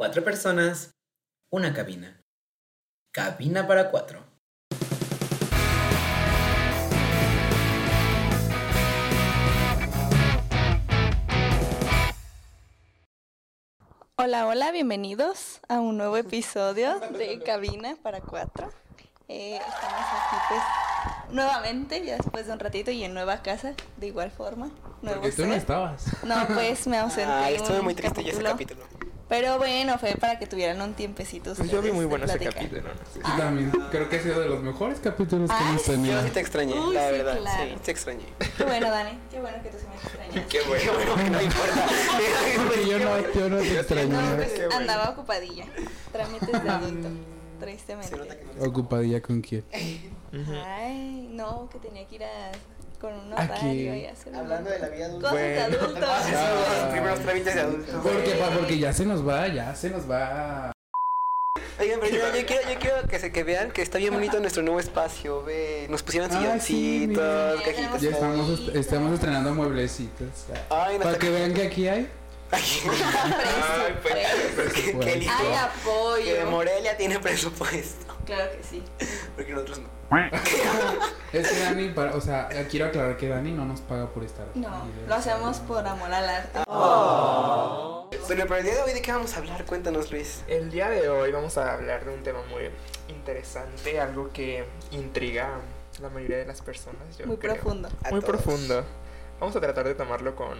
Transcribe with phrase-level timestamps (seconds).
[0.00, 0.94] Cuatro personas,
[1.52, 2.22] una cabina.
[3.12, 4.24] Cabina para cuatro.
[14.16, 18.72] Hola, hola, bienvenidos a un nuevo episodio de Cabina para Cuatro.
[19.28, 20.62] Eh, estamos aquí pues
[21.34, 24.70] nuevamente, ya después de un ratito y en nueva casa, de igual forma.
[25.02, 25.60] Nuevo Porque tú no set.
[25.60, 26.06] estabas.
[26.24, 27.30] No, pues me ausenté.
[27.30, 28.82] Ay, estuve muy triste yo ese capítulo.
[29.30, 31.54] Pero bueno, fue para que tuvieran un tiempecito.
[31.54, 32.90] Pues yo vi muy bueno ese capítulo, no.
[33.30, 35.90] Yo también creo que ha sido de los mejores capítulos que Ah, hemos sí.
[35.92, 36.20] tenido.
[36.20, 37.38] Yo sí te extrañé, Uy, la sí, verdad.
[37.38, 37.64] claro.
[37.70, 38.24] Sí, te extrañé.
[38.58, 39.18] Qué bueno, Dani.
[39.30, 40.46] Qué bueno que tú sí me extrañas.
[40.50, 41.86] Qué bueno, que no importa.
[42.66, 44.08] Porque yo no, yo no te extrañé.
[44.12, 44.76] No, pues Qué bueno.
[44.80, 45.64] andaba ocupadilla.
[46.12, 47.08] Trámites de adulto.
[47.08, 48.16] Se Tristemente.
[48.16, 49.64] nota que no Ocupadilla con quién.
[50.66, 52.50] Ay, no, que tenía que ir a,
[53.00, 55.30] con un ¿A notario y hacer Hablando de la vida adulta.
[55.30, 55.76] cosas de Bueno.
[55.84, 56.08] adultos.
[56.10, 58.00] Ah, los primeros trámites de adulto.
[58.02, 60.72] Porque, pa- porque ya se nos va, ya se nos va.
[61.80, 64.38] Oigan, pero yo, yo quiero, yo quiero que, se, que vean que está bien bonito
[64.38, 65.42] nuestro nuevo espacio.
[65.44, 67.64] Ve, nos pusieron Ah, sí, silloncitos, mira.
[67.64, 68.00] cajitas.
[68.02, 70.28] Ya estamos, est- estamos estrenando mueblecitos.
[70.68, 72.06] Ay, no Para que vean que aquí hay.
[72.52, 75.32] Ay, pues, que, que lindo.
[75.38, 76.50] Ay, Que apoyo.
[76.50, 78.14] Morelia tiene presupuesto.
[78.26, 78.82] Claro que sí.
[79.36, 79.88] Porque nosotros no.
[81.32, 84.48] Es que Dani, para, o sea, quiero aclarar que Dani no nos paga por estar
[84.48, 84.58] aquí.
[84.60, 84.68] No,
[85.06, 86.58] lo hacemos por amor al arte.
[88.26, 89.64] Bueno, pero el día de hoy, ¿de qué vamos a hablar?
[89.64, 90.42] Cuéntanos, Luis.
[90.48, 92.70] El día de hoy vamos a hablar de un tema muy
[93.08, 95.48] interesante, algo que intriga
[95.98, 97.16] a la mayoría de las personas.
[97.18, 97.54] Yo Muy creo.
[97.54, 97.88] profundo.
[98.04, 98.24] A Muy todos.
[98.42, 98.84] profundo.
[99.38, 100.58] Vamos a tratar de tomarlo con.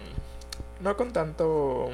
[0.81, 1.89] No con tanto.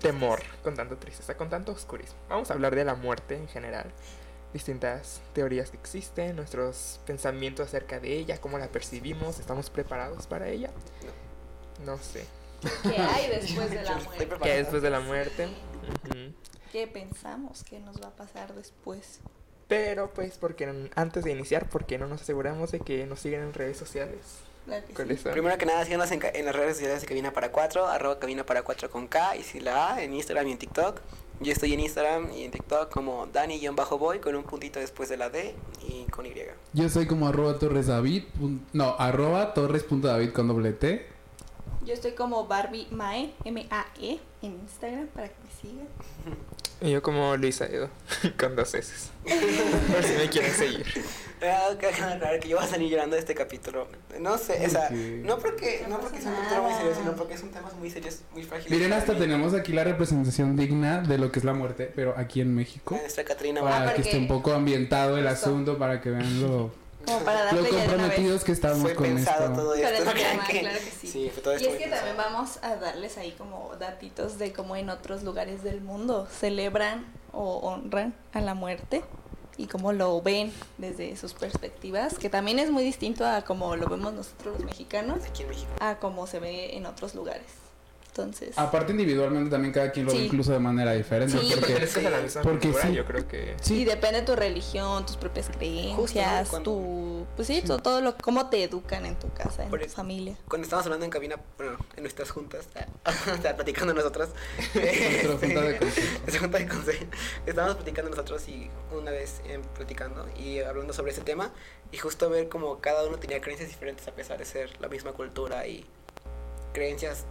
[0.00, 2.16] temor, con tanto tristeza, con tanto oscurismo.
[2.28, 3.90] Vamos a hablar de la muerte en general.
[4.52, 10.48] Distintas teorías que existen, nuestros pensamientos acerca de ella, cómo la percibimos, estamos preparados para
[10.48, 10.70] ella.
[11.86, 12.26] No sé.
[12.82, 14.28] ¿Qué hay después de la muerte?
[14.42, 15.48] ¿Qué después de la muerte?
[16.70, 19.20] ¿Qué pensamos que nos va a pasar después?
[19.68, 23.54] Pero pues porque antes de iniciar, porque no nos aseguramos de que nos sigan en
[23.54, 24.20] redes sociales?
[24.64, 25.22] Claro que ¿Cuáles sí.
[25.24, 25.32] son?
[25.32, 28.44] Primero que nada, síganos en, en las redes sociales de Cabina para 4, arroba Cabina
[28.44, 31.00] para 4 con K y si la A, en Instagram y en TikTok.
[31.40, 35.28] Yo estoy en Instagram y en TikTok como Dani-Boy con un puntito después de la
[35.28, 35.56] D
[35.88, 36.32] y con Y.
[36.72, 38.24] Yo soy como arroba torres David.
[38.72, 41.04] No, arroba torres.david con doble T.
[41.84, 45.88] Yo estoy como Barbie Mae, M-A-E, en Instagram para que me sigan.
[46.82, 47.88] Y yo como Luisa Edo,
[48.38, 48.92] con dos S.
[49.22, 50.84] Por si me quieren seguir.
[51.40, 53.86] Ah, que aclarar que yo voy a salir llorando de este capítulo.
[54.18, 57.34] No sé, o sea, no porque, no porque sea un tema muy serio, sino porque
[57.34, 58.72] es un tema muy serio, muy frágil.
[58.72, 62.40] Miren, hasta tenemos aquí la representación digna de lo que es la muerte, pero aquí
[62.40, 62.96] en México.
[63.00, 66.72] Nuestra Catrina Para Ah, que esté un poco ambientado el asunto, para que vean lo,
[67.04, 67.88] Como para lo darle ya de una vez.
[68.00, 69.56] comprometidos que estamos fue con pensado esto.
[69.56, 69.98] todo Para esto.
[69.98, 71.06] el ¿no crean tema, que- claro que sí.
[71.08, 74.76] Sí, fue todo Y es que también vamos a darles ahí como datitos de cómo
[74.76, 79.02] en otros lugares del mundo celebran o honran a la muerte
[79.56, 83.86] y cómo lo ven desde sus perspectivas, que también es muy distinto a como lo
[83.88, 85.70] vemos nosotros los mexicanos, Aquí en México.
[85.80, 87.44] a cómo se ve en otros lugares.
[88.14, 90.24] Entonces, Aparte individualmente también cada quien lo ve Sí.
[90.26, 91.38] incluso de manera diferente.
[91.38, 91.50] Sí.
[91.58, 92.92] Porque la misma Porque sí.
[92.92, 93.56] yo creo que...
[93.58, 98.02] y sí, depende de tu religión, tus propias creencias, cuando- tu, pues sí, todo, todo
[98.02, 99.96] lo, cómo te educan en tu casa, en Por tu eso.
[99.96, 100.36] familia.
[100.46, 102.68] Cuando estábamos hablando en cabina, bueno, en nuestras juntas,
[103.38, 104.28] o sea, platicando nosotros.
[104.74, 106.18] Nuestra junta de consejo.
[106.20, 107.04] Nuestra junta de consejo.
[107.46, 111.50] Estábamos platicando nosotros y una vez eh, platicando y hablando sobre ese tema
[111.90, 115.12] y justo ver como cada uno tenía creencias diferentes a pesar de ser la misma
[115.12, 115.86] cultura y
[116.74, 117.24] creencias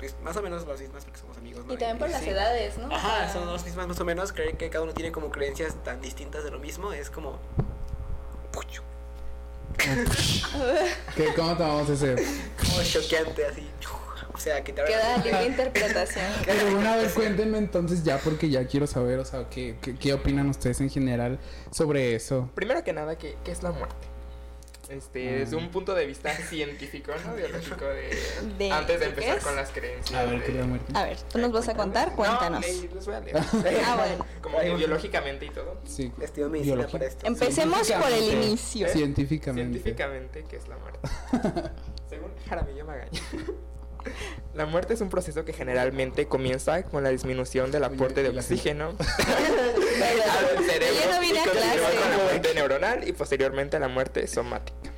[0.00, 1.64] pues, más o menos las mismas porque somos amigos.
[1.64, 1.72] ¿no?
[1.74, 2.30] Y también por las sí.
[2.30, 2.92] edades, ¿no?
[2.92, 4.32] Ajá, son las mismas más o menos.
[4.32, 7.38] Creer que cada uno tiene como creencias tan distintas de lo mismo es como.
[8.50, 8.82] Pucho.
[11.16, 12.16] ¿qué- ¿cómo tomamos ese?
[12.58, 13.68] Como choqueante así.
[14.32, 16.24] O sea, que te Queda la- libre interpretación.
[16.46, 19.94] Pero bueno, a ver, cuéntenme entonces ya porque ya quiero saber, o sea, ¿qué, qué,
[19.96, 21.38] qué opinan ustedes en general
[21.70, 22.48] sobre eso?
[22.54, 24.06] Primero que nada, ¿qué, qué es la muerte?
[24.90, 25.38] Este, Mm.
[25.38, 27.34] desde un punto de vista científico, ¿no?
[27.36, 28.10] Biológico de...
[28.58, 29.44] De- antes de ¿de qué empezar es?
[29.44, 30.20] con las creencias.
[30.20, 30.92] A ver, de- ¿qué es la muerte?
[30.94, 32.12] A ver, ¿tú nos vas a contar?
[32.16, 32.60] Cuéntanos.
[32.60, 33.36] No, le- les voy a leer.
[33.86, 34.26] Ah, bueno.
[34.42, 35.80] Como que biológicamente y todo.
[35.84, 36.98] Sí, Estudio medicina biología.
[36.98, 37.26] para esto.
[37.26, 38.88] Empecemos por el inicio.
[38.88, 39.78] Científicamente.
[39.78, 40.98] Científicamente, ¿qué es la muerte?
[42.08, 43.10] Según Jaramillo Magaña.
[44.54, 48.96] La muerte es un proceso que generalmente comienza con la disminución del aporte de oxígeno
[48.98, 54.90] al cerebro y con la muerte neuronal y posteriormente la muerte somática.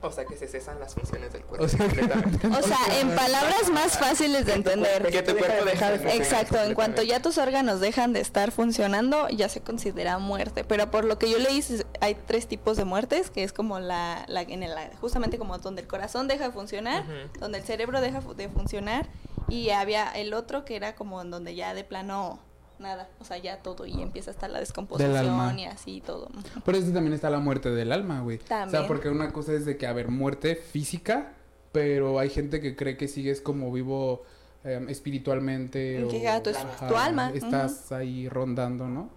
[0.00, 2.46] O sea que se cesan las funciones del cuerpo O sea, completamente.
[2.46, 5.06] O sea, en palabras más fáciles de entender.
[5.10, 8.52] Que tu cuerpo deja de funcionar Exacto, en cuanto ya tus órganos dejan de estar
[8.52, 10.62] funcionando, ya se considera muerte.
[10.62, 11.64] Pero por lo que yo leí,
[12.00, 15.82] hay tres tipos de muertes, que es como la, la, en el, justamente como donde
[15.82, 17.04] el corazón deja de funcionar,
[17.40, 19.08] donde el cerebro deja de funcionar
[19.48, 22.38] Y había el otro que era como en donde ya de plano
[22.80, 25.54] nada, o sea, ya todo y empieza hasta la descomposición alma.
[25.58, 26.28] y así todo.
[26.64, 28.38] Por eso también está la muerte del alma, güey.
[28.38, 28.70] O También.
[28.70, 31.32] sea, porque una cosa es de que, a ver, muerte física,
[31.72, 34.22] pero hay gente que cree que sigues como vivo
[34.64, 36.06] eh, espiritualmente.
[36.10, 39.10] Que o- tu- ajá, tu alma, Estás ahí rondando, ¿no?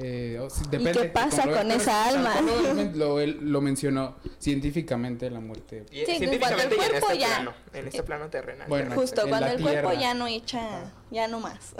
[0.00, 0.92] Eh, o si- depende.
[0.92, 2.34] qué pasa con pero esa alma?
[2.94, 5.86] Lo, él- lo, mencionó científicamente la muerte.
[5.90, 8.68] Y- Sí, científicamente el y en cuerpo este ya- plano, en este plano terrenal.
[8.68, 10.00] Bueno, Justo en cuando el cuerpo tierra.
[10.00, 11.74] ya no echa, ya no más.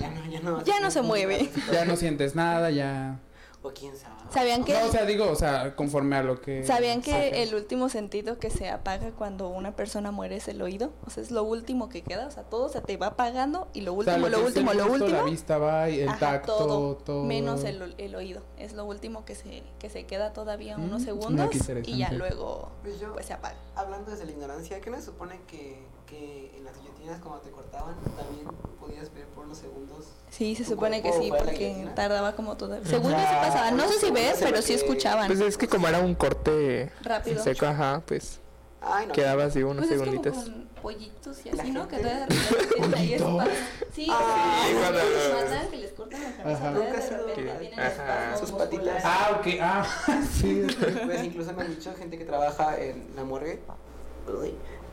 [0.00, 0.64] Ya no, ya no.
[0.64, 1.50] Ya no se mueve.
[1.72, 3.18] Ya no sientes nada, ya.
[3.60, 4.14] O quién sabe.
[4.32, 6.64] ¿Sabían que No, o sea, digo, o sea, conforme a lo que.
[6.64, 10.92] ¿Sabían que el último sentido que se apaga cuando una persona muere es el oído?
[11.04, 13.80] O sea, es lo último que queda, o sea, todo se te va apagando y
[13.80, 15.10] lo O sea, último, lo, es último, lo último.
[15.10, 17.24] La vista va, y el Ajá, tacto, todo, todo.
[17.24, 18.42] menos el, el oído.
[18.58, 21.50] Es lo último que se, que se queda todavía unos Mm, segundos
[21.84, 23.56] y ya luego Pues yo- pues se apaga.
[23.74, 27.94] Hablando desde la ignorancia, ¿qué se supone que, que en las guillotinas cuando te cortaban
[28.16, 28.46] también
[28.80, 30.06] podías ver por unos segundos?
[30.30, 32.76] Sí, se ¿Tu supone que sí, la porque tardaba como todo.
[32.84, 33.70] Según yo sí pasaba.
[33.70, 35.26] No sé si ves, pero sí escuchaban.
[35.26, 37.42] Pues es que como era un corte Rápido.
[37.42, 38.40] seco, ajá, pues
[38.80, 39.12] Ay, no.
[39.12, 40.44] quedaba así unos Pues es como segunditos.
[40.44, 41.88] con pollitos y La así, ¿no?
[41.88, 43.52] Que de repente ahí espacio.
[43.92, 47.88] Sí, Ah, sí, cuando- los que les cortan la cabeza, de repente que- tienen ajá.
[47.88, 49.02] espasmos Sus patitas.
[49.04, 49.86] Ah, ok, ah,
[50.40, 50.66] sí.
[51.06, 53.60] Pues incluso me han dicho gente que trabaja en la morgue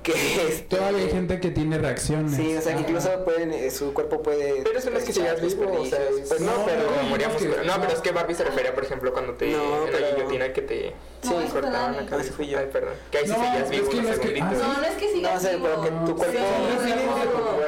[0.05, 2.35] que este, Todavía hay gente que tiene reacciones.
[2.35, 4.61] Sí, o sea, que incluso pueden, eh, su cuerpo puede.
[4.63, 7.41] Pero eso no es que sigas vivo, o sea, pues no, No, pero no, moríamos.
[7.41, 9.91] es que- no, pero es que Barbie se refería, por ejemplo, cuando te No, en
[9.91, 10.93] la pero- guillotina que te
[11.23, 12.33] No, Sí, cortaban la cabeza.
[12.33, 12.59] Fui yo.
[12.59, 12.93] Ay, perdón.
[13.09, 14.63] Que ahí sí No, seguías es vivo que unos no es que- segunditos.
[14.63, 16.05] ah, No, no es que sigas No sé, pero que vivo.
[16.05, 16.93] tu cuerpo- Sí, Sí,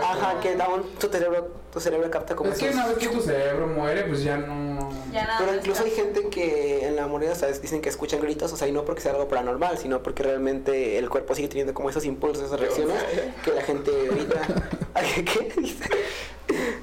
[0.04, 3.08] Ajá, que da un, tu cerebro, tu cerebro capta como Es que una vez que
[3.08, 4.90] tu cerebro muere, pues ya no.
[5.12, 7.60] Ya nada Pero incluso hay gente que en la moneda, ¿sabes?
[7.62, 10.98] Dicen que escuchan gritos, o sea, y no porque sea algo paranormal, sino porque realmente
[11.00, 12.96] el cuerpo sigue teniendo como esos impulsos, esas reacciones
[13.44, 14.42] que la gente ahorita...
[14.94, 15.86] Ay, ¿Qué dice?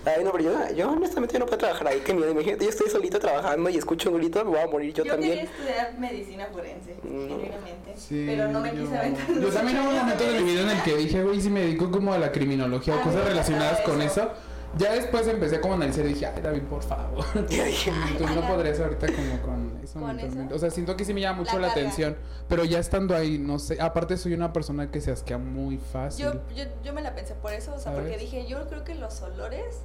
[0.04, 2.30] Ay, no, pero yo, yo honestamente yo no puedo trabajar ahí, qué miedo.
[2.30, 5.12] Imagínate, yo estoy solito trabajando y escucho un grito, me voy a morir yo, Yo
[5.12, 5.32] también.
[5.38, 7.28] quería estudiar medicina forense, Mm.
[7.28, 7.94] genuinamente.
[7.96, 9.26] Sí, pero no me yo- quise aventar.
[9.40, 11.60] Yo también hubo un momento de mi vida en el que dije, güey, si me
[11.60, 14.20] dedico como a la criminología o A mí cosas relacionadas con eso.
[14.22, 14.30] eso.
[14.76, 17.24] Ya después empecé como a analizar y dije, ay, David, por favor.
[17.34, 20.38] Entonces no podrías ahorita como con eso ¿Con eso?
[20.52, 22.16] O sea, siento que sí me llama mucho La la, atención.
[22.48, 23.80] Pero ya estando ahí, no sé.
[23.80, 26.24] Aparte soy una persona que se asquea muy fácil.
[26.24, 28.22] Yo, yo, yo me la pensé por eso, o sea, porque ¿Sabes?
[28.22, 29.76] dije, yo creo que los olores,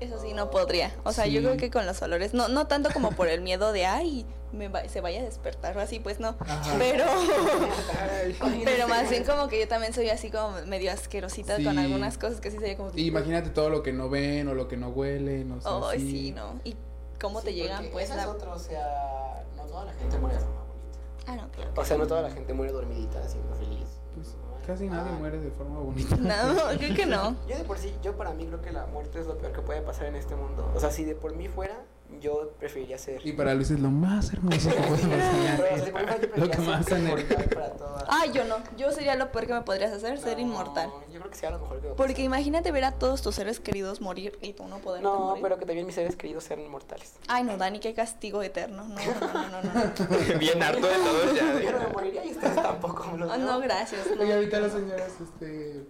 [0.00, 0.94] eso sí no podría.
[1.04, 3.72] O sea, yo creo que con los olores, no, no tanto como por el miedo
[3.72, 6.36] de, ay, me va- se vaya a despertar o así, pues no.
[6.40, 6.74] Ajá.
[6.78, 7.04] Pero,
[8.64, 12.40] pero más bien como que yo también soy así como medio asquerosita con algunas cosas
[12.40, 14.76] que sí sería como que, Y imagínate todo lo que no ven o lo que
[14.76, 15.52] no huelen.
[15.52, 16.10] O sea, Ay, sí.
[16.10, 16.60] sí, no.
[16.64, 16.76] Y
[17.20, 18.28] cómo te llegan, pues, la...
[18.30, 20.98] otro, o sea, no toda la gente muere de forma bonita.
[21.26, 21.70] Ah, no, claro.
[21.76, 23.86] O sea, no toda la gente muere dormidita, siendo feliz.
[24.14, 24.28] Pues
[24.68, 25.18] casi nadie Ah.
[25.18, 26.14] muere de forma bonita.
[26.16, 27.34] No, creo que no.
[27.48, 29.62] Yo de por sí, yo para mí creo que la muerte es lo peor que
[29.62, 30.70] puede pasar en este mundo.
[30.74, 31.74] O sea, si de por mí fuera,
[32.20, 33.24] yo preferiría ser.
[33.26, 36.28] Y para Luis es lo más hermoso que puede pasar.
[36.36, 37.72] Lo que más para
[38.08, 38.56] Ay, yo no.
[38.76, 40.90] Yo sería lo peor que me podrías hacer, ser inmortal.
[41.12, 43.60] Yo creo que sea lo mejor que me Porque imagínate ver a todos tus seres
[43.60, 45.42] queridos morir y tú no poder No, morir.
[45.42, 47.14] pero que también mis seres queridos sean inmortales.
[47.28, 48.84] Ay, no, Dani, qué castigo eterno.
[48.84, 50.38] No, no, no, no, no.
[50.38, 51.60] Bien harto de todo ya.
[51.60, 54.06] Yo no me moriría y ustedes tampoco me lo Ah, no, gracias.
[54.16, 54.22] no.
[54.22, 55.84] Oye, ahorita las señoras, este.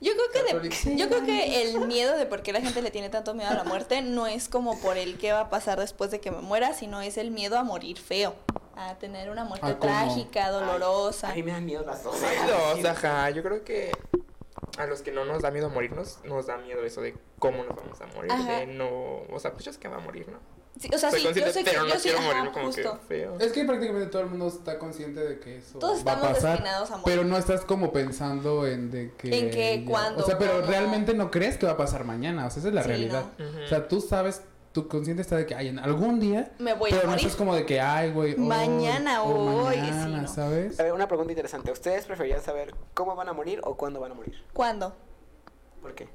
[0.00, 2.90] Yo creo que de- yo creo que el miedo de por qué la gente le
[2.90, 5.80] tiene tanto miedo a la muerte no es como por el qué va a pasar
[5.80, 8.34] después de que me muera, sino es el miedo a morir feo,
[8.76, 9.92] a tener una muerte ¿A cómo?
[9.92, 11.30] trágica, dolorosa.
[11.30, 12.16] A mí me dan miedo las dos.
[12.22, 12.36] Ay,
[12.82, 13.30] dos, ajá.
[13.30, 13.90] Yo creo que
[14.78, 17.74] a los que no nos da miedo morirnos, nos da miedo eso de cómo nos
[17.74, 18.58] vamos a morir, Ajá.
[18.58, 18.88] de no,
[19.32, 20.38] o sea, pues yo sé que va a morir, ¿no?
[20.78, 22.26] Sí, o sea, Soy sí, yo consciente, sé que pero no yo sí, quiero ajá,
[22.28, 23.00] morirme como justo.
[23.00, 23.36] que feo.
[23.40, 26.28] Es que prácticamente todo el mundo está consciente de que eso Todos va a estamos
[26.36, 26.50] pasar.
[26.52, 27.04] destinados a morir.
[27.06, 29.38] Pero no estás como pensando en de que.
[29.38, 30.66] En qué, ya- cuándo, O sea, pero cómo.
[30.66, 32.46] realmente no crees que va a pasar mañana.
[32.46, 33.24] O sea, esa es la Sí, realidad.
[33.38, 33.64] no.
[33.64, 34.42] O sea, tú sabes,
[34.72, 36.52] tu consciente está de que ay, en algún día.
[36.58, 37.24] Me voy pero a no morir.
[37.24, 38.36] estás como de que, ay, güey.
[38.36, 40.28] Mañana, o hoy, sí, mañana, no.
[40.28, 40.78] ¿sabes?
[40.78, 41.72] A ver, una pregunta interesante.
[41.72, 44.44] ¿Ustedes preferían saber cómo van a morir o cuándo van a morir?
[44.52, 44.94] ¿Cuándo?
[45.80, 46.06] ¿Por qué?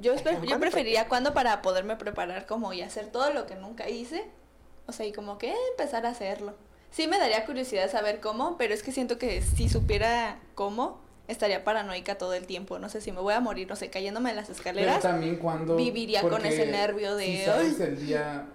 [0.00, 3.54] Yo, espe- yo ¿Cuándo preferiría cuándo para poderme preparar como y hacer todo lo que
[3.56, 4.24] nunca hice.
[4.86, 6.54] O sea, y como que empezar a hacerlo.
[6.90, 11.62] Sí me daría curiosidad saber cómo, pero es que siento que si supiera cómo, estaría
[11.62, 12.78] paranoica todo el tiempo.
[12.80, 15.00] No sé si me voy a morir, no sé, cayéndome de las Pero escaleras.
[15.02, 15.76] también cuando.
[15.76, 18.46] viviría con ese nervio de, Si sabes el día.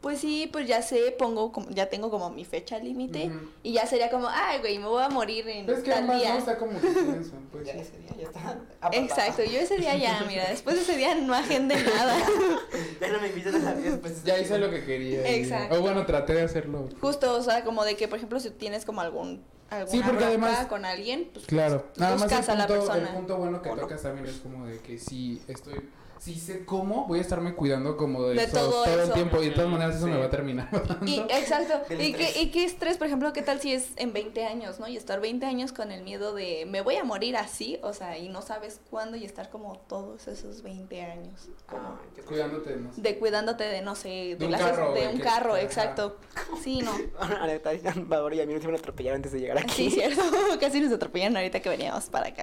[0.00, 3.32] Pues sí, pues ya sé, pongo, como, ya tengo como mi fecha límite
[3.64, 6.20] y ya sería como, ay, güey, me voy a morir en Es que tal además
[6.20, 6.32] día.
[6.34, 7.78] no está como que pienso, pues Ya sí.
[7.80, 8.40] ese día ya está.
[8.40, 8.92] apartado.
[9.02, 12.16] Exacto, yo ese día ya, mira, después de ese día no agende nada.
[13.00, 14.22] Ya no me invitan a la vida después.
[14.24, 15.28] Ya hice lo que quería.
[15.36, 15.76] y- Exacto.
[15.76, 16.88] O bueno, traté de hacerlo.
[17.00, 20.24] Justo, o sea, como de que, por ejemplo, si tienes como algún alguna Sí, porque
[20.24, 23.14] además- con alguien, pues Claro, nada más el buscas a la punto, el persona.
[23.14, 25.80] punto bueno que tocas también es como de que si estoy,
[26.18, 29.12] si sé cómo, voy a estarme cuidando como de, De eso todo el eso.
[29.12, 30.10] tiempo y de todas maneras eso Sí.
[30.12, 30.68] me va a terminar.
[31.06, 31.80] Y, exacto.
[31.94, 32.36] ¿Y qué, estrés.
[32.42, 34.88] y qué estrés, por ejemplo, qué tal si es en 20 años, ¿no?
[34.88, 38.18] Y estar 20 años con el miedo de me voy a morir así, o sea,
[38.18, 41.48] y no sabes cuándo y estar como todos esos 20 años.
[41.66, 43.00] Como Ah, que- Cuidándote, no sé.
[43.00, 45.62] de cuidándote de, no sé, de, un las- carro, de un que- carro, ajá.
[45.62, 46.16] exacto.
[46.62, 46.92] Sí, no.
[48.08, 49.88] Bador y a mí nos iban a atropellar antes de llegar aquí.
[49.88, 50.22] Sí, cierto.
[50.60, 52.42] Casi nos atropellaron ahorita que veníamos para acá.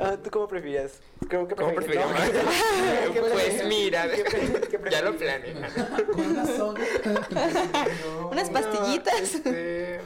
[0.00, 1.00] Ah, ¿Tú cómo prefieres?
[1.28, 1.72] Creo que ¿Cómo
[3.20, 4.68] No, ¿qué pues mira, ¿Qué prefieres?
[4.68, 5.54] ¿Qué ya lo planeé.
[6.12, 6.74] Con.
[8.04, 8.28] No.
[8.30, 9.20] Unas pastillitas.
[9.20, 10.00] Este,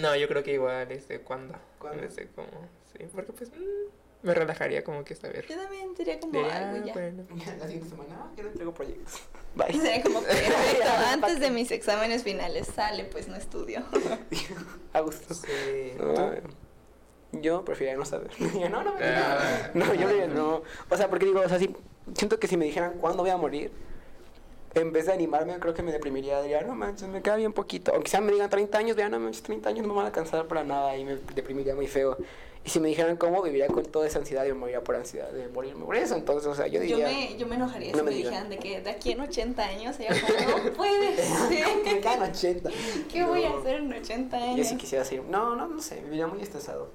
[0.00, 1.54] No, yo creo que igual, este, ¿cuándo?
[1.78, 2.02] ¿Cuándo?
[2.02, 2.48] Este, como,
[2.92, 5.46] sí, porque pues mm, me relajaría como que saber.
[5.46, 6.92] Yo también sería como algo ah, ya.
[6.92, 7.24] bueno.
[7.58, 9.20] La siguiente semana, ah, yo no entrego proyectos.
[9.54, 9.72] Bye.
[9.80, 10.88] Sería como perfecto.
[11.08, 13.84] Antes de mis exámenes finales sale, pues no estudio.
[14.92, 15.34] A gusto.
[15.34, 15.94] Sí.
[15.98, 16.32] No,
[17.32, 18.30] yo preferiría no saber.
[18.40, 18.92] no, no, no.
[19.00, 19.70] Ah.
[19.74, 20.62] No, yo preferiría no.
[20.90, 21.74] O sea, porque digo, o sea, sí,
[22.14, 23.70] siento que si me dijeran cuándo voy a morir,
[24.74, 26.40] en vez de animarme, creo que me deprimiría.
[26.42, 27.92] Diría, no manches, me queda bien poquito.
[27.94, 30.08] O quizás me digan 30 años, vean, no manches, 30 años no me van a
[30.08, 32.16] alcanzar para nada y me deprimiría muy feo.
[32.62, 35.30] Y si me dijeran cómo, viviría con toda esa ansiedad y me moriría por ansiedad
[35.30, 36.16] de morirme por eso.
[36.16, 37.06] Entonces, o sea, yo Yo diría.
[37.06, 39.62] me, yo me enojaría No si me me dijeran de que de aquí en 80
[39.64, 42.00] años como, no puede me ser.
[42.00, 42.70] quedan 80.
[43.10, 44.66] ¿Qué voy a hacer en 80 Yo años?
[44.66, 45.22] sí quisiera ser.
[45.22, 46.90] No, no, no sé, viviría muy estresado.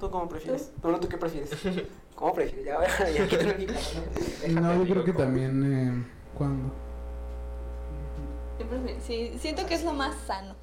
[0.00, 0.70] ¿Tú cómo prefieres?
[0.82, 1.50] No, no, ¿tú qué prefieres?
[2.16, 2.64] ¿Cómo prefieres?
[2.64, 2.78] Ya,
[3.10, 4.02] ya, micrófono.
[4.60, 6.04] No, yo creo que también, eh,
[8.64, 10.54] prefiero- sí, siento que es lo más sano.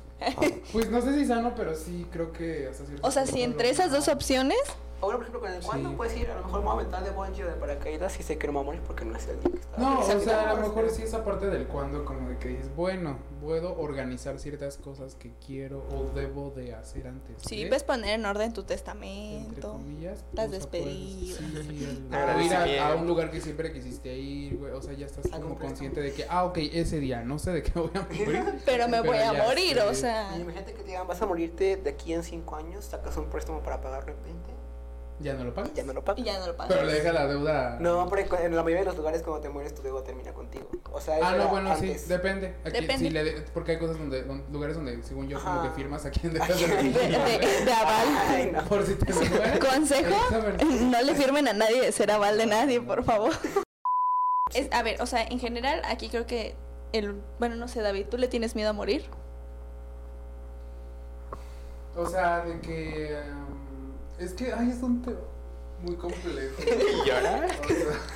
[0.73, 3.69] Pues no sé si sano, pero sí creo que hasta cierto O sea, si entre
[3.69, 4.57] esas dos opciones,
[4.99, 5.95] Ahora, por ejemplo, con el cuándo Sí.
[5.95, 8.23] puedes ir, a lo mejor me voy a aventar de bungee o de paracaídas y
[8.23, 9.77] sé que no me voy a morir porque no es el día que está.
[9.77, 12.75] No, o sea, a lo mejor sí esa parte del cuándo, como de que dices,
[12.75, 17.35] bueno, puedo organizar ciertas cosas que quiero o debo de hacer antes.
[17.47, 19.73] sí, de, ves poner en orden tu entre testamento.
[19.73, 21.37] comillas, las o sea, puedes- despedidas.
[21.67, 24.93] sí, el- Ah, o ir a, un lugar que siempre quisiste ir, güey, o sea,
[24.93, 27.91] ya estás como consciente de que, ah, ok, ese día, no sé de qué voy
[27.93, 28.61] a morir.
[28.65, 29.81] Pero me Pero voy a morir, sé.
[29.83, 30.35] o sea.
[30.37, 33.25] Y imagínate que te digan, vas a morirte de aquí en 5 años, sacas un
[33.29, 34.56] préstamo para pagarlo en 20
[35.19, 35.73] Ya no lo pagas.
[35.73, 36.23] ya no lo Y pagas.
[36.23, 36.73] ya no lo pagas.
[36.75, 37.77] Pero le deja la deuda.
[37.79, 40.69] No, pero en la mayoría de los lugares cuando te mueres tu deuda termina contigo.
[40.91, 42.01] O sea, Ah, no, bueno, antes.
[42.03, 42.55] sí, depende.
[42.63, 42.97] Aquí, Depende.
[42.97, 46.05] sí, le de- porque hay cosas donde, don- lugares donde, según yo, como que firmas
[46.05, 48.07] a quien dejas de De, de- de aval.
[48.27, 48.63] Ay, no.
[48.65, 49.59] Por si te mueres.
[49.59, 50.15] Consejo,
[50.81, 53.33] no le firmen a nadie de ser aval de nadie, por favor.
[54.53, 56.55] Es, a ver, o sea, en general, aquí creo que
[56.93, 59.03] el, bueno, no sé, David, ¿tú le tienes miedo a morir?
[61.97, 63.19] O sea, de que.
[63.29, 63.66] um,
[64.19, 65.17] es que, ay, es un tema
[65.83, 66.55] muy complejo.
[67.05, 67.45] ¿Y llorar?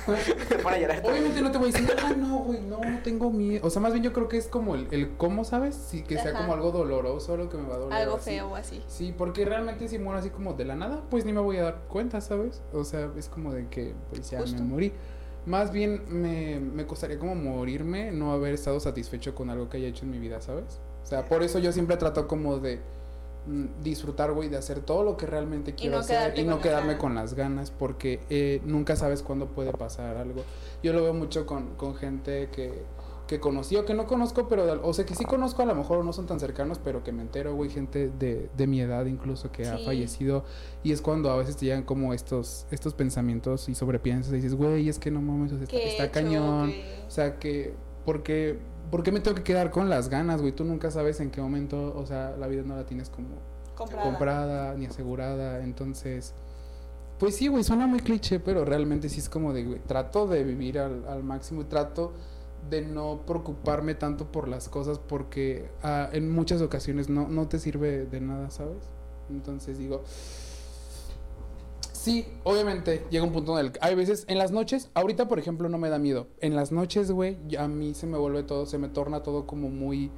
[0.08, 1.02] O sea, Te pone a llorar.
[1.04, 3.64] obviamente no te voy a decir, ah, no, güey, no, no tengo miedo.
[3.64, 5.76] O sea, más bien yo creo que es como el, el cómo, ¿sabes?
[5.76, 6.40] Sí, que sea Ajá.
[6.40, 7.98] como algo doloroso, lo que me va a doler.
[7.98, 8.30] Algo así.
[8.30, 8.82] feo o así.
[8.88, 11.62] Sí, porque realmente si muero así como de la nada, pues ni me voy a
[11.62, 12.62] dar cuenta, ¿sabes?
[12.72, 14.60] O sea, es como de que pues ya Justo.
[14.60, 14.92] me morí.
[15.46, 19.88] Más bien me, me costaría como morirme, no haber estado satisfecho con algo que haya
[19.88, 20.80] hecho en mi vida, ¿sabes?
[21.02, 22.80] O sea, por eso yo siempre trato como de
[23.82, 27.14] disfrutar, güey, de hacer todo lo que realmente quiero no hacer y no quedarme con
[27.14, 30.42] las ganas, porque eh, nunca sabes cuándo puede pasar algo.
[30.82, 32.82] Yo lo veo mucho con, con gente que,
[33.26, 36.04] que conocí o que no conozco, pero, o sea, que sí conozco, a lo mejor
[36.04, 39.50] no son tan cercanos, pero que me entero, güey, gente de, de mi edad incluso
[39.50, 40.44] que ha fallecido.
[40.82, 44.54] Y es cuando a veces te llegan como estos, estos pensamientos y sobrepiensas y dices,
[44.54, 46.70] güey, es que no mames, o sea, está, cañón.
[46.70, 48.58] ¿Qué- O sea, que, porque,
[48.92, 50.52] ¿por qué me tengo que quedar con las ganas, güey?
[50.52, 53.38] Tú nunca sabes en qué momento, o sea, la vida no la tienes como
[53.74, 54.04] comprada?
[54.04, 56.34] comprada ni asegurada, entonces...
[57.18, 60.44] Pues sí, güey, suena muy cliché, pero realmente sí es como de, güey, trato de
[60.44, 62.12] vivir al, al máximo y trato
[62.68, 67.58] de no preocuparme tanto por las cosas porque ah, en muchas ocasiones no, no te
[67.58, 68.84] sirve de nada, ¿sabes?
[69.30, 70.04] Entonces digo,
[72.02, 75.38] sí, obviamente llega un punto en el que hay veces, en las noches, ahorita por
[75.38, 78.66] ejemplo no me da miedo, en las noches, güey, a mí se me vuelve todo,
[78.66, 80.10] se me torna todo como muy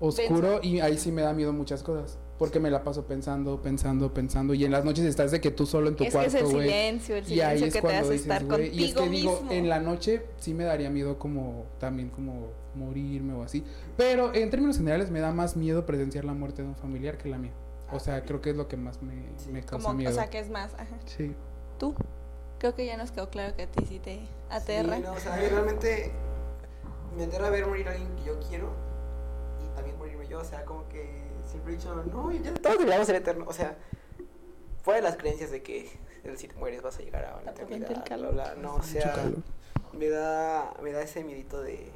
[0.00, 2.18] oscuro y ahí sí me da miedo muchas cosas.
[2.38, 4.54] Porque me la paso pensando, pensando, pensando.
[4.54, 6.42] Y en las noches estás de que tú solo en tu Es que es el
[6.42, 8.68] cuarto, silencio, el Y ahí silencio es que te hace dices, estar güey.
[8.68, 12.52] contigo Y es que digo, en la noche sí me daría miedo como también como
[12.76, 13.64] morirme o así.
[13.96, 17.28] Pero en términos generales me da más miedo presenciar la muerte de un familiar que
[17.28, 17.54] la mía.
[17.92, 19.14] O sea, creo que es lo que más me,
[19.50, 20.10] me causa Como, miedo.
[20.10, 20.96] o sea, que es más, ajá.
[21.06, 21.34] Sí.
[21.78, 21.94] ¿Tú?
[22.58, 24.96] Creo que ya nos quedó claro que a ti sí te aterra.
[24.96, 26.12] Sí, no, o sea, a mí realmente
[27.16, 28.72] meter a ver morir a alguien que yo quiero
[29.64, 30.40] y también morirme yo.
[30.40, 31.08] O sea, como que
[31.46, 33.48] siempre he dicho, no, ya todos deberíamos ser eternos.
[33.48, 33.78] O sea,
[34.82, 35.88] fuera de las creencias de que
[36.36, 38.18] si te mueres vas a llegar a tormenta eternidad.
[38.18, 39.14] bla, bla, No, o sea,
[39.92, 41.90] me da, me da ese miedito de,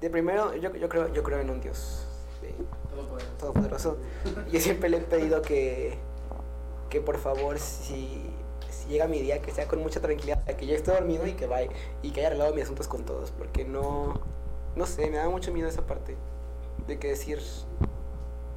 [0.00, 2.06] de primero, yo, yo, creo, yo creo en un Dios
[3.38, 3.98] todopoderoso.
[4.48, 5.98] Y yo siempre le he pedido que,
[6.90, 8.30] que por favor, si,
[8.70, 11.46] si llega mi día, que sea con mucha tranquilidad, que yo esté dormido y que
[11.46, 11.70] vaya,
[12.02, 14.20] y que haya arreglado mis asuntos con todos, porque no,
[14.76, 16.16] no sé, me da mucho miedo esa parte
[16.86, 17.40] de que decir,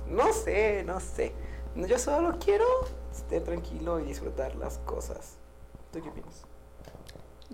[0.07, 1.33] no sé, no sé,
[1.75, 2.65] yo solo quiero
[3.11, 5.37] estar tranquilo y disfrutar las cosas.
[5.91, 6.45] ¿Tú qué opinas?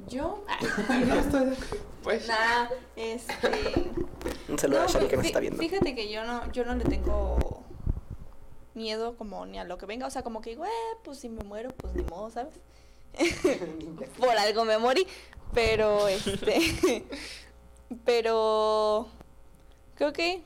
[0.07, 0.43] Yo,
[2.03, 3.91] Pues, nada, este...
[4.47, 5.59] Un saludo a No, Shari que nos está viendo.
[5.59, 7.63] Fíjate que yo no, yo no le tengo
[8.75, 10.69] miedo como ni a lo que venga, o sea, como que digo, eh,
[11.03, 12.53] pues si me muero, pues ni modo, ¿sabes?
[14.19, 15.05] Por algo me morí,
[15.53, 17.03] pero este,
[18.05, 19.07] pero
[19.95, 20.41] creo que,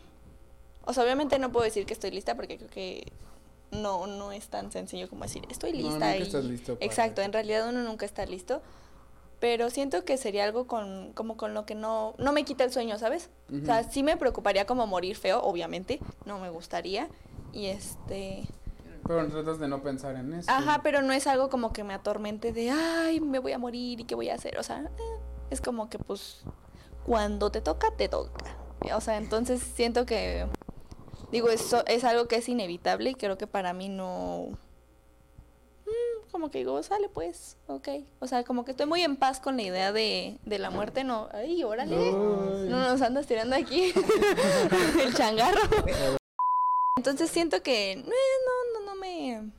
[0.86, 3.12] o sea, obviamente no puedo decir que estoy lista porque creo que
[3.72, 5.92] no, no es tan sencillo como decir, estoy No, lista.
[5.94, 6.22] nunca y...
[6.24, 8.62] estás listo Exacto, en realidad uno nunca está listo.
[9.42, 12.72] Pero siento que sería algo con, como con lo que no, no me quita el
[12.72, 13.32] sueño, ¿sabes?
[13.52, 17.10] O sea, sí me preocuparía como morir feo, obviamente, no me gustaría.
[17.52, 18.48] Y este...
[19.06, 20.50] Pero tratas de no pensar en eso.
[20.50, 24.00] Ajá, pero no es algo como que me atormente de, ay, me voy a morir
[24.00, 24.60] y qué voy a hacer.
[24.60, 25.20] O sea, eh,
[25.50, 26.44] es como que pues
[27.04, 28.56] cuando te toca, te toca.
[28.94, 30.46] O sea, entonces siento que,
[31.32, 34.50] digo, eso es algo que es inevitable y creo que para mí no...
[35.92, 37.88] mm, Como que digo, sale pues, ok.
[38.20, 41.04] O sea, como que estoy muy en paz con la idea de, de la muerte,
[41.04, 41.28] no.
[41.34, 41.96] Ay, órale.
[41.96, 42.70] Ay.
[42.70, 43.94] No nos andas tirando aquí
[45.04, 45.62] el changarro.
[46.98, 49.50] Entonces siento que eh, no, no, no me,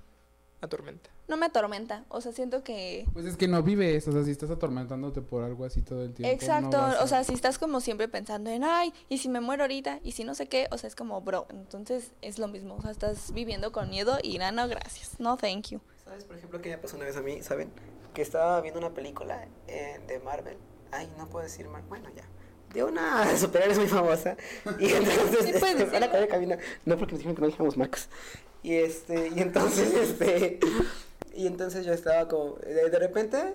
[0.60, 1.10] atormenta.
[1.28, 2.04] no me atormenta.
[2.08, 5.42] O sea, siento que Pues es que no vives, o sea, si estás atormentándote por
[5.42, 6.32] algo así todo el tiempo.
[6.32, 9.64] Exacto, a- o sea, si estás como siempre pensando en, ay, y si me muero
[9.64, 12.76] ahorita, y si no sé qué, o sea, es como, bro, entonces es lo mismo,
[12.76, 15.80] o sea, estás viviendo con miedo y no, no, gracias, no, thank you.
[16.04, 17.42] ¿Sabes, por ejemplo, qué me pasó una vez a mí?
[17.42, 17.70] ¿Saben?
[18.14, 20.56] Que estaba viendo una película eh, de Marvel.
[20.90, 21.88] Ay, no puedo decir Marvel.
[21.88, 22.24] Bueno, ya.
[22.74, 24.36] De una superhéroe muy famosa.
[24.78, 25.44] Y entonces.
[25.44, 26.56] Sí, este, a camino.
[26.84, 28.08] No, porque nos dijeron que no dijéramos marcas.
[28.62, 29.28] Y este.
[29.28, 30.58] Y entonces, este.
[31.34, 32.54] Y entonces yo estaba como.
[32.56, 33.54] De, de repente,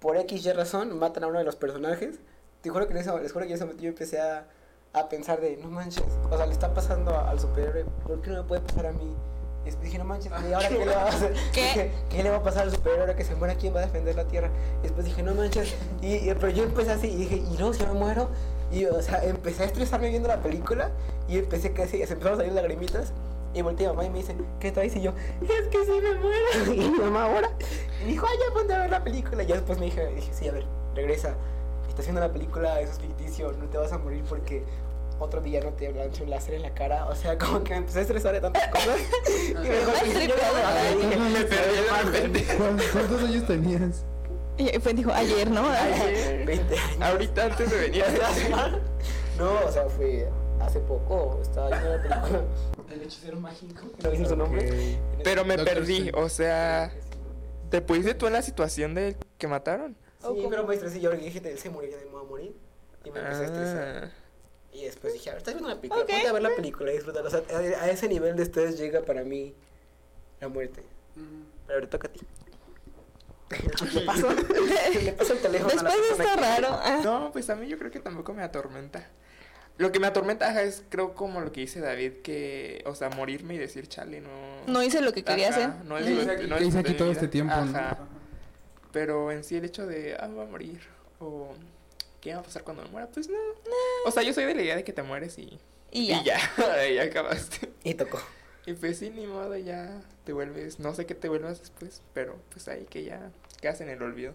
[0.00, 2.18] por X y razón, matan a uno de los personajes.
[2.62, 4.48] Te juro que en les juro que en ese momento yo empecé a,
[4.94, 8.30] a pensar de, no manches, o sea, le está pasando a- al superhéroe, ¿por qué
[8.30, 9.14] no me puede pasar a mí?
[9.64, 11.34] Y después dije, no manches, ¿y ahora qué le va a hacer?
[11.52, 11.62] ¿Qué?
[11.62, 13.54] Dije, ¿qué le va a pasar al superhéroe ahora que se muera?
[13.54, 14.50] ¿Quién va a defender la tierra?
[14.80, 17.72] Y después dije, no manches, y, y- pero yo empecé así, y dije, ¿y luego
[17.72, 18.28] si me muero?
[18.72, 20.90] Y, o sea, empecé a estresarme viendo la película,
[21.28, 23.12] y empecé casi, se empezaron a salir lagrimitas,
[23.54, 24.96] y volteé a mi mamá y me dice, ¿qué traes?
[24.96, 26.74] Y yo, es que si me muero.
[26.74, 27.50] Y mi mamá ahora,
[28.04, 29.42] y dijo, ay, ya ponte a ver la película.
[29.44, 30.64] Y ya después me dije, dije, sí, a ver,
[30.96, 31.34] regresa.
[31.88, 34.64] Estás viendo la película, eso es ficticio, no te vas a morir porque
[35.18, 37.06] otro día no te lanzó un láser en la cara.
[37.06, 38.98] O sea, como que me empecé a estresar de tantas cosas.
[39.50, 40.28] y mejor dije,
[42.28, 42.56] dije.
[42.56, 44.04] ¿Cuántos, años tenías?
[44.56, 45.68] Y fue, dijo, ayer, ¿no?
[45.68, 46.46] Ayer.
[46.46, 47.00] 20 años.
[47.00, 48.04] Ahorita antes de venir.
[49.36, 50.28] No, o sea, fue
[50.60, 51.40] hace poco.
[51.42, 52.44] Estaba viendo la película.
[52.92, 53.82] El hechicero mágico.
[54.00, 54.96] No dice su nombre.
[55.24, 56.92] Pero me Doctor perdí, o sea,
[57.68, 59.96] ¿te pusiste tú en la situación de que mataron?
[60.20, 61.00] Sí, pero me estresé.
[61.00, 62.56] Yo dije, él se murió, ya me voy a morir.
[63.04, 64.23] Y me empecé a estresar.
[64.74, 66.10] Y después dije, a ver, estás viendo una película, Ok.
[66.10, 67.24] ponte a ver la película y disfrutar.
[67.24, 69.54] O sea, a, a ese nivel de estrés llega para mí
[70.40, 70.82] la muerte.
[71.66, 72.20] Pero ahora toca a ti.
[73.94, 74.28] ¿Le paso?
[75.04, 76.68] Le paso el teléfono a la Después persona está raro.
[76.70, 77.00] ah.
[77.04, 79.06] No, pues a mí yo creo que tampoco me atormenta.
[79.76, 83.10] Lo que me atormenta ajá, es, creo, como lo que dice David, que, o sea,
[83.10, 84.28] morirme y decir, chale, no.
[84.66, 85.84] No hice lo que quería Ajá, hacer.
[85.84, 87.54] No es, ¿Qué lo- hice aquí, no es hice aquí todo este tiempo?
[87.56, 87.76] no?
[87.78, 87.98] Ajá.
[88.92, 90.80] Pero en sí el hecho de, ah, voy a morir,
[91.18, 91.52] o
[92.24, 93.36] qué va a pasar cuando me muera, pues no.
[94.06, 95.60] O sea, yo soy de la idea de que te mueres y,
[95.92, 96.20] Y ya.
[96.20, 96.38] y ya,
[96.88, 97.70] y ya acabaste.
[97.84, 98.18] Y tocó.
[98.66, 102.38] Y pues sí, ni modo, ya te vuelves, no sé qué te vuelvas después, pero
[102.48, 104.32] pues ahí que ya quedas en el olvido.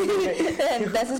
[0.94, 1.20] Te haces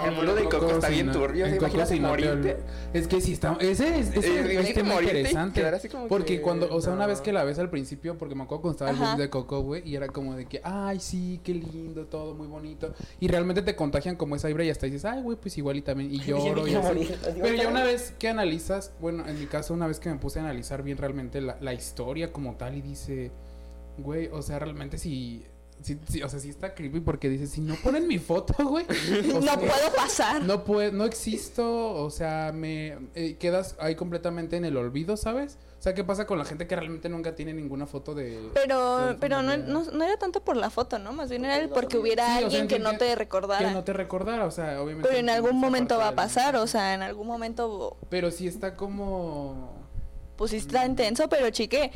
[0.00, 0.20] polvito.
[0.20, 2.56] El mundo de Coco está bien no- turbio, en ¿se Coco imaginas no morirte?
[2.92, 3.56] Es que sí está.
[3.60, 5.60] Ese es, ese Eh, es tema y interesante.
[5.60, 7.24] quedar así como Porque que, cuando, o sea, una vez no.
[7.24, 9.06] que la ves al principio, porque me acuerdo cuando estaba el Ajá.
[9.12, 12.46] boom de Coco, güey, y era como de que, ay, sí, qué lindo, todo muy
[12.46, 12.92] bonito.
[13.20, 15.82] Y realmente te contagian como esa vibra y hasta dices, ay, güey, pues igual y
[15.82, 16.12] también.
[16.12, 17.08] Y lloro y así.
[17.40, 20.38] Pero ya una vez que analizas, bueno, en mi caso, una vez que me puse
[20.38, 23.30] a analizar bien realmente la, la historia como tal y dice,
[23.98, 25.44] güey, o sea, realmente si,
[25.82, 28.86] sí, sí, o sea, sí está creepy porque dices, si no ponen mi foto, güey.
[29.26, 30.42] no sea, puedo pasar.
[30.42, 35.58] No puedo, no existo, o sea, me eh, quedas ahí completamente en el olvido, ¿sabes?
[35.78, 38.48] O sea, ¿qué pasa con la gente que realmente nunca tiene ninguna foto de...
[38.54, 41.12] Pero, de pero no, no, no era tanto por la foto, ¿no?
[41.12, 43.68] Más bien era el porque hubiera Sí, o sea, alguien que no te recordara.
[43.68, 45.06] Que no te recordara, o sea, obviamente...
[45.06, 48.76] Pero en algún momento va a pasar, o sea, en algún momento Pero sí está
[48.76, 49.74] como...
[50.36, 51.92] pues sí está intenso, pero chique,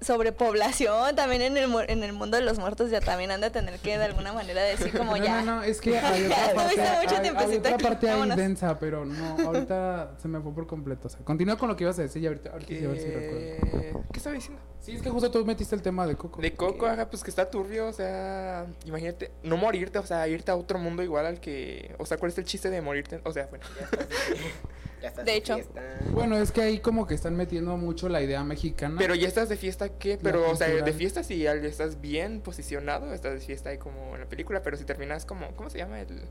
[0.00, 3.78] sobrepoblación también en el, en el mundo de los muertos ya también han de tener
[3.80, 5.42] que de alguna manera decir como no, ya.
[5.42, 8.78] no, no, es que hay otra parte, tuviste mucho hay- hay, otra parte ahí densa,
[8.78, 11.06] pero no, ahorita se me fue por completo.
[11.08, 12.98] O sea, continúa con lo que ibas a decir y ahorita, ahorita sí, a ver
[13.00, 13.40] si recuerdo.
[13.70, 14.62] ¿Qué, ¿Qué estaba diciendo?
[14.80, 16.40] Sí, es que justo tú metiste el tema de Coco.
[16.40, 20.50] De Coco, ajá, pues que está turbio, o sea, imagínate, no morirte, o sea, irte
[20.50, 23.20] a otro mundo igual al que, o sea, ¿cuál es el chiste de morirte?
[23.24, 23.88] O sea, bueno, Ya
[25.00, 25.54] ya estás De hecho.
[25.54, 25.80] fiesta.
[26.12, 28.96] Bueno, es que ahí como que están metiendo mucho la idea mexicana.
[28.98, 30.18] pero ya estás de fiesta, ¿qué?
[30.22, 34.14] Pero, o sea, de fiesta si ya estás bien posicionado, estás de fiesta ahí como
[34.14, 36.22] en la película, pero si terminas como, ¿cómo se llama el...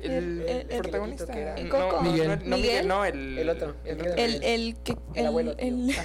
[0.00, 2.02] El, El- el- el- protagonista que era- El No, Coco.
[2.04, 2.28] no, Miguel.
[2.28, 2.88] no, no, Miguel, Miguel.
[2.88, 3.38] no, el...
[3.38, 5.98] El otro, el que- El, el que El abuelo, el, el que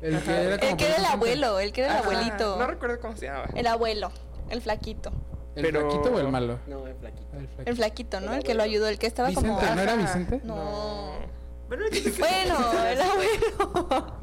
[0.00, 1.06] era el que era el presidente.
[1.08, 2.58] abuelo, el que era el abuelito.
[2.58, 3.48] No recuerdo cómo se llamaba.
[3.56, 4.12] El abuelo,
[4.50, 5.10] el flaquito.
[5.56, 6.58] ¿El pero- flaquito o el malo?
[6.66, 7.36] No, el flaquito.
[7.36, 7.70] El flaquito.
[7.70, 8.32] El flaquito, ¿no?
[8.32, 9.96] El El que lo ayudó, el que estaba Vicente, como ¿no era.
[9.96, 10.40] Vicente?
[10.44, 11.12] No.
[11.68, 12.56] Bueno, es que- Bueno,
[12.88, 14.16] el abuelo.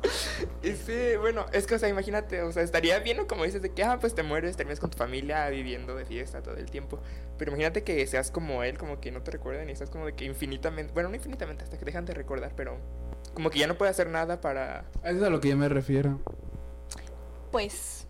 [0.62, 3.28] Ese, bueno, es que, o sea, imagínate, o sea, estaría bien, ¿no?
[3.28, 6.42] Como dices, de que, ah, pues te mueres, terminas con tu familia viviendo de fiesta
[6.42, 7.00] todo el tiempo.
[7.38, 10.14] Pero imagínate que seas como él, como que no te recuerden y estás como de
[10.14, 12.78] que infinitamente, bueno, no infinitamente, hasta que dejan de recordar, pero
[13.34, 14.86] como que ya no puedes hacer nada para...
[15.04, 16.20] Eso es a lo que yo me refiero.
[17.52, 18.07] Pues.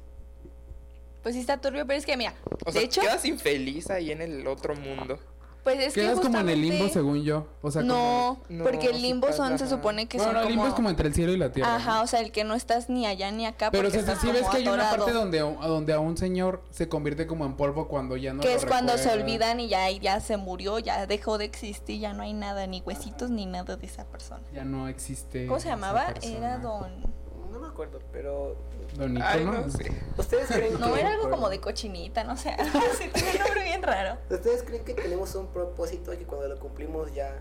[1.27, 2.33] Pues sí está turbio, pero es que mira,
[2.65, 5.19] O sea, de hecho, quedas infeliz ahí en el otro mundo.
[5.61, 7.47] pues es que Quedas como en el limbo, justamente- según yo.
[7.61, 10.29] O sea, No, No, porque el limbo son, se supone que como...
[10.29, 10.69] Bueno, son el limbo como...
[10.69, 11.75] es como entre el cielo y la tierra.
[11.75, 12.03] Ajá, ¿no?
[12.03, 14.21] o sea, el que no estás ni allá ni acá Pero o porque sea, estás
[14.25, 17.45] si ves que hay una parte donde, a- donde a un señor se convierte como
[17.45, 20.37] en polvo cuando ya no que lo es cuando se olvidan y ya, ya se
[20.37, 24.05] murió, ya dejó de existir, ya no hay nada, ni huesitos ni nada de esa
[24.05, 24.39] persona.
[24.53, 25.45] Ya no existe.
[25.47, 26.13] ¿Cómo se llamaba?
[26.21, 27.17] Era don...
[27.51, 28.55] No me acuerdo, pero.
[28.95, 29.51] Don Nico, Ay, ¿no?
[29.53, 29.91] no sé.
[30.17, 30.99] ¿Ustedes creen No, que.?
[31.01, 32.55] era algo como de cochinita, no sé,
[33.13, 34.17] tiene un nombre bien raro.
[34.29, 37.35] ¿Ustedes creen que tenemos un propósito y que cuando lo cumplimos ya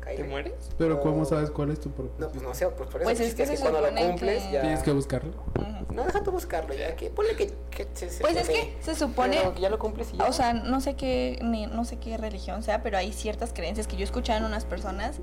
[0.00, 0.16] cae?
[0.16, 0.54] ¿Te mueres?
[0.78, 2.24] Pero ¿cómo sabes cuál es tu propósito?
[2.26, 4.60] No, pues no sé, pues por eso Pues es que cuando lo cumples que- ya.
[4.62, 5.32] Tienes que buscarlo.
[5.90, 6.94] No, deja tú buscarlo ya.
[6.94, 9.38] Que ponle que, que se, se Pues es que se supone...
[9.40, 10.24] Pero que ya lo cumples y ya.
[10.26, 13.88] O sea, no sé qué, ni- no sé qué religión sea, pero hay ciertas creencias
[13.88, 15.16] que yo he escuchado en unas personas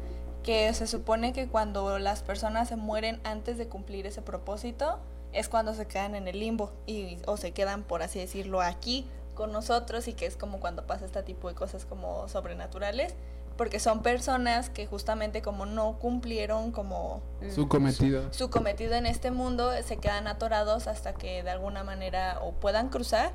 [0.44, 5.00] que se supone que cuando las personas se mueren antes de cumplir ese propósito
[5.34, 9.06] es cuando se quedan en el limbo y o se quedan por así decirlo aquí
[9.36, 13.13] con nosotros y que es como cuando pasa este tipo de cosas como sobrenaturales
[13.56, 17.22] porque son personas que justamente como no cumplieron como
[17.54, 18.32] Su cometido.
[18.32, 22.90] su cometido en este mundo se quedan atorados hasta que de alguna manera o puedan
[22.90, 23.34] cruzar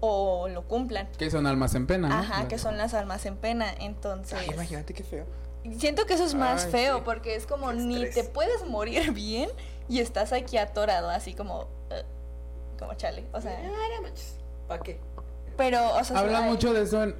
[0.00, 1.08] o lo cumplan.
[1.18, 2.08] Que son almas en pena.
[2.08, 2.14] ¿no?
[2.14, 3.66] Ajá, que son las almas en pena.
[3.80, 5.24] Entonces, Ay, imagínate qué feo.
[5.78, 7.02] siento que eso es más Ay, feo sí.
[7.04, 8.14] porque es como Qué ni estrés.
[8.14, 9.48] te puedes morir bien
[9.88, 12.02] y estás aquí atorado, así como, eh,
[12.78, 13.24] como chale.
[13.32, 14.36] O sea, Ah, no manches.
[14.68, 14.98] ¿Para qué?
[15.56, 17.14] pero, o sea, Habla mucho de eso en...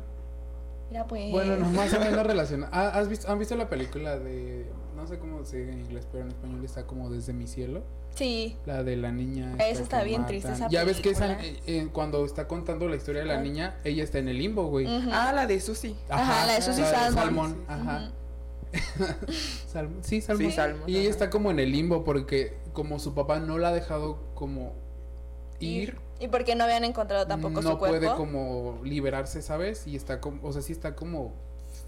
[0.90, 1.30] Mira, pues.
[1.30, 2.70] Bueno, no, más o menos relacionado.
[2.74, 4.66] Ah, ¿Has visto, ¿Han visto la película de...
[4.96, 7.82] No sé cómo se dice en inglés, pero en español está como Desde mi cielo?
[8.14, 9.56] Sí, La de la niña.
[9.58, 12.94] Esa está bien triste, esa Ya ves que esa, eh, eh, cuando está contando la
[12.94, 14.86] historia de la niña, ella está en el limbo, güey.
[14.86, 15.10] ujú.
[15.12, 15.96] Ah, la de Susi.
[16.08, 17.64] Ajá, la de Susie Salmon.
[17.66, 18.04] Ajá.
[18.04, 18.12] Ujú.
[19.66, 20.02] Salmon.
[20.04, 20.46] Sí, Salmon.
[20.50, 23.68] Sí, Salmon, Y ella está como en el limbo porque como su papá no la
[23.68, 24.72] ha dejado como
[25.60, 27.98] ir, Y porque no habían encontrado tampoco no su cuerpo.
[27.98, 29.86] puede como liberarse, ¿sabes?
[29.86, 31.32] Y está como, o sea, sí está como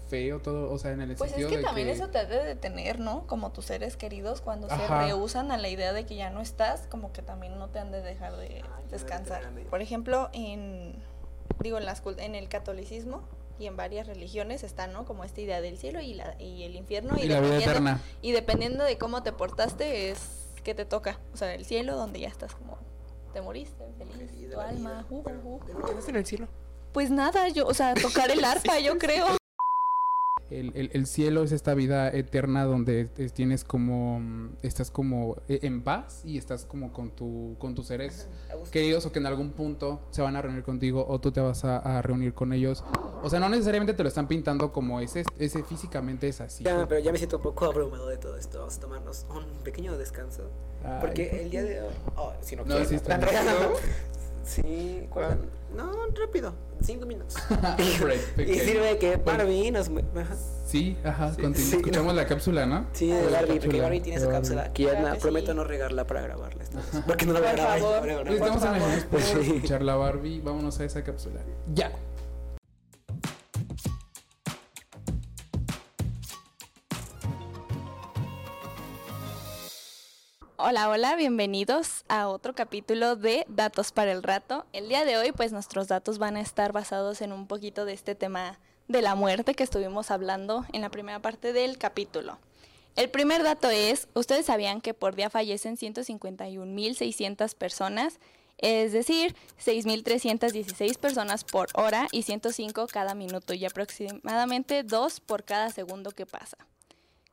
[0.09, 2.45] feo todo, o sea, en el Pues es que de también que eso te debe
[2.45, 3.27] detener, ¿no?
[3.27, 4.77] Como tus seres queridos cuando Ajá.
[5.01, 7.79] se rehusan a la idea de que ya no estás, como que también no te
[7.79, 9.53] han de dejar de Ay, no descansar.
[9.53, 10.95] de- Por ejemplo, en
[11.61, 13.21] digo en las en el catolicismo
[13.59, 15.05] y en varias religiones está, ¿no?
[15.05, 18.01] Como esta idea del cielo y la y el infierno y, y la vida eterna.
[18.21, 20.19] y dependiendo de cómo te portaste es
[20.63, 22.77] que te toca, o sea, el cielo donde ya estás como
[23.33, 25.59] te moriste, feliz, tu alma, uh, uh, uh.
[25.85, 26.47] ¿Qué haces en el cielo?
[26.93, 29.37] Pues nada, yo, o sea, tocar el arpa, yo creo.
[30.49, 35.59] El, el- el cielo es esta vida eterna donde tienes como mm, estás como eh,
[35.63, 38.27] en paz y estás como con tu con tus seres
[38.71, 41.65] queridos o que en algún punto se van a reunir contigo o tú te vas
[41.65, 42.83] a, a reunir con ellos.
[43.23, 46.63] O sea, no necesariamente te lo están pintando como ese, ese físicamente es así.
[46.63, 48.59] Ya, pero ya me siento un poco abrumado de todo esto.
[48.59, 50.43] Vamos a tomarnos un pequeño descanso.
[50.85, 51.93] Ay, Porque ¿por el día de hoy.
[52.15, 53.43] Oh, si no, No, quieres, sí está ¿están bien.
[53.45, 53.75] regalando?
[54.45, 55.39] Sí, ¿cuál?
[55.75, 57.35] No, rápido, cinco minutos.
[58.01, 59.89] Break y sirve que Bueno, Barbie nos...
[60.65, 61.69] Sí, ajá, Sí, continúa.
[61.69, 62.87] sí, Escuchamos la cápsula, ¿no?
[62.93, 64.37] Sí, de Barbie, porque cápsula Barbie tiene su Barbie.
[64.39, 64.73] cápsula.
[64.73, 65.57] Que ya Claro na- que prometo sí.
[65.57, 66.63] no regarla para grabarla.
[66.63, 67.77] esta vez, Porque no la voy a Por grabar.
[68.33, 69.39] estamos por Sí.
[69.41, 70.41] escuchar la Barbie.
[70.41, 71.39] Vámonos a esa cápsula.
[71.73, 71.91] Ya.
[80.59, 84.65] Hola, hola, bienvenidos a otro capítulo de Datos para el Rato.
[84.73, 87.93] El día de hoy, pues nuestros datos van a estar basados en un poquito de
[87.93, 92.39] este tema de la muerte que estuvimos hablando en la primera parte del capítulo.
[92.95, 98.19] El primer dato es, ustedes sabían que por día fallecen 151.600 personas,
[98.57, 105.69] es decir, 6.316 personas por hora y 105 cada minuto y aproximadamente 2 por cada
[105.69, 106.57] segundo que pasa.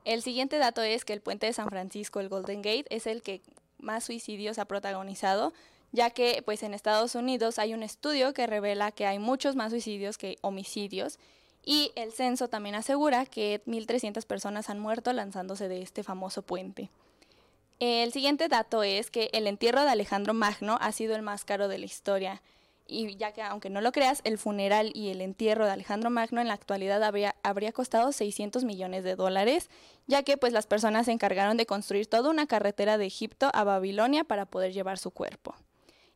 [0.04, 3.22] El siguiente dato es que el puente de San Francisco, el Golden Gate, es el
[3.22, 3.42] que
[3.78, 5.52] más suicidios ha protagonizado,
[5.92, 9.70] ya que pues en Estados Unidos hay un estudio que revela que hay muchos más
[9.70, 11.18] suicidios que homicidios
[11.64, 16.90] y el censo también asegura que 1.300 personas han muerto lanzándose de este famoso puente.
[17.80, 21.68] El siguiente dato es que el entierro de Alejandro Magno ha sido el más caro
[21.68, 22.42] de la historia.
[22.86, 26.40] Y ya que, aunque no lo creas, el funeral y el entierro de Alejandro Magno
[26.40, 29.70] en la actualidad habría, habría costado 600 millones de dólares,
[30.06, 33.64] ya que pues las personas se encargaron de construir toda una carretera de Egipto a
[33.64, 35.54] Babilonia para poder llevar su cuerpo.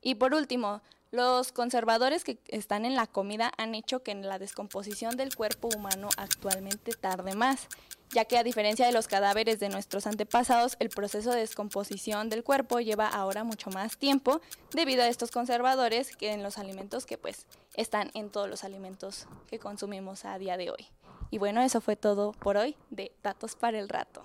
[0.02, 5.16] Y por último, los conservadores que están en la comida han hecho que la descomposición
[5.16, 7.68] del cuerpo humano actualmente tarde más,
[8.10, 12.44] ya que a diferencia de los cadáveres de nuestros antepasados, el proceso de descomposición del
[12.44, 14.40] cuerpo lleva ahora mucho más tiempo
[14.72, 19.26] debido a estos conservadores que en los alimentos que pues están en todos los alimentos
[19.48, 20.86] que consumimos a día de hoy.
[21.30, 24.22] Y bueno, eso fue todo por hoy de Datos para el Rato.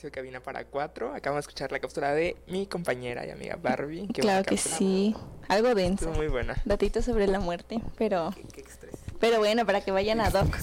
[0.00, 1.14] Espacio Cabina para Cuatro.
[1.14, 4.08] Acabamos de escuchar la cápsula de mi compañera y amiga Barbie.
[4.12, 5.14] Qué claro que sí,
[5.48, 6.06] algo denso.
[6.06, 6.56] Estuvo muy buena.
[6.64, 8.94] Datitos sobre la muerte, pero Qué, qué estrés.
[9.18, 10.56] Pero bueno, para que vayan a Doc.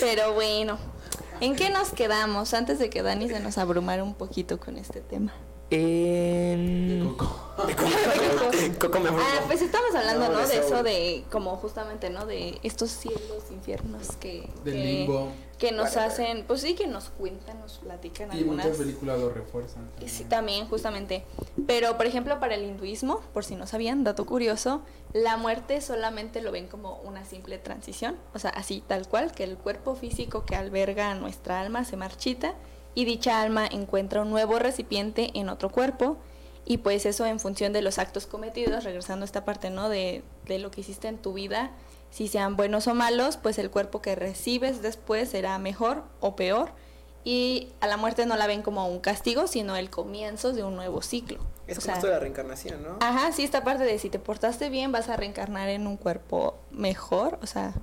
[0.00, 0.78] Pero bueno,
[1.40, 5.00] ¿en qué nos quedamos antes de que Dani se nos abrumara un poquito con este
[5.00, 5.32] tema?
[5.70, 7.14] En...
[7.16, 7.54] Coco.
[8.80, 9.08] Coco me.
[9.10, 10.46] Ah, pues estamos hablando, No, ¿no?
[10.48, 12.26] de De eso de, como justamente, ¿no?
[12.26, 14.50] De estos cielos, infiernos que...
[14.64, 15.28] Del que- limbo.
[15.28, 18.64] Que nos Vale, hacen, pues sí, que nos cuentan, nos platican Y algunas...
[18.64, 19.90] muchas películas lo refuerzan.
[20.00, 21.24] Y Sí, también, justamente.
[21.66, 26.40] Pero, por ejemplo, para el hinduismo, por si no sabían, dato curioso, la muerte solamente
[26.40, 30.46] lo ven como una simple transición, o sea, así tal cual, que el cuerpo físico
[30.46, 32.54] que alberga a nuestra alma se marchita
[32.94, 36.16] y dicha alma encuentra un nuevo recipiente en otro cuerpo
[36.64, 39.88] y pues eso en función de los actos cometidos, regresando a esta parte, ¿no?
[39.88, 41.72] De, de lo que hiciste en tu vida,
[42.10, 46.72] si sean buenos o malos, pues el cuerpo que recibes después será mejor o peor
[47.24, 50.74] y a la muerte no la ven como un castigo, sino el comienzo de un
[50.76, 51.38] nuevo ciclo.
[51.66, 52.96] Es O como sea, esto de la reencarnación, ¿no?
[53.00, 56.56] Ajá, sí, esta parte de si te portaste bien vas a reencarnar en un cuerpo
[56.70, 57.74] mejor, o sea,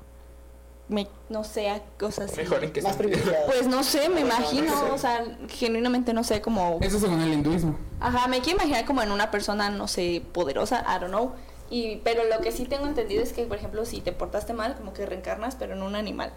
[0.89, 2.37] me, no sé, cosas así.
[2.41, 2.97] Mejor en que Más.
[2.97, 4.91] Pues no sé, me No, no imagino, sé.
[4.91, 6.79] o sea, genuinamente no sé cómo...
[6.81, 7.77] Eso según el hinduismo.
[7.99, 11.33] Ajá, me quiero imaginar como en una persona, no sé, poderosa, I don't know.
[11.69, 14.75] Y, pero lo que sí tengo entendido es que, por ejemplo, si te portaste mal,
[14.75, 16.31] como que reencarnas, pero en un animal.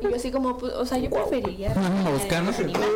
[0.00, 1.74] Y yo así como, pues, o sea, yo preferiría...
[2.04, 2.50] Mosca, ¿no?
[2.50, 2.88] un animal.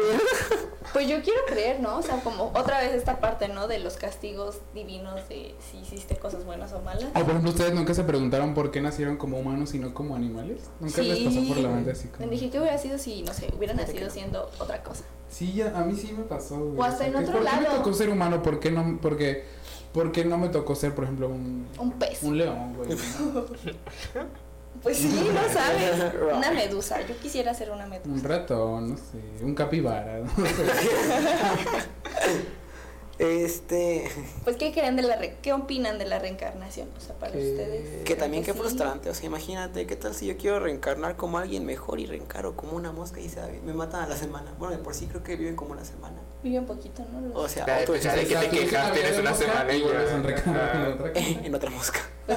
[0.93, 1.99] Pues yo quiero creer, ¿no?
[1.99, 3.67] O sea, como otra vez esta parte, ¿no?
[3.67, 7.05] De los castigos divinos de si hiciste cosas buenas o malas.
[7.11, 10.15] O por ejemplo, ustedes nunca se preguntaron por qué nacieron como humanos y no como
[10.15, 10.71] animales.
[10.81, 12.31] Nunca les pasó por la mente así como.
[12.31, 15.05] Dije, ¿qué hubiera sido si, no sé, hubiera nacido siendo otra cosa?
[15.29, 16.57] Sí, ya, a mí sí me pasó.
[16.57, 16.79] güey.
[16.79, 17.77] O hasta en sea, otro ¿Por qué me lado.
[17.77, 18.43] tocó ser humano?
[18.43, 19.45] ¿Por qué no, porque,
[19.93, 22.23] por qué no me tocó ser, por ejemplo, un, Un pez.
[22.23, 22.91] un león, güey?
[24.83, 26.13] Pues sí, no sabes.
[26.37, 27.01] Una medusa.
[27.07, 28.29] Yo quisiera ser una un medusa.
[28.29, 30.19] ratón, no sé, un capibara.
[30.19, 30.43] no sé.
[33.19, 34.11] Este.
[34.45, 36.89] Pues, ¿qué creen de la re- ¿Qué opinan de la reencarnación?
[36.99, 38.05] O sea, para Que- ustedes.
[38.05, 38.59] Que también qué Sí.
[38.59, 39.09] frustrante.
[39.09, 42.77] O sea, imagínate, ¿qué tal si yo quiero reencarnar como alguien mejor y reencaro como
[42.77, 44.53] una mosca y se me matan a la semana?
[44.59, 46.21] Bueno, de por sí creo que viven como una semana.
[46.43, 47.21] Vive un poquito, ¿no?
[47.21, 50.11] Los- O sea, Ya, pues, ya de que te quejas, tienes una semana y vuelves
[50.11, 50.17] ya.
[50.17, 51.27] a reencarnar en otra cosa.
[51.45, 52.01] en otra mosca.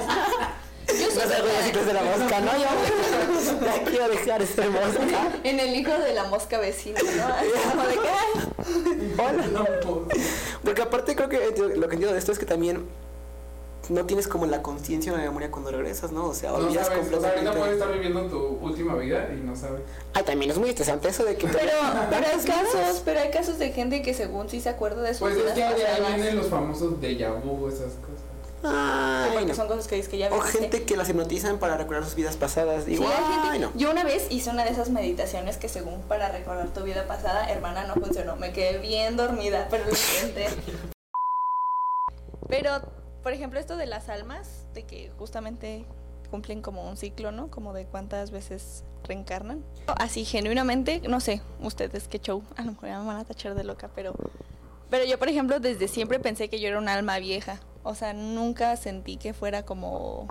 [0.90, 2.52] Yo No soy ciclos de la mosca, ¿no?
[2.52, 5.30] Yo ya quiero dejar de ser mosca.
[5.44, 7.26] en el hijo de la mosca vecina, ¿no?
[7.34, 10.08] Así como de que, Hola.
[10.64, 12.88] Porque aparte creo que enti- lo que entiendo de esto es que también
[13.90, 16.26] no tienes como la conciencia o la memoria cuando regresas, ¿no?
[16.26, 17.58] O sea, No olvidas sabes, o sea, ahorita completamente.
[17.58, 19.82] puedes estar viviendo tu última vida y no sabes.
[20.14, 21.72] Ay, también es muy estresante eso de que Pero,
[22.10, 25.20] pero hay casos, pero hay casos de gente que según sí se acuerda de sus
[25.20, 28.20] Pues es que de ahí vienen los famosos déjà vu, esas cosas.
[28.62, 29.54] Ay, porque no.
[29.54, 30.58] son cosas que dices que ya O viviste.
[30.58, 32.84] gente que las hipnotizan para recordar sus vidas pasadas.
[32.84, 33.72] Sí, Digo, hay gente- no.
[33.74, 37.50] Yo una vez hice una de esas meditaciones que según para recordar tu vida pasada,
[37.50, 38.36] hermana, no funcionó.
[38.36, 40.48] Me quedé bien dormida, pero lo intenté.
[42.48, 42.80] Pero,
[43.22, 45.84] por ejemplo, esto de las almas, de que justamente
[46.30, 47.50] cumplen como un ciclo, ¿no?
[47.50, 49.64] Como de cuántas veces reencarnan.
[49.98, 53.64] Así, genuinamente, no sé, ustedes qué show, a lo mejor me van a tachar de
[53.64, 54.14] loca, pero...
[54.88, 57.60] Pero yo, por ejemplo, desde siempre pensé que yo era un alma vieja.
[57.84, 60.28] O sea, nunca sentí que fuera como...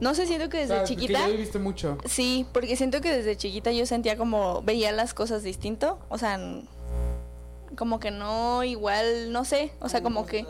[0.00, 1.12] No sé, siento que O desde sea, chiquita...
[1.12, 1.98] Que ya viviste mucho.
[2.06, 6.40] Sí, porque siento que desde chiquita yo sentía como veía las cosas distinto, o sea,
[7.76, 10.46] como que no igual, no sé, o sea, como que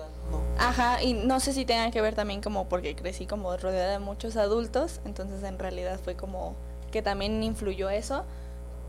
[0.60, 3.98] ajá, y no sé si tenga que ver también como porque crecí como rodeada de
[3.98, 6.54] muchos adultos, entonces en realidad fue como
[6.92, 8.24] que también influyó eso.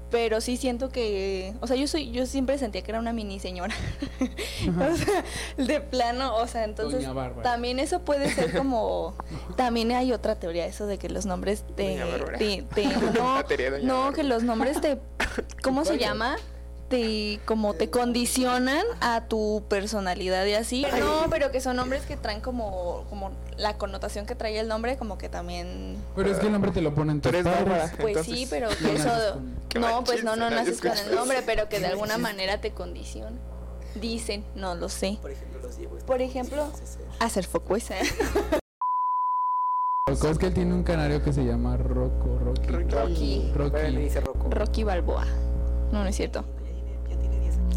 [0.10, 3.40] Pero sí siento que, o sea, yo soy yo siempre sentía que era una mini
[3.40, 3.74] señora.
[4.92, 5.24] o sea,
[5.56, 7.06] de plano, o sea, entonces
[7.44, 9.16] también eso puede ser como
[9.56, 12.38] también hay otra teoría eso de que los nombres Bárbara.
[12.38, 12.86] de- de-
[13.18, 13.42] no,
[13.84, 15.00] no que los nombres te
[15.64, 16.36] ¿cómo se llama?
[16.92, 20.86] Te como te condicionan a tu personalidad y así.
[21.00, 24.98] No, pero que son nombres que traen como como la connotación que trae el nombre
[24.98, 27.92] como que también Pero es que el nombre te lo ponen Tú tus eres padres.
[28.00, 29.42] Pues Entonces, sí, pero no que eso
[29.80, 33.38] no, pues no no naces con el nombre, pero que de alguna manera te condiciona.
[33.96, 35.18] Dicen, no lo sé.
[35.22, 35.98] Por ejemplo, los llevo.
[35.98, 36.72] Por ejemplo,
[37.20, 37.96] hacer foco esa.
[40.10, 42.68] Loco, Es que él tiene un canario que se llama Rocco, Rocky.
[42.68, 43.52] Rocky.
[43.54, 44.10] Rocky.
[44.20, 44.50] Rocco.
[44.50, 45.26] Rocky Balboa.
[45.92, 46.46] No, no es cierto.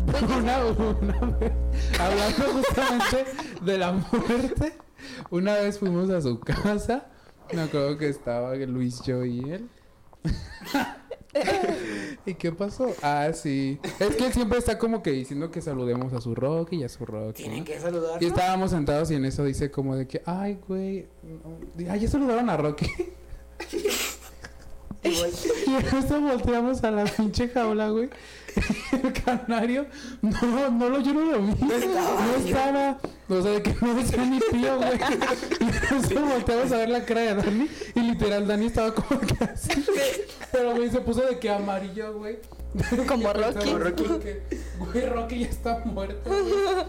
[0.06, 1.52] Una, una vez,
[1.98, 3.24] hablando justamente
[3.62, 4.74] de la muerte,
[5.30, 7.06] una vez fuimos a su casa.
[7.52, 9.68] Me acuerdo que estaba Luis, yo y él.
[12.26, 12.94] ¿Y qué pasó?
[13.02, 13.80] Ah, sí.
[13.98, 16.88] Es que él siempre está como que diciendo que saludemos a su Rocky y a
[16.88, 17.42] su Rocky.
[17.42, 17.64] Tienen ¿no?
[17.64, 18.22] que saludar.
[18.22, 22.08] Y estábamos sentados y en eso dice como de que, ay, güey, no, ay, ya
[22.08, 22.86] saludaron a Rocky.
[25.04, 25.30] Igual.
[25.66, 28.08] Y en volteamos a la pinche jaula, güey.
[28.92, 29.86] El canario,
[30.22, 31.54] no, no lo, yo no lo vi.
[31.60, 32.98] No estaba.
[33.28, 34.98] O sea, de que no decía ni tío, güey.
[35.60, 37.68] Y en eso volteamos a ver la cara de Dani.
[37.94, 39.84] Y literal, Dani estaba como que así.
[40.52, 42.38] Pero, güey, se puso de que amarillo, güey.
[43.08, 43.70] Como Rocky.
[43.70, 44.42] como que,
[44.78, 46.84] Güey, Rocky ya está muerto, güey.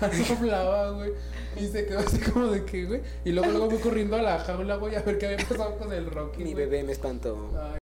[0.00, 1.12] Ya no hablaba, güey.
[1.56, 3.00] Y se quedó así como de que, güey.
[3.24, 5.92] Y luego, luego fue corriendo a la jaula, güey, a ver qué había pasado con
[5.92, 6.42] el Rocky.
[6.42, 6.64] Mi güey.
[6.66, 7.50] bebé me espantó.
[7.56, 7.78] Ay,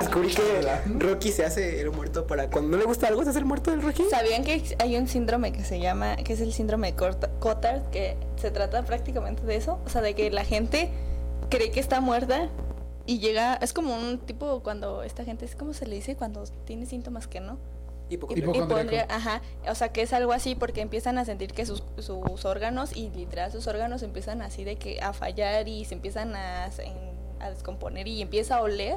[0.00, 0.42] Descubrí que
[0.98, 3.70] Rocky se hace el muerto para cuando no le gusta algo, se hace el muerto
[3.70, 4.04] del Rocky.
[4.10, 8.16] ¿Sabían que hay un síndrome que se llama, que es el síndrome de Cotard, que
[8.36, 9.80] se trata prácticamente de eso?
[9.86, 10.90] O sea, de que la gente
[11.48, 12.50] cree que está muerta
[13.06, 16.44] y llega, es como un tipo cuando esta gente, es como se le dice cuando
[16.64, 17.58] tiene síntomas que no.
[18.64, 22.44] Hipocondria- ajá, o sea que es algo así porque empiezan a sentir que sus, sus
[22.44, 26.66] órganos y literal sus órganos empiezan así de que a fallar y se empiezan a,
[26.66, 28.96] en- a descomponer y empieza a oler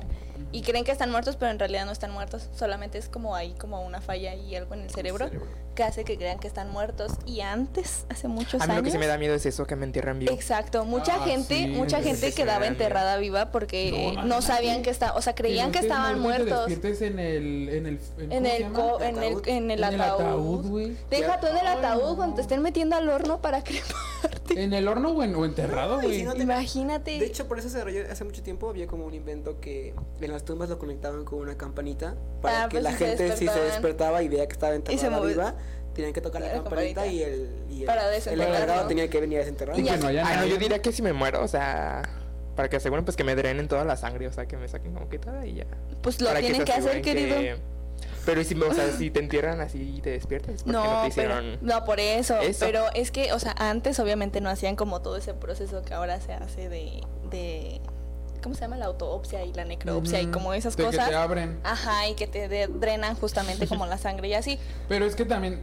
[0.52, 3.54] y creen que están muertos pero en realidad no están muertos, solamente es como ahí
[3.54, 5.30] como una falla y algo en el cerebro,
[5.78, 8.84] que hace que crean que están muertos y antes, hace muchos A mí lo años...
[8.86, 10.34] que sí me da miedo es eso, que me entierran vivo.
[10.34, 15.16] Exacto, mucha Ah, gente, sí, mucha gente quedaba enterrada viva porque No, sabían que estaban,
[15.16, 16.70] o sea, creían que estaban muertos.
[16.72, 17.70] en el.
[17.70, 18.76] En el, En ¿cómo se el, llama?
[18.80, 19.48] co- en el, ¿Ataúd?
[19.48, 20.22] en el En el ataúd.
[20.22, 20.98] ataúd, güey.
[21.12, 24.64] Deja tú en el ataúd cuando te estén metiendo al horno para cremarte.
[24.64, 26.18] En el horno o, en- o enterrado, güey.
[26.20, 27.20] si no te- Imagínate.
[27.20, 28.70] De hecho, por eso se desarrolló hace mucho tiempo.
[28.70, 32.70] Había como un invento que en las tumbas lo conectaban con una campanita para Ah,
[32.70, 35.56] que pues la gente, si se despertaba y veía que estaba enterrada viva,
[35.98, 37.08] tenían que tocar la La campanita, campanita.
[37.08, 39.76] y el, y el, Para el encargado tenía que venir a desenterrar.
[39.78, 40.50] Y Y que ya- no Ay, no, nadie.
[40.50, 42.02] yo diría que si me muero, o sea,
[42.56, 44.94] para que aseguren pues que me drenen toda la sangre, o sea, que me saquen
[44.94, 45.66] como que toda y ya.
[46.02, 47.38] pues lo Para tienen que hacer, querido.
[47.38, 47.58] que-
[48.26, 51.16] Pero ¿y si, o sea, si te entierran así y te despiertas, no, No, te
[51.16, 51.58] pero, hicieron...
[51.62, 52.66] no, por eso, Eso.
[52.66, 56.20] Pero es que, o sea, antes obviamente no hacían como todo ese proceso que ahora
[56.20, 57.80] se hace de, de
[58.48, 58.78] ¿cómo se llama?
[58.78, 61.10] La autopsia y la necropsia y como esas De que cosas.
[61.10, 61.60] te abren.
[61.64, 64.58] Ajá, y que te de- drenan justamente como la sangre y así.
[64.88, 65.62] Pero es que también.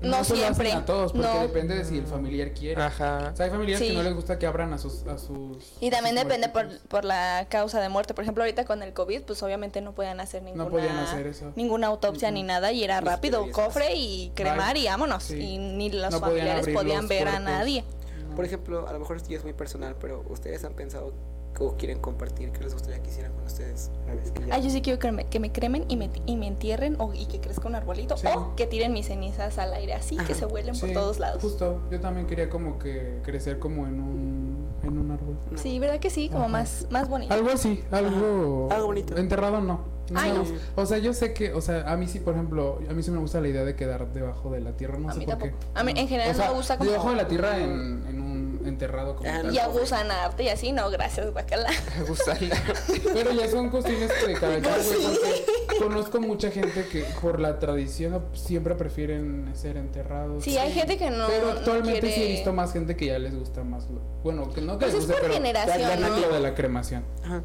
[0.00, 1.40] No hacen siempre, a todos, porque no.
[1.42, 2.80] depende de si el familiar quiere.
[2.80, 3.32] Ajá.
[3.34, 3.88] O sea, hay familiares Sí.
[3.92, 5.06] que no les gusta que abran a sus.
[5.06, 8.14] A sus Y también sus depende por, por la causa de muerte.
[8.14, 11.52] Por ejemplo, ahorita con el COVID, pues obviamente no podían hacer ninguna, podían hacer eso.
[11.54, 15.22] ninguna autopsia ni nada y era Ni rápido, cofre y cremar y vámonos.
[15.24, 15.38] Sí.
[15.38, 17.84] Y ni los No familiares podían los ver a nadie.
[18.34, 21.12] Por ejemplo, a lo mejor esto ya es muy personal, pero ustedes han pensado
[21.60, 24.58] o quieren compartir qué les gustaría que hicieran con ustedes una vez que ya- Ah,
[24.58, 27.26] yo sí quiero que me, que me cremen y me, y me entierren o, y
[27.26, 28.26] que crezca un arbolito Sí.
[28.34, 31.40] o que tiren mis cenizas al aire así, que se vuelen por todos lados.
[31.42, 35.36] Justo, yo también quería como que crecer como en un, en un árbol.
[35.50, 35.58] No.
[35.58, 36.28] Sí, ¿verdad que sí?
[36.28, 36.48] Como Ajá.
[36.52, 37.32] más, más bonito.
[37.34, 39.16] Algo así, algo, Algo bonito.
[39.16, 40.00] Enterrado no.
[40.14, 40.42] Ay, no.
[40.82, 43.12] O sea, yo sé que, o sea, a mí sí, por ejemplo, a mí sí
[43.12, 45.36] me gusta la idea de quedar debajo de la tierra, no A sé mí por
[45.38, 45.56] tampoco.
[45.72, 45.78] qué.
[45.78, 47.70] A mí, en general, O sea, me gusta como- Debajo de la tierra en,
[48.08, 49.54] en un, enterrado como Ah, tal.
[49.54, 51.70] Y a gusanarte y así, no, gracias, bacala.
[53.14, 57.58] Pero ya son cuestiones de cada quien, güey, porque conozco mucha gente que por la
[57.58, 60.44] tradición siempre prefieren ser enterrados.
[60.44, 61.26] Sí, hay gente que no.
[61.26, 64.50] Pero no actualmente sí he visto más gente que ya les gusta más lo, bueno,
[64.52, 66.16] que no que Pues les es por pero generación, ¿no?
[66.18, 67.04] lo de la cremación.
[67.24, 67.42] Ajá.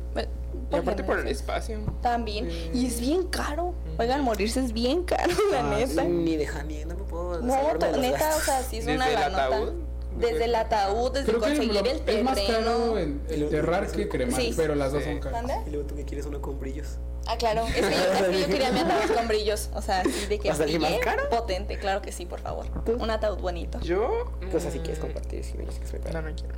[0.71, 1.79] Y aparte por el espacio.
[2.01, 2.49] También.
[2.49, 2.71] Sí.
[2.73, 3.73] Y es bien caro.
[3.99, 6.03] Oigan, morirse es bien caro, la Ah, neta.
[6.03, 7.55] Ni de ni no me puedo No,
[7.97, 9.84] neta, o sea, sí es ¿Desde una la?
[10.17, 12.23] Desde el ataúd, desde Creo que conseguir lo- el es terreno.
[12.29, 14.53] más caro en enterrar tú que cremar, Sí.
[14.55, 15.09] pero las dos Sí.
[15.09, 15.43] son caras.
[15.43, 15.67] ¿Mande?
[15.67, 16.97] Y luego tú que quieres uno con brillos.
[17.27, 17.65] Ah, claro.
[17.65, 19.69] Es que, yo, es que yo quería mi ataúd con brillos.
[19.73, 21.27] O sea, así de que ¿Va a salir más brille, caro?
[21.29, 22.67] potente, claro que sí, por favor.
[22.99, 23.79] Un ataúd bonito.
[23.81, 24.31] Yo.
[24.51, 26.53] Cosas si quieres compartir, si me dices que soy No, no quiero.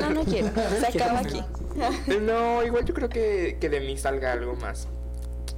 [0.00, 0.48] No, no quiero.
[0.80, 1.42] Se acaba aquí.
[2.20, 4.86] No, igual yo creo que, que de mí salga algo más.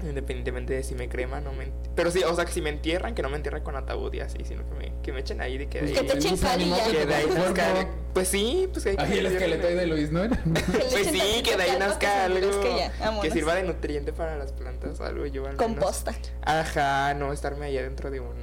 [0.05, 1.73] Independientemente de si me creman o me.
[1.95, 4.21] Pero sí, o sea, que si me entierran, que no me entierren con ataúd y
[4.21, 5.81] así, sino que me, que me echen ahí de que.
[5.83, 7.89] de Que ahí- te echen que de ahí nazca.
[8.13, 10.21] Pues sí, pues que Ahí el esqueleto ahí de Luis, ¿no
[10.91, 15.27] Pues sí, que de ahí nazca algo que sirva de nutriente para las plantas, algo
[15.27, 15.63] yo al menos.
[15.65, 16.15] Composta.
[16.43, 18.35] Ajá, no estarme allá dentro de un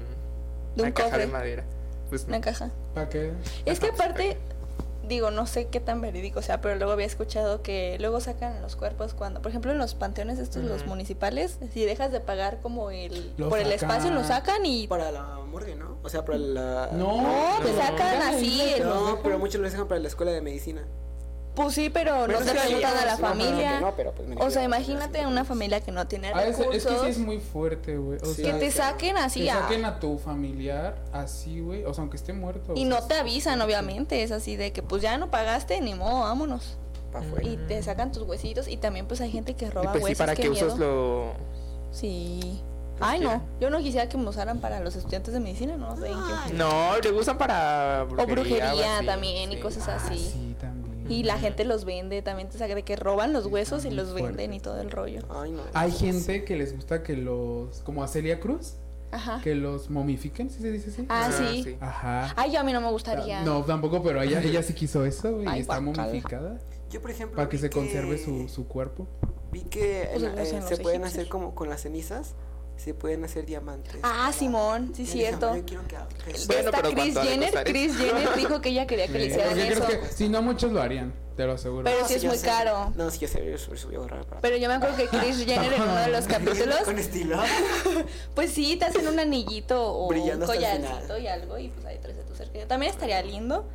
[0.76, 1.26] De un una caja cofre.
[1.26, 1.64] de madera.
[2.09, 2.36] Pues no.
[2.36, 2.72] Una caja.
[2.93, 3.32] ¿Para qué?
[3.66, 4.38] Es que Ajá, aparte,
[5.12, 8.76] digo, no sé qué tan verídico sea, pero luego había escuchado que luego sacan los
[8.76, 12.89] cuerpos cuando, por ejemplo, en los panteones estos, los municipales, si dejas de pagar como
[12.91, 14.88] el, Lo por el espacio, lo sacan y...
[14.88, 15.97] Para la morgue, ¿no?
[16.03, 16.89] O sea, para la...
[16.93, 17.78] No, No, te no.
[17.78, 18.62] sacan así.
[18.78, 20.88] el- No, pero muchos lo dejan para la escuela de medicina.
[21.56, 23.82] Pues sí, pero no se preguntan a la familia.
[23.82, 26.76] No, pero pues O sea, a- imagínate una familia que no tiene Ah, es, recursos.
[26.76, 28.20] es que sí es muy fuerte, güey.
[28.36, 28.41] Sí.
[28.43, 31.84] que te saquen así que a- saquen a tu familiar así, güey.
[31.84, 32.74] O sea, aunque esté muerto.
[32.78, 33.20] Y o no sea, te sí.
[33.20, 34.24] avisan, obviamente.
[34.24, 36.78] Es así de que pues ya no pagaste, ni modo, vámonos.
[37.12, 37.45] Pa' afuera.
[37.45, 38.70] Y te sacan tus huesitos.
[38.70, 40.18] Y también pues hay gente que Y roba pues sí, huesos.
[40.20, 40.68] para qué qué miedo.
[40.68, 41.34] usas lo.
[41.91, 42.62] Sí.
[43.04, 43.41] Ay, no.
[43.60, 45.95] Yo no quisiera que me usaran para los estudiantes de medicina, no.
[45.97, 46.54] You.
[46.54, 48.24] No, lo usan para brujería.
[48.24, 50.18] O brujería así, también y cosas Ah, así.
[50.20, 50.70] sí, también.
[51.12, 54.14] Y la gente los vende, también te saca de que roban los huesos y los
[54.14, 55.22] venden y todo el rollo.
[55.30, 55.62] Ay, no.
[55.74, 57.80] Hay gente que les gusta que los.
[57.82, 58.76] Como a Celia Cruz,
[59.12, 59.41] Ajá.
[59.43, 61.05] que los momifiquen, ¿sí se dice así?
[61.09, 61.64] Ah, Ah, sí.
[61.64, 61.78] sí.
[61.82, 62.34] Ajá.
[62.38, 63.43] Ay, yo a mí no me gustaría.
[63.43, 65.47] No, tampoco, pero ella, ella sí quiso eso, güey.
[65.47, 66.07] Ay, Y está guácala.
[66.07, 66.57] momificada.
[66.89, 67.36] Yo, por ejemplo.
[67.38, 69.07] Para que se conserve su, su cuerpo.
[69.51, 71.03] Vi que Pues en- eh, se pueden egipcios.
[71.03, 72.36] hacer como con las cenizas,
[72.84, 73.96] se pueden hacer diamantes.
[74.02, 75.56] Ah, Simón, sí, Yo cierto.
[75.56, 77.64] yo quiero que Bueno, Esta pero Chris ¿cuánto ha de Jenner?
[77.64, 79.84] Chris Jenner dijo que ella quería que le hicieran porque eso.
[79.86, 81.84] creo que si no muchos lo harían, te lo aseguro.
[81.84, 82.48] Pero No, sí es yo muy sé.
[82.48, 82.92] caro.
[82.96, 84.42] No, sí, yo sé, yo soy voy a ahorrar para.
[84.42, 87.38] Pero yo me acuerdo que Chris Jenner en uno de los capítulos, Con estilo.
[88.34, 92.00] pues sí, te hacen un anillito o Brillando un collarcito y algo y pues ahí
[92.02, 92.68] traes a tu cerca.
[92.68, 93.66] También estaría lindo,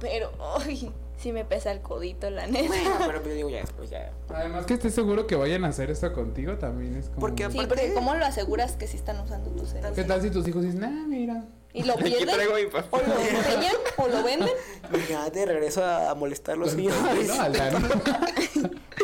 [0.00, 0.32] pero
[0.64, 2.68] ay, sí me pesa el codito, la neta.
[2.68, 4.10] Bueno, pero pues yo digo ya después, ya.
[4.34, 7.20] Además que estés seguro que vayan a hacer esto contigo también es como...
[7.20, 9.94] Porque Sí, porque ¿cómo lo aseguras que sí están usando tu cerebro?
[9.94, 11.44] ¿Qué tal si tus hijos dicen, nah, mira?
[11.72, 14.48] Y lo pierden, o lo empeñan, o lo venden,
[14.90, 16.94] Imagínate, regreso a, a molestar a los míos.
[17.26, 17.40] ¿no?
[17.42, 17.86] Al Dani.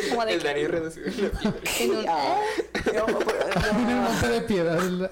[0.09, 1.61] como de El Dani reducido en la piedra.
[1.81, 2.41] en un- Ah,
[3.75, 4.81] monte de piedad.
[4.81, 5.11] la-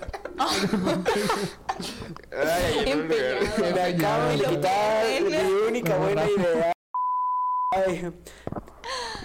[2.32, 3.74] Ay, en un lugar.
[3.74, 5.36] Me acabo de quitar mi
[5.68, 6.72] única buena idea.
[7.72, 8.12] Ay.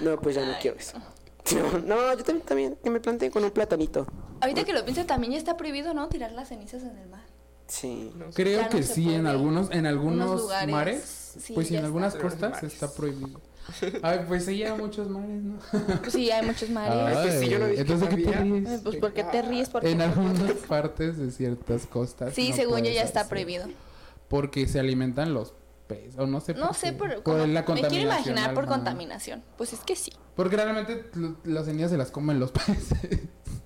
[0.02, 0.98] No, pues ya no quiero eso.
[1.86, 4.08] No, yo también, también que me planteé con un platanito.
[4.42, 6.08] Ahorita que lo pienso, también ya está prohibido, ¿no?
[6.10, 7.22] Tirar las cenizas en el mar.
[7.68, 8.12] Sí.
[8.16, 8.32] No.
[8.34, 11.86] Creo no que sí, en algunos, en algunos lugares, mares, sí, pues en está.
[11.86, 12.74] algunas costas mares.
[12.74, 13.42] está prohibido.
[14.02, 15.60] Ay, pues sí, ya muchos mares, ¿no?
[16.02, 17.18] Pues sí, hay muchos mares.
[17.18, 18.82] Ay, pues sí, yo no Entonces, ¿qué te ríes?
[18.84, 22.34] Pues porque te ríes porque En algunas partes de ciertas costas.
[22.34, 23.68] Sí, no según yo ya está hacer, prohibido.
[24.30, 25.54] Porque se alimentan los
[25.88, 26.98] peces, o no sé No por sé, qué.
[27.22, 28.78] por la me quiero contaminación imaginar por al mar.
[28.80, 29.44] contaminación.
[29.58, 30.12] Pues es que sí.
[30.36, 31.10] Porque realmente
[31.44, 33.22] las semillas se las comen los peces.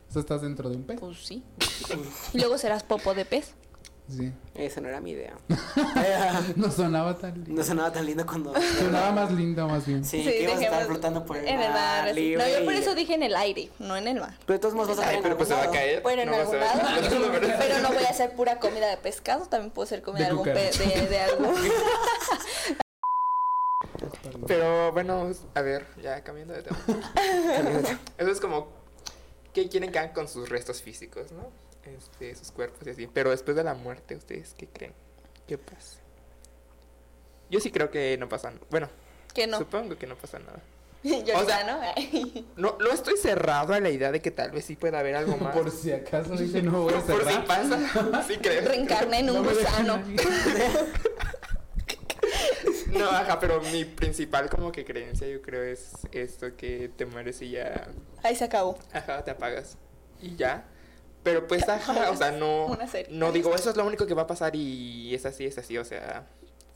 [0.09, 0.99] Eso estás dentro de un pez.
[0.99, 1.43] Pues sí.
[2.33, 3.53] Y luego serás popo de pez.
[4.09, 4.33] Sí.
[4.55, 5.35] Esa no era mi idea.
[6.55, 7.51] No sonaba tan lindo.
[7.53, 8.53] No sonaba tan lindo cuando.
[8.79, 10.03] Sonaba más lindo, más bien.
[10.03, 12.13] Sí, que ibas a estar flotando por el en el mar.
[12.15, 14.35] libre No, yo por eso dije en el aire, no en el mar.
[14.45, 16.01] Pero de todos modos vas a Ay, caer pero pues se va a caer.
[16.01, 16.79] Bueno, en No algún lado.
[17.59, 20.29] Pero no voy a hacer pura comida de pescado, también puedo hacer comida De de
[20.31, 21.55] algún pe- de, de algún.
[24.47, 26.79] Pero bueno, a ver, ya cambiando de tema.
[28.17, 28.67] Eso es como
[29.53, 31.51] que quieren que hagan con sus restos físicos, ¿no?
[31.85, 33.07] Este, sus cuerpos y así.
[33.07, 34.93] Pero después de la muerte, ¿ustedes qué creen?
[35.47, 35.99] ¿Qué pasa?
[37.49, 38.65] Yo sí creo que no pasa nada.
[38.69, 38.89] Bueno,
[39.33, 39.57] Que no.
[39.57, 40.61] supongo que no pasa nada.
[41.03, 41.79] Yo O sea, ¿no?
[42.57, 45.37] No, no estoy cerrado a la idea de que tal vez sí pueda haber algo
[45.37, 45.55] más.
[45.55, 47.45] Por si acaso dice no voy a Por si cerrar.
[47.45, 48.67] pasa, sí creo.
[48.67, 50.03] Reencarné en No un dejan gusano.
[52.91, 57.41] No, ajá, pero mi principal como que creencia yo creo es esto que te mueres
[57.41, 57.87] y ya,
[58.23, 58.77] Ahí se acabó.
[58.91, 59.77] ajá, te apagas
[60.21, 60.65] y ya.
[61.29, 63.15] Pero pues, ajá, o sea, no, Una serie.
[63.15, 65.77] no digo, eso es lo único que va a pasar y es así, es así,
[65.77, 66.27] o sea,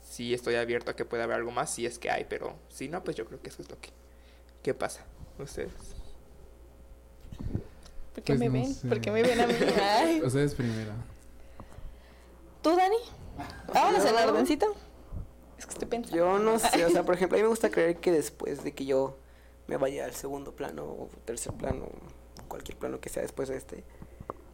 [0.03, 2.87] sí estoy abierto a que pueda haber algo más, si es que hay, pero si
[2.87, 3.89] no, pues yo creo que eso es lo que,
[4.61, 5.05] que pasa.
[5.39, 5.71] Ustedes.
[8.13, 8.73] ¿Por qué Pues me no ven?
[8.73, 8.87] sé.
[8.87, 9.53] ¿Por qué me ven a mí?
[9.81, 10.21] Ay.
[10.23, 10.91] Ustedes primero.
[12.61, 12.95] ¿Tú, Dani?
[13.73, 14.67] Vámonos en ordencito.
[15.57, 16.15] Es que estoy pensando.
[16.17, 18.73] Yo no sé, o sea, por ejemplo, a mí me gusta creer que después de
[18.73, 19.17] que yo
[19.67, 21.87] me vaya al segundo plano o tercer plano,
[22.47, 23.83] cualquier plano que sea después de este,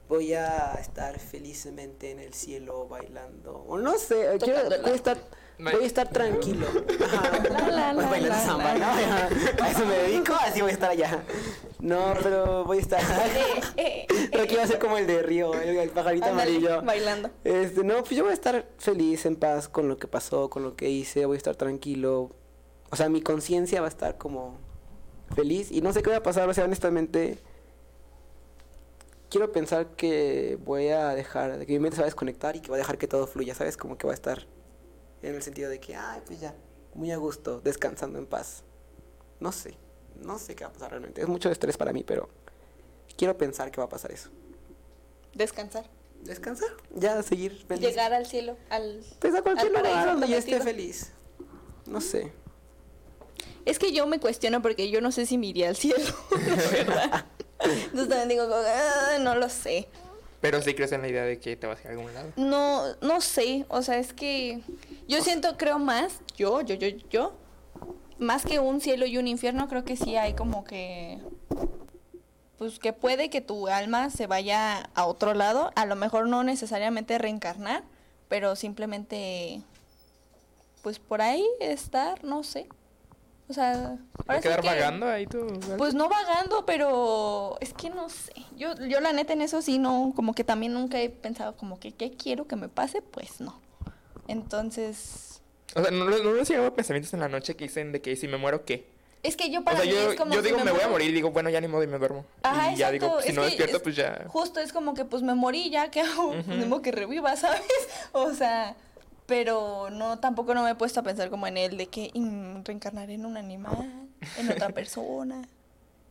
[0.10, 3.64] voy a estar felizmente en el cielo bailando.
[3.68, 5.18] O no sé, quiero, voy a estar,
[5.60, 6.66] voy a estar tranquilo.
[7.06, 7.44] Ajá.
[7.44, 8.74] La, la, la, bailando la, samba.
[8.74, 8.88] ¿no?
[9.64, 11.24] A eso me dedico, así voy a estar allá.
[11.80, 13.02] No, pero voy a estar.
[13.78, 16.82] Eh, Pero aquí va a ser como el de Río, el, el pajarito amarillo.
[16.82, 17.30] bailando.
[17.44, 20.64] Este, no, pues yo voy a estar feliz, en paz con lo que pasó, con
[20.64, 22.32] lo que hice, voy a estar tranquilo.
[22.92, 24.58] O sea, mi conciencia va a estar como
[25.36, 27.38] feliz y no sé qué va a pasar, o sea, honestamente
[29.30, 32.62] quiero pensar que voy a dejar, de que mi mente se va a desconectar y
[32.62, 33.78] que va a dejar que todo fluya, ¿sabes?
[33.78, 34.46] Como que va a estar
[35.22, 36.56] en el sentido de que, ay, pues ya,
[36.94, 38.64] muy a gusto, descansando en paz.
[39.40, 39.78] No sé,
[40.16, 41.22] no sé qué va a pasar realmente.
[41.22, 42.30] Es mucho estrés para mí, pero
[43.16, 44.30] quiero pensar que va a pasar eso.
[45.34, 45.90] Descansar.
[46.24, 47.88] Descansar, ya seguir feliz.
[47.88, 48.58] Llegar al cielo.
[48.70, 49.02] Al...
[49.20, 51.14] Pues a cualquier al lugar donde yo esté feliz.
[51.86, 52.34] No sé.
[53.66, 56.04] Es que yo me cuestiono porque yo no sé si me iría al cielo.
[56.32, 57.26] la verdad.
[57.64, 59.88] Entonces también digo, "Ah, no lo sé.
[60.42, 62.32] Pero sí crees en la idea de que te vas a ir a algún lado.
[62.38, 64.62] No, no sé, o sea, es que
[65.08, 67.34] yo siento, creo más, yo, yo, yo, yo,
[68.20, 71.20] más que un cielo y un infierno, creo que sí hay como que,
[72.58, 76.44] pues que puede que tu alma se vaya a otro lado, a lo mejor no
[76.44, 77.84] necesariamente reencarnar,
[78.30, 79.62] pero simplemente,
[80.84, 82.70] pues por ahí estar, no sé.
[83.50, 83.96] O sea, ¿Va
[84.28, 85.48] ahora a sí quedar que- vagando ahí tú?
[85.80, 88.32] pues no vagando, pero es que no sé.
[88.56, 91.80] Yo, yo la neta en eso sí no, como que también nunca he pensado como
[91.80, 93.60] que qué quiero que me pase, pues no.
[94.28, 95.42] Entonces,
[95.76, 98.16] O sea, ¿no, no no les llegaba pensamientos en la noche que dicen de que
[98.16, 98.86] si me muero, ¿qué?
[99.22, 100.80] es que yo O para sea, mí yo, es como yo si digo, me, voy
[100.82, 102.26] a morir y digo, bueno, ya ni modo y me duermo.
[102.42, 104.24] Ajá, y ya digo, si es no que despierto, es- pues ya.
[104.30, 106.36] Justo es como que pues me morí ya, ¿qué hago?
[106.48, 107.62] Ni modo que reviva, ¿sabes?
[108.14, 108.76] O sea,
[109.30, 112.64] pero no, tampoco no me he puesto a pensar como en él de que mm,
[112.66, 115.48] reencarnar en un animal, en otra persona.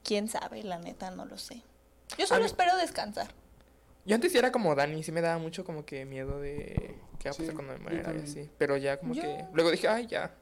[0.03, 1.61] Quién sabe, la neta, no lo sé.
[2.17, 3.27] Yo solo mí- espero descansar.
[4.07, 7.29] Yo antes sí era como Dani, sí me daba mucho como que miedo de qué
[7.29, 8.49] va a Sí, pasar cuando me muera y así.
[8.57, 9.45] Pero ya como Yo- que.
[9.53, 10.33] Luego dije, ay, ya.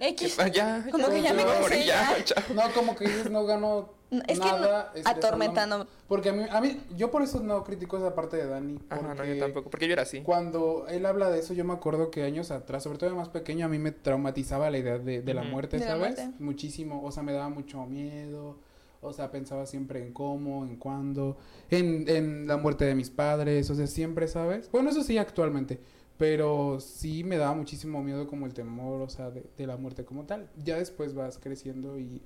[0.00, 0.36] X.
[0.38, 0.86] Ya, ya.
[0.90, 2.16] Como que ya me cansé, ya.
[2.54, 4.92] No, como que dices, no gano No, es que no- nada.
[4.94, 5.26] estresándome.
[5.26, 5.86] atormentando.
[6.06, 8.78] Porque a mí, a mí, yo por eso no critico esa parte de Dani.
[8.88, 9.70] Ajá, no, porque yo tampoco.
[9.70, 10.22] Porque yo era así.
[10.22, 13.28] Cuando él habla de eso, yo me acuerdo que años atrás, sobre todo de más
[13.28, 16.00] pequeño, a mí me traumatizaba la idea de, de la muerte, De la ¿sabes?
[16.16, 16.30] muerte.
[16.38, 18.56] Muchísimo, o sea, me daba mucho miedo,
[19.02, 21.36] o sea, pensaba siempre en cómo, en cuándo,
[21.70, 24.70] en, en la muerte de mis padres, o sea, siempre, ¿sabes?
[24.72, 25.78] Bueno, eso sí, actualmente,
[26.18, 30.04] pero sí me daba muchísimo miedo como el temor, o sea, de, de la muerte
[30.04, 30.48] como tal.
[30.64, 32.20] Ya después vas creciendo y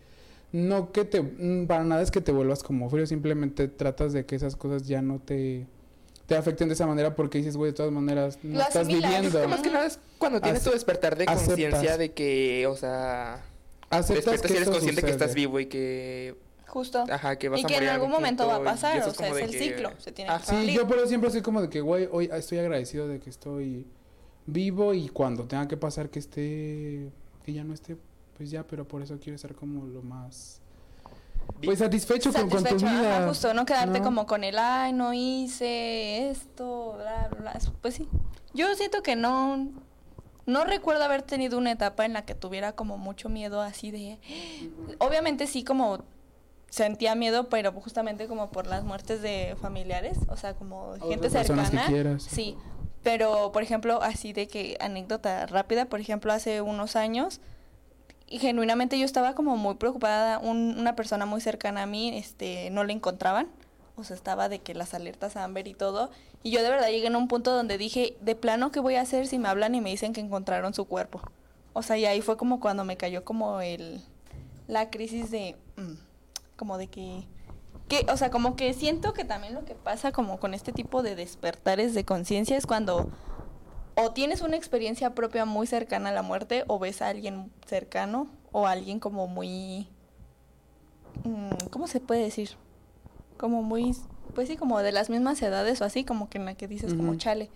[0.51, 4.25] no que te, mm, para nada es que te vuelvas como frío, simplemente tratas de
[4.27, 5.67] que esas cosas ya no te
[6.27, 9.11] te afecten de esa manera porque dices, güey, de todas maneras no Lo estás asimilas.
[9.23, 9.49] viviendo.
[9.49, 13.45] Más que nada es cuando tienes Ace- tu despertar de conciencia de que, o sea,
[13.91, 15.41] Aceptas despiertas que y eres consciente que estás sucede.
[15.47, 16.35] vivo y que,
[16.73, 17.05] Justo.
[17.11, 19.37] ajá, que vas y a que en algún momento va a pasar, o sea, es
[19.37, 20.41] el que- ciclo, se tiene Ajá.
[20.59, 23.21] que Sí, yo por eso siempre soy como de que, güey, hoy estoy agradecido de
[23.21, 23.87] que estoy
[24.47, 27.11] vivo y cuando tenga que pasar que esté,
[27.45, 27.97] que ya no esté,
[28.39, 30.61] pues ya, pero por eso quiero estar como lo más,
[31.63, 33.29] pues satisfecho, con- con, tu Satisfecho, ajá, vida.
[33.29, 34.05] justo, no quedarte ¿no?
[34.05, 37.59] como con el, ay, no hice esto, bla, bla, bla.
[37.83, 38.09] Pues sí.
[38.55, 39.69] Yo siento que no,
[40.47, 44.19] no recuerdo haber tenido una etapa en la que tuviera como mucho miedo así de...
[44.99, 45.99] Obviamente sí como
[46.73, 51.29] sentía miedo, pero justamente como por las muertes de familiares, o sea, como Otras gente
[51.29, 51.87] cercana.
[51.87, 52.23] quieras.
[52.23, 52.57] Sí,
[53.03, 57.43] pero por ejemplo, así de que anécdota rápida, por ejemplo, hace unos años,
[58.27, 62.71] y genuinamente yo estaba como muy preocupada, un- una persona muy cercana a mí, este,
[62.71, 63.49] no le encontraban,
[63.97, 66.11] o sea, estaba de que las alertas Amber y todo,
[66.43, 69.03] y yo de verdad llegué en un punto donde dije, de plano, ¿qué voy a
[69.03, 71.21] hacer si me hablan y me dicen que encontraron su cuerpo?
[71.75, 74.01] O sea, y ahí fue como cuando me cayó como el,
[74.69, 75.93] la crisis de, mm,
[76.63, 77.25] como de que,
[77.89, 81.03] que, o sea, como que siento que también lo que pasa como con este tipo
[81.03, 83.11] de despertares de conciencia es cuando
[83.97, 88.29] o tienes una experiencia propia muy cercana a la muerte o ves a alguien cercano
[88.53, 89.89] o a alguien como muy
[91.25, 92.51] mm, ¿cómo se puede decir?
[93.39, 93.97] Como muy
[94.37, 96.95] pues sí, como de las mismas edades o así, como que en la que dices
[96.95, 97.51] como chale.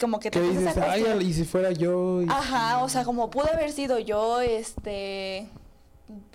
[0.00, 2.22] Como que te dices, ay, y si fuera yo.
[2.22, 5.50] y- Ajá, o sea, como pudo haber sido yo, este,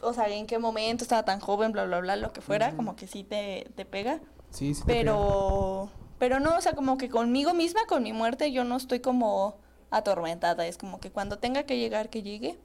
[0.01, 2.95] o sea, en qué momento estaba tan joven, bla, bla, bla, lo que fuera, como
[2.95, 4.19] que sí te, te pega.
[4.49, 4.99] Sí, sí te pega.
[4.99, 8.99] Pero, pero no, o sea, como que conmigo misma, con mi muerte, yo no estoy
[8.99, 9.57] como
[9.91, 10.65] atormentada.
[10.67, 12.59] Es como que cuando tenga que llegar, que llegue.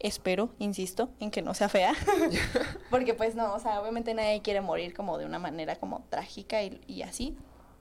[0.00, 1.92] Espero, insisto, en que no sea fea.
[2.90, 6.62] Porque pues no, o sea, obviamente nadie quiere morir como de una manera como trágica
[6.62, 7.36] y, y así.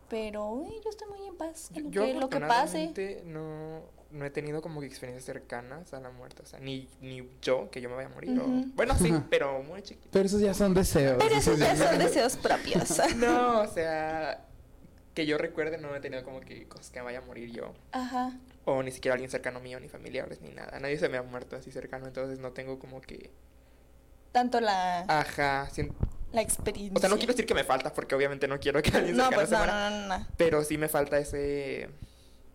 [0.09, 3.21] Pero uy, yo estoy muy en paz en lo Yo que, lo que pase.
[3.25, 3.81] no,
[4.11, 6.41] no he tenido como que experiencias cercanas a la muerte.
[6.43, 8.39] O sea, ni, ni yo, que yo me vaya a morir.
[8.39, 8.45] o-.
[8.75, 10.07] Bueno, sí, pero muy chiquito.
[10.11, 11.17] Pero esos ya son deseos.
[11.19, 13.01] Pero esos ya ya- son deseos propios.
[13.17, 14.45] No, o sea,
[15.13, 17.73] que yo recuerde, no he tenido como que cosas que me vaya a morir yo.
[17.91, 18.37] Ajá.
[18.65, 20.79] O ni siquiera alguien cercano mío, ni familiares, ni nada.
[20.79, 23.31] Nadie se me ha muerto así cercano, entonces no tengo como que...
[24.33, 25.69] Tanto la, Ajá,
[26.33, 26.97] la experiencia.
[26.97, 29.23] o sea, no quiero decir que me falta, porque obviamente no quiero que alguien No,
[29.29, 29.89] cercano pues se no, muera.
[29.89, 30.27] no, no, no.
[30.37, 31.89] Pero sí me falta ese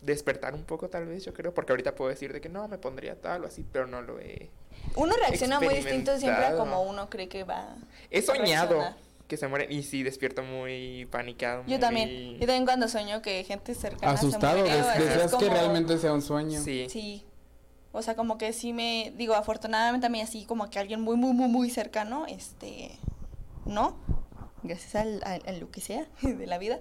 [0.03, 1.55] despertar un poco, tal vez, yo creo.
[1.55, 4.19] Porque ahorita puedo decir de que no, me pondría tal o así, pero no lo
[4.21, 4.51] he...
[4.97, 7.77] Uno reacciona muy distinto siempre a como uno cree que va.
[8.11, 8.97] He soñado reaccionar.
[9.29, 11.63] que se mueren y sí, despierto muy panicado.
[11.69, 12.35] Yo también.
[12.35, 14.75] Yo también cuando sueño que gente cercana Asustado, se muere.
[14.75, 16.61] o des- así, es deseas que realmente sea un sueño.
[16.63, 16.87] Sí.
[16.91, 17.25] Sí.
[17.93, 19.13] O sea, como que sí me.
[19.17, 22.91] Digo, afortunadamente a mí, así como que alguien muy, muy, muy, muy cercano, este.
[23.65, 23.97] No.
[24.63, 26.79] Gracias al, al- a lo que sea de la vida.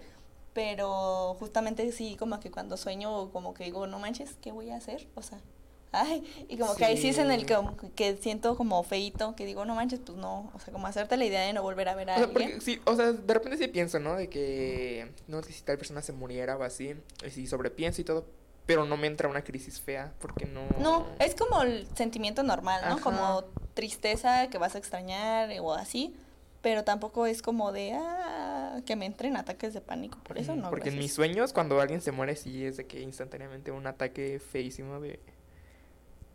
[0.53, 4.77] Pero justamente sí, como que cuando sueño, como que digo, no manches, ¿qué voy a
[4.77, 5.07] hacer?
[5.15, 5.39] O sea.
[5.93, 7.57] Ay, y como que ahí sí es en el que,
[7.95, 11.25] que siento como feito, que digo, no manches, pues no, o sea, como hacerte la
[11.25, 12.49] idea de no volver a ver a O sea, alguien.
[12.51, 14.15] porque sí, o sea, de repente sí pienso, ¿no?
[14.15, 18.05] De que no sé si tal persona se muriera o así, y sí sobrepienso y
[18.05, 18.25] todo,
[18.65, 20.61] pero no me entra una crisis fea, porque no...
[20.79, 22.93] No, es como el sentimiento normal, ¿no?
[22.93, 23.01] Ajá.
[23.03, 26.15] Como tristeza que vas a extrañar o así,
[26.61, 30.69] pero tampoco es como de, ah, que me entren ataques de pánico, por eso no.
[30.69, 34.39] Porque en mis sueños, cuando alguien se muere, sí es de que instantáneamente un ataque
[34.39, 35.19] feísimo de,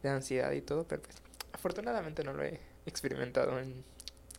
[0.03, 1.17] de ansiedad y todo, pero pues
[1.53, 3.85] afortunadamente no lo he experimentado en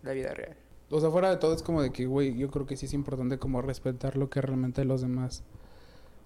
[0.04, 0.56] la vida real.
[0.90, 2.94] O sea, fuera de todo es como de que, güey, yo creo que sí es
[2.94, 5.44] importante como respetar lo que realmente los demás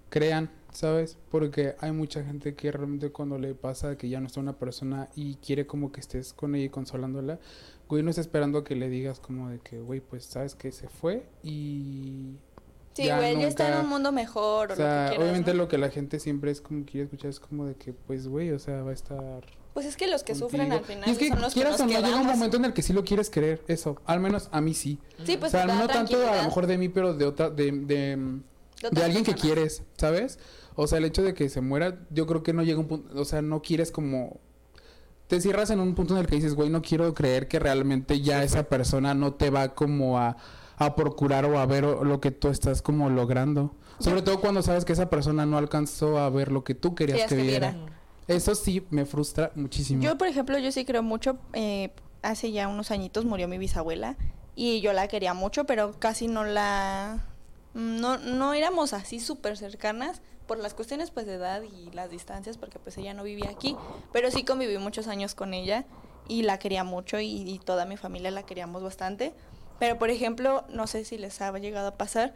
[0.09, 1.18] crean, ¿sabes?
[1.32, 5.09] Porque hay mucha gente que realmente cuando le pasa que ya no está una persona
[5.16, 7.39] y quiere como que estés con ella y consolándola,
[7.92, 10.88] güey, no está esperando que le digas como de que, güey, pues sabes que se
[10.88, 12.38] fue y...
[12.94, 15.20] Sí, ya güey, ya está en un mundo mejor o, O sea, lo que quieras,
[15.20, 15.58] obviamente ¿no?
[15.58, 18.52] lo que la gente siempre es como quiere escuchar es como de que, pues, güey,
[18.52, 21.18] o sea, va a estar Pues es que los que sufren al final Y es
[21.18, 22.94] que son los que quieras nos o no, llega un momento en el que sí
[22.94, 24.02] lo quieres creer, eso.
[24.06, 25.00] Al menos a mí sí.
[25.26, 27.72] Sí, pues o sea, no tanto a lo mejor de mí, pero de otra, de,
[27.72, 28.18] de,
[28.82, 30.39] De de alguien que quieres, ¿sabes?
[30.76, 33.20] O sea, el hecho de que se muera, yo creo que no llega un punto,
[33.20, 34.39] o sea, no quieres como...
[35.32, 38.20] Te cierras en un punto en el que dices, güey, no quiero creer que realmente
[38.20, 40.36] ya esa persona no te va como a,
[40.76, 43.74] a procurar o a ver o- lo que tú estás como logrando.
[43.98, 47.30] Sobre todo cuando sabes que esa persona no alcanzó a ver lo que tú querías
[47.30, 47.78] que viera.
[48.28, 50.04] Eso sí me frustra muchísimo.
[50.04, 54.18] Yo, por ejemplo, yo sí creo mucho, eh, hace ya unos añitos murió mi bisabuela
[54.54, 57.24] y yo la quería mucho, pero casi no la...
[57.74, 60.22] No, no éramos así súper cercanas
[60.52, 63.78] por las cuestiones pues de edad y las distancias, porque pues ella no vivía aquí,
[64.12, 65.86] pero sí conviví muchos años con ella
[66.28, 69.34] y la quería mucho y, y toda mi familia la queríamos bastante.
[69.80, 72.34] Pero, por ejemplo, no sé si les ha llegado a pasar,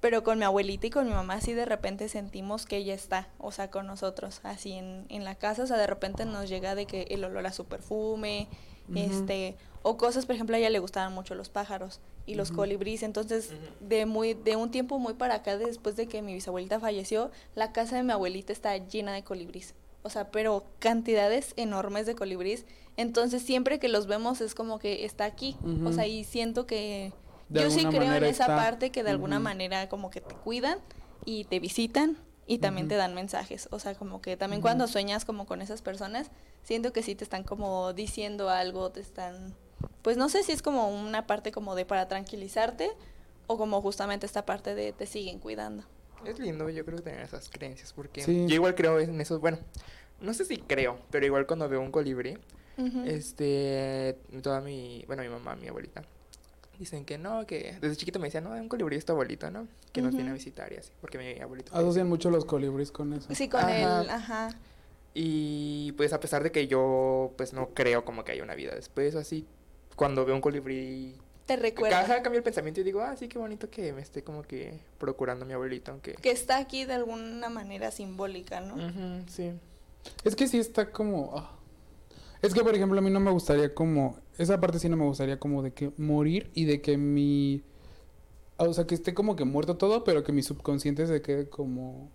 [0.00, 3.30] pero con mi abuelita y con mi mamá sí de repente sentimos que ella está,
[3.38, 6.74] o sea, con nosotros, así en, en la casa, o sea, de repente nos llega
[6.74, 8.48] de que el olor a su perfume,
[8.94, 13.02] este, o cosas, por ejemplo, a ella le gustaban mucho los pájaros y los colibríes,
[13.02, 13.50] entonces
[13.80, 17.72] de muy de un tiempo muy para acá después de que mi bisabuelita falleció, la
[17.72, 19.74] casa de mi abuelita está llena de colibríes.
[20.02, 22.64] O sea, pero cantidades enormes de colibríes.
[22.96, 25.56] Entonces, siempre que los vemos es como que está aquí.
[25.84, 27.12] O sea, y siento que
[27.48, 28.56] De yo sí creo en esa está.
[28.56, 30.78] parte que de alguna manera como que te cuidan
[31.24, 33.68] y te visitan y también te dan mensajes.
[33.72, 36.30] O sea, como que también cuando sueñas como con esas personas,
[36.62, 39.56] siento que sí te están como diciendo algo, te están...
[40.02, 42.90] Pues no sé si es como una parte como de para tranquilizarte
[43.46, 45.84] o como justamente esta parte de te siguen cuidando.
[46.24, 48.46] Es lindo, yo creo, tener esas creencias, porque Sí.
[48.48, 49.58] yo igual creo en eso, bueno,
[50.20, 52.38] no sé si creo, pero igual cuando veo un colibrí,
[53.04, 56.02] este, toda mi, bueno, mi mamá, mi abuelita,
[56.78, 59.66] dicen que no, que desde chiquito me decían, no, un colibrí es tu abuelito, ¿no?
[59.92, 61.74] Que nos viene a visitar y así, porque mi abuelito...
[61.74, 63.28] Asocian mucho los colibríes con eso.
[63.34, 64.02] Sí, con Ajá.
[64.02, 64.10] el...
[64.10, 64.48] Ajá.
[65.14, 68.74] Y pues a pesar de que yo pues no creo como que haya una vida
[68.74, 69.46] después o así,
[69.96, 71.16] cuando veo un colibrí,
[71.46, 72.02] Te recuerda.
[72.02, 74.78] caja cambia el pensamiento y digo, ah, sí, qué bonito que me esté como que
[74.98, 76.14] procurando a mi abuelito, aunque...
[76.14, 78.74] Que está aquí de alguna manera simbólica, ¿no?
[78.74, 79.52] Ujú, sí.
[80.24, 81.32] Es que sí está como...
[81.36, 81.52] ah.
[82.42, 84.18] Es que, por ejemplo, a mí no me gustaría como...
[84.38, 87.62] Esa parte sí no me gustaría como de que morir y de que mi...
[88.58, 92.10] O sea, que esté como que muerto todo, pero que mi subconsciente se quede como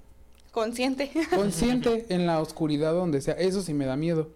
[0.52, 1.10] Consciente.
[1.36, 3.34] consciente en la oscuridad donde sea.
[3.36, 4.30] Eso sí me da miedo.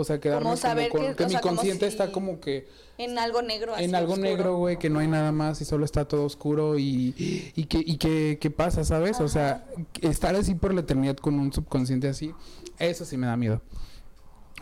[0.00, 2.68] O sea, quedarme como, saber con, que- mi sea, como consciente si- está como que
[2.98, 3.74] En algo negro.
[3.74, 4.30] así en algo oscuro.
[4.30, 7.14] negro, güey, que no hay nada más y solo está todo oscuro y,
[7.56, 9.20] y que, y que, que pasa, ¿sabes?
[9.20, 9.66] O sea,
[10.00, 12.32] estar así por la eternidad con un subconsciente así,
[12.78, 13.60] eso sí me da miedo.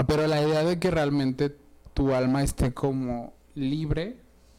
[0.07, 1.55] Pero la idea de que realmente
[1.93, 4.17] tu alma esté como libre,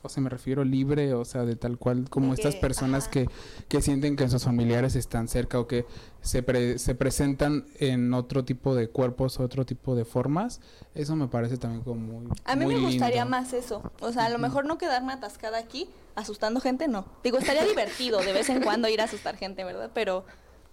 [0.07, 3.11] o sea, me refiero libre, o sea, de tal cual como estas personas ajá.
[3.11, 3.29] que,
[3.67, 5.85] que sienten que sus familiares están cerca o que
[6.21, 10.59] se, pre- se presentan en otro tipo de cuerpos, otro tipo de formas,
[10.95, 12.27] eso me parece también como muy...
[12.45, 13.37] A mí muy me gustaría lindo.
[13.37, 13.83] más eso.
[14.01, 17.05] O sea, a lo mejor no quedarme atascada aquí asustando gente, no.
[17.23, 19.91] Digo, estaría divertido de vez en cuando ir a asustar gente, ¿verdad?
[19.93, 20.25] Pero,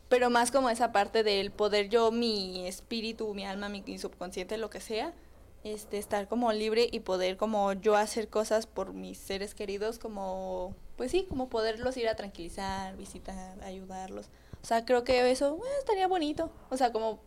[0.09, 4.71] pero más como esa parte del poder yo, mi espíritu, mi alma, mi subconsciente, lo
[4.71, 5.13] que sea,
[5.65, 10.75] este, estar como libre y poder como yo hacer cosas por mis seres queridos, como,
[10.97, 14.27] pues sí, como poderlos ir a tranquilizar, visitar, ayudarlos.
[14.63, 16.51] O sea, creo que eso eh, estaría bonito.
[16.71, 17.21] O sea, como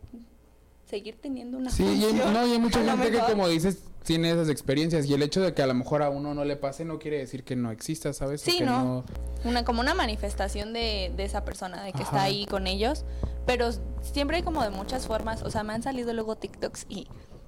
[0.88, 4.32] seguir teniendo una Sí, y hay, no, y hay mucha gente que, como dices, tiene
[4.32, 5.06] esas experiencias.
[5.06, 7.18] Y el hecho de que a lo mejor a uno no le pase no quiere
[7.18, 8.42] decir que no exista, ¿sabes?
[8.42, 9.04] O Sí, que no.
[9.44, 13.04] Una, como una manifestación de, de esa persona, de que está ahí con ellos.
[13.46, 13.72] Pero
[14.02, 15.44] siempre hay como de muchas formas.
[15.44, 17.08] O sea, me han salido luego TikToks y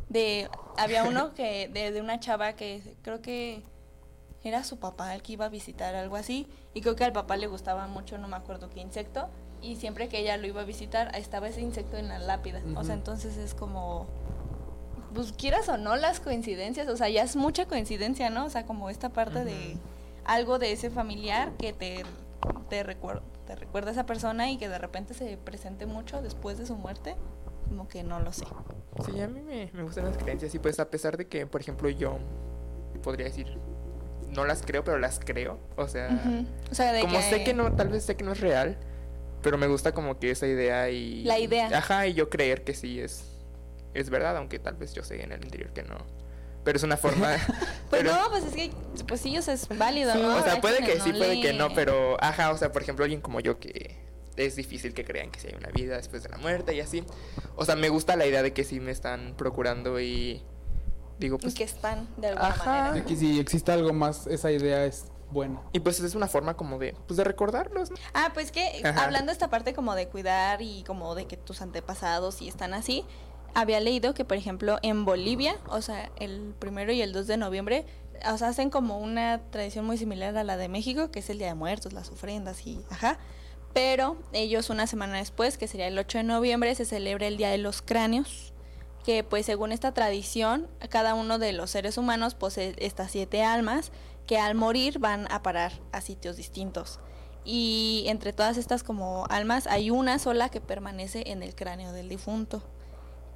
[0.10, 0.50] de...
[0.78, 3.64] Había uno que de, de una chava que creo que
[4.44, 6.48] era su papá el que iba a visitar, algo así.
[6.74, 9.30] Y creo que al papá le gustaba mucho, no me acuerdo qué insecto.
[9.62, 12.62] Y siempre que ella lo iba a visitar, estaba ese insecto en la lápida.
[12.76, 14.08] O sea, entonces es como...
[15.14, 18.46] Pues quieras o no las coincidencias, o sea, ya es mucha coincidencia, ¿no?
[18.46, 19.76] O sea, como esta parte de
[20.24, 22.06] algo de ese familiar que te,
[22.70, 22.84] te,
[23.48, 26.76] te recuerda a esa persona y que de repente se presente mucho después de su
[26.76, 27.16] muerte,
[27.70, 28.46] como que no lo sé.
[29.06, 31.62] Sí, a mí me, me gustan las creencias y pues a pesar de que, por
[31.62, 32.18] ejemplo, yo
[33.04, 33.48] podría decir,
[34.30, 35.60] no las creo, pero las creo.
[35.78, 36.10] O sea.
[36.72, 38.78] O sea, de como sé que no, tal vez sé que no es real,
[39.42, 41.24] pero me gusta como que esa idea y...
[41.24, 41.70] La idea.
[41.78, 43.24] Ajá, y yo creer que sí es,
[43.94, 45.96] es verdad, aunque tal vez yo sé en el interior que no.
[46.66, 47.36] Pero es una forma...
[47.90, 48.72] Pues pero- no, pues es que,
[49.08, 50.36] pues sí, o sea, es válido, Sí, ¿no?
[50.36, 53.20] o sea, puede que sí, puede que no, pero, ajá, o sea, por ejemplo, alguien
[53.22, 53.96] como yo que
[54.46, 57.04] es difícil que crean que sí hay una vida después de la muerte y así.
[57.56, 60.42] O sea, me gusta la idea de que sí me están procurando y
[61.20, 61.54] digo, Y pues...
[61.56, 62.66] que están de alguna Ajá.
[62.66, 62.92] manera.
[62.94, 65.62] De que si existe algo más, esa idea es buena.
[65.74, 67.98] Y pues es una forma como de, pues de recordarlos, ¿no?
[68.14, 69.06] Ah, pues que Ajá.
[69.06, 72.74] hablando de esta parte como de cuidar y como de que tus antepasados sí están
[72.74, 73.06] así,
[73.54, 77.38] había leído que por ejemplo en Bolivia, o sea, el primero y el 2 de
[77.38, 77.86] noviembre,
[78.32, 81.38] o sea, hacen como una tradición muy similar a la de México, que es el
[81.38, 83.18] Día de Muertos, las ofrendas y ajá.
[83.82, 87.50] Pero ellos una semana después, que sería el 8 de noviembre, se celebra el Día
[87.50, 88.52] de los Cráneos,
[89.06, 93.94] que pues según esta tradición, cada uno de los seres humanos posee estas siete almas
[94.28, 97.00] que al morir van a parar a sitios distintos.
[97.46, 102.10] Y entre todas estas como almas hay una sola que permanece en el cráneo del
[102.10, 102.62] difunto.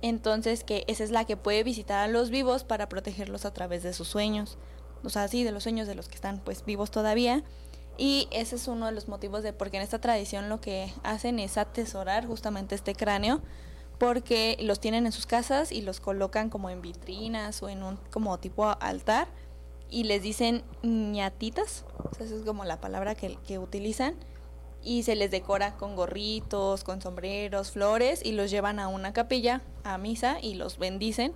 [0.01, 3.81] Entonces que esa es la que puede visitar a los vivos para protegerlos a través
[3.81, 4.57] de sus sueños.
[5.05, 7.45] O sea, sí, de los sueños de los que están pues vivos todavía.
[7.97, 11.39] Y ese es uno de los motivos de porque en esta tradición lo que hacen
[11.39, 13.41] es atesorar justamente este cráneo
[13.99, 17.97] porque los tienen en sus casas y los colocan como en vitrinas o en un
[18.11, 19.27] como tipo altar
[19.93, 24.15] y les dicen ñatitas, o esa es como la palabra que, que utilizan,
[24.81, 29.61] y se les decora con gorritos, con sombreros, flores, y los llevan a una capilla,
[29.83, 31.33] a misa, y los bendicen.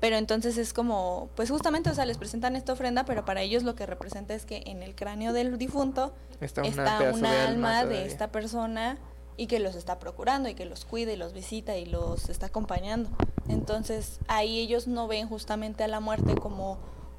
[0.00, 3.62] Pero entonces es como, pues justamente, o sea, les presentan esta ofrenda, pero para ellos
[3.64, 7.84] lo que representa es que en el cráneo del difunto Está, está una de alma
[7.84, 8.96] de esta persona
[9.36, 12.46] y que los está procurando y que los cuida y los visita y los está
[12.46, 13.10] acompañando.
[13.48, 16.78] Entonces ahí ellos no ven justamente a la muerte como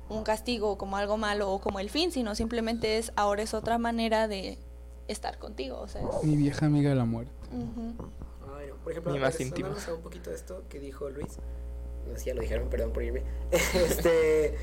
[0.09, 3.77] un castigo, como algo malo o como el fin, sino simplemente es ahora es otra
[3.77, 4.57] manera de
[5.07, 5.79] estar contigo.
[5.79, 7.31] O sea, es- Mi vieja amiga de la muerte.
[7.51, 8.11] Ujú.
[8.57, 8.75] Ay, no.
[8.83, 9.69] Por ejemplo, Mi más íntimo.
[9.69, 11.37] a un poquito de esto que dijo Luis.
[12.15, 13.23] Si ya lo dijeron, perdón por irme.
[13.51, 14.55] este.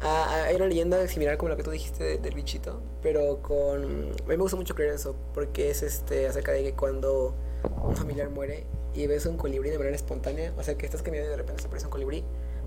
[0.00, 3.82] hay una leyenda similar como la que tú dijiste de- del bichito, pero con.
[3.84, 7.34] A mí me gusta mucho creer eso, porque es este acerca de que cuando
[7.82, 8.64] un familiar muere
[8.94, 11.62] y ves un colibrí de manera espontánea, o sea que estás caminando y de repente
[11.62, 12.24] se aparece un colibrí,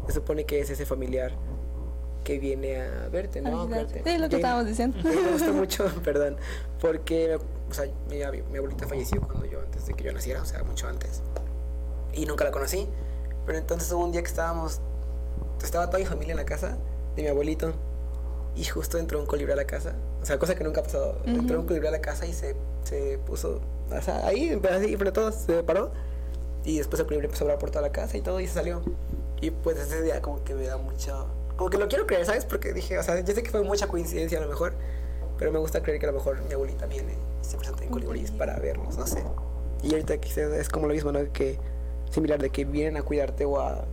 [0.08, 1.32] se supone que es ese familiar
[2.24, 3.66] que viene a verte, ¿no?
[3.66, 4.04] Cuidarte.
[4.06, 4.98] Sí, lo que estábamos diciendo.
[5.04, 6.38] me gusta mucho, perdón,
[6.80, 8.18] porque, o sea, mi,
[8.52, 11.22] mi abuelita falleció cuando yo, antes de que yo naciera, o sea, mucho antes.
[12.14, 12.88] Y nunca la conocí.
[13.46, 14.80] Pero entonces hubo un día que estábamos,
[15.64, 16.78] estaba toda mi familia en la casa
[17.16, 17.74] de mi abuelito.
[18.56, 19.94] Y justo entró un colibrí a la casa.
[20.22, 21.18] O sea, cosa que nunca ha pasado.
[21.26, 25.14] Entró un colibrí a la casa y se, se puso, o sea, ahí, así, a
[25.14, 25.92] todos, se paró.
[26.64, 28.54] Y después el colibrí empezó a hablar por toda la casa y todo y se
[28.56, 28.82] salió.
[29.40, 31.28] Y pues ese día como que me da mucho...
[31.56, 32.46] Como que lo quiero creer, ¿sabes?
[32.46, 34.74] Porque dije, o sea, yo sé que fue mucha coincidencia a lo mejor.
[35.38, 37.88] Pero me gusta creer que a lo mejor mi abuelita viene y se presenta en
[37.88, 38.38] Un colibríes colibrí.
[38.38, 39.24] para vernos, no sé.
[39.82, 41.20] Y ahorita quizás es como lo mismo, ¿no?
[41.34, 41.58] Que
[42.12, 43.86] similar de que vienen a cuidarte o a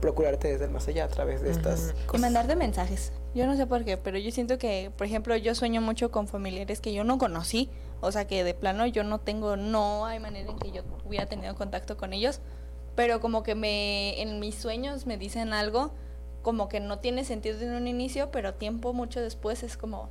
[0.00, 1.90] procurarte desde el más allá a través de estas Ujú.
[2.02, 2.20] Y cosas.
[2.20, 3.12] mandarte mensajes.
[3.34, 6.28] Yo no sé por qué, pero yo siento que, por ejemplo, yo sueño mucho con
[6.28, 7.70] familiares que yo no conocí.
[8.00, 11.26] O sea, que de plano yo no tengo, no hay manera en que yo hubiera
[11.26, 12.40] tenido contacto con ellos.
[12.94, 15.92] Pero como que me, en mis sueños me dicen algo
[16.42, 20.10] como que no tiene sentido en un inicio, pero tiempo mucho después es como,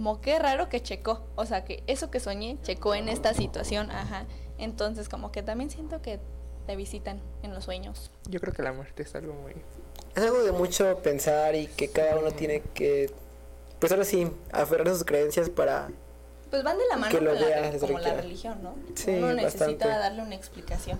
[0.00, 1.20] como qué raro que checó.
[1.36, 4.24] O sea, que eso que soñé checó en esta situación, ajá.
[4.56, 6.18] Entonces como que también siento que
[6.66, 8.10] te visitan en los sueños.
[8.26, 9.52] Yo creo que la muerte es algo muy...
[10.16, 13.10] Es algo de mucho pensar y que cada uno tiene que,
[13.78, 15.90] pues ahora sí, aferrarse a sus creencias para...
[16.48, 18.76] Pues van de la mano Que con la, como la religión, ¿no?
[18.94, 19.86] Sí, Uno necesita bastante.
[19.86, 20.98] darle una explicación.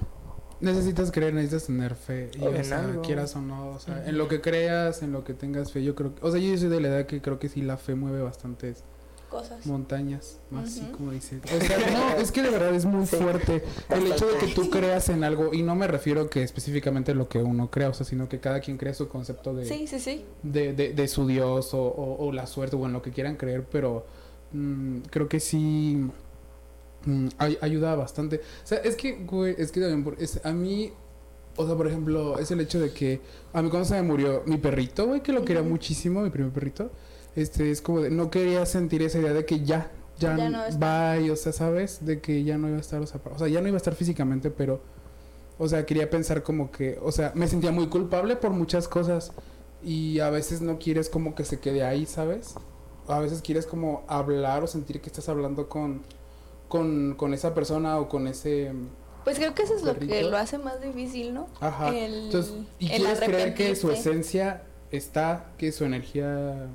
[0.60, 2.30] Necesitas creer, necesitas tener fe.
[2.38, 3.02] Y, o En sea, algo.
[3.02, 5.94] quieras o no, o sea, en lo que creas, en lo que tengas fe, yo
[5.94, 7.94] creo que, o sea, yo soy de la edad que creo que sí la fe
[7.94, 8.84] mueve bastantes
[9.30, 9.64] Cosas.
[9.64, 11.40] montañas, más así como dice.
[11.56, 14.48] O sea, no, es que de verdad es muy Sí, fuerte el hecho de que
[14.54, 17.94] tú creas en algo, y no me refiero que específicamente lo que uno crea, o
[17.94, 20.24] sea, sino que cada quien crea su concepto de, Sí, sí, sí.
[20.42, 23.36] de, de, de su Dios o, o- o la suerte o en lo que quieran
[23.36, 24.04] creer, pero
[24.52, 26.10] mm, creo que sí
[27.04, 28.36] mm, ay- ayuda bastante.
[28.36, 30.92] O sea, es que, güey, es que también, por- es, a mí,
[31.56, 33.20] o sea, por ejemplo, es el hecho de que
[33.52, 36.52] a mí cuando se me murió mi perrito, güey, que lo quería muchísimo, mi primer
[36.52, 36.90] perrito,
[37.36, 40.58] este, es como de, no quería sentir esa idea de que ya, ya, Ya no
[40.78, 42.04] bye, o sea, ¿sabes?
[42.04, 43.78] De que ya no iba a estar, o sea, o sea, ya no iba a
[43.78, 44.80] estar físicamente, pero,
[45.58, 49.32] o sea, quería pensar como que, o sea, me sentía muy culpable por muchas cosas
[49.82, 52.54] y a veces no quieres como que se quede ahí, ¿sabes?
[53.08, 56.02] A veces quieres como hablar o sentir que estás hablando con,
[56.70, 58.72] con, con esa persona o con ese...
[59.24, 61.46] Pues creo que eso es lo que lo hace más difícil, ¿no?
[61.60, 61.90] Ajá.
[61.94, 66.68] El- Entonces, y el quieres creer que su esencia está, que su energía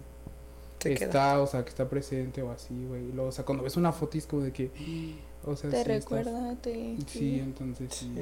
[0.79, 1.41] Se está, queda.
[1.41, 3.17] o sea, que está presente o así, güey.
[3.17, 4.69] O sea, cuando ves una foto es como de que...
[5.47, 6.97] O sea, Te sí estás- recuerda, te...
[7.05, 8.11] Sí, entonces sí.
[8.15, 8.21] Sí.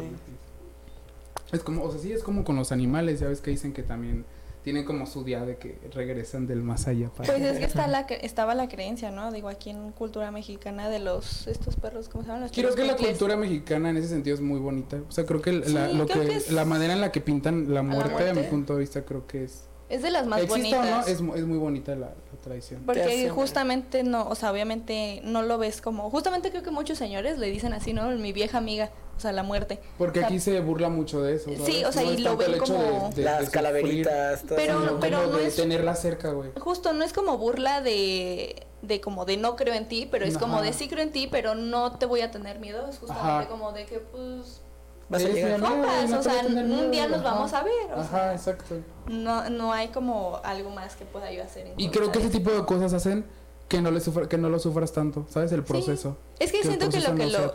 [1.53, 3.81] Es como, o sea, sí, es como con los animales, ya ves que dicen que
[3.83, 4.25] también
[4.63, 7.31] tienen como su día de que regresan del más allá para...
[7.31, 9.31] Pues es que está la, cre- estaba la creencia, ¿no?
[9.31, 12.43] Digo, aquí en cultura mexicana de los, estos perros, ¿cómo se llaman?
[12.43, 14.97] Los Creo que la cultura mexicana en ese sentido es muy bonita.
[15.07, 17.11] O sea, creo que la, Sí, lo creo que, que es- la manera en la
[17.11, 18.43] que pintan la muerte, a mi muerte.
[18.49, 19.65] punto de vista, creo que es...
[19.89, 21.07] Es de las más Exista o no, bonitas.
[21.09, 22.81] es, mu- es muy bonita la, la tradición.
[22.85, 27.37] Porque justamente no, o sea, obviamente no lo ves como, justamente creo que muchos señores
[27.37, 28.09] le dicen así, ¿no?
[28.11, 29.79] Mi vieja amiga, o sea, la muerte.
[29.97, 31.49] Porque o sea, aquí se burla mucho de eso.
[31.49, 31.85] Sí, ¿sabes?
[31.85, 34.83] o sea, No y lo ven como- de- de- de Las sufrir, calaveritas, todo Pero-
[34.85, 34.97] eso.
[34.99, 36.51] pero como no de es- tenerla cerca, güey.
[36.59, 40.37] Justo, no es como burla de, de como de no creo en ti, pero es
[40.37, 40.63] como Ajá.
[40.65, 42.87] de sí creo en ti, pero no te voy a tener miedo.
[42.89, 43.47] Es justamente Ajá.
[43.47, 44.61] como de que, pues,
[45.09, 45.59] Vas a llegar.
[45.61, 47.31] compas, no o sea, un día nos ajá.
[47.31, 47.93] vamos a ver.
[47.95, 48.75] O Ajá, sea, exacto.
[49.07, 51.67] no, no hay como algo más que pueda yo hacer.
[51.67, 53.25] en Y creo que de ese tipo de cosas hacen
[53.73, 55.51] que no le sufra, que no lo sufras tanto, ¿sabes?
[55.51, 56.15] El proceso.
[56.37, 57.53] Es que, siento que lo que no lo,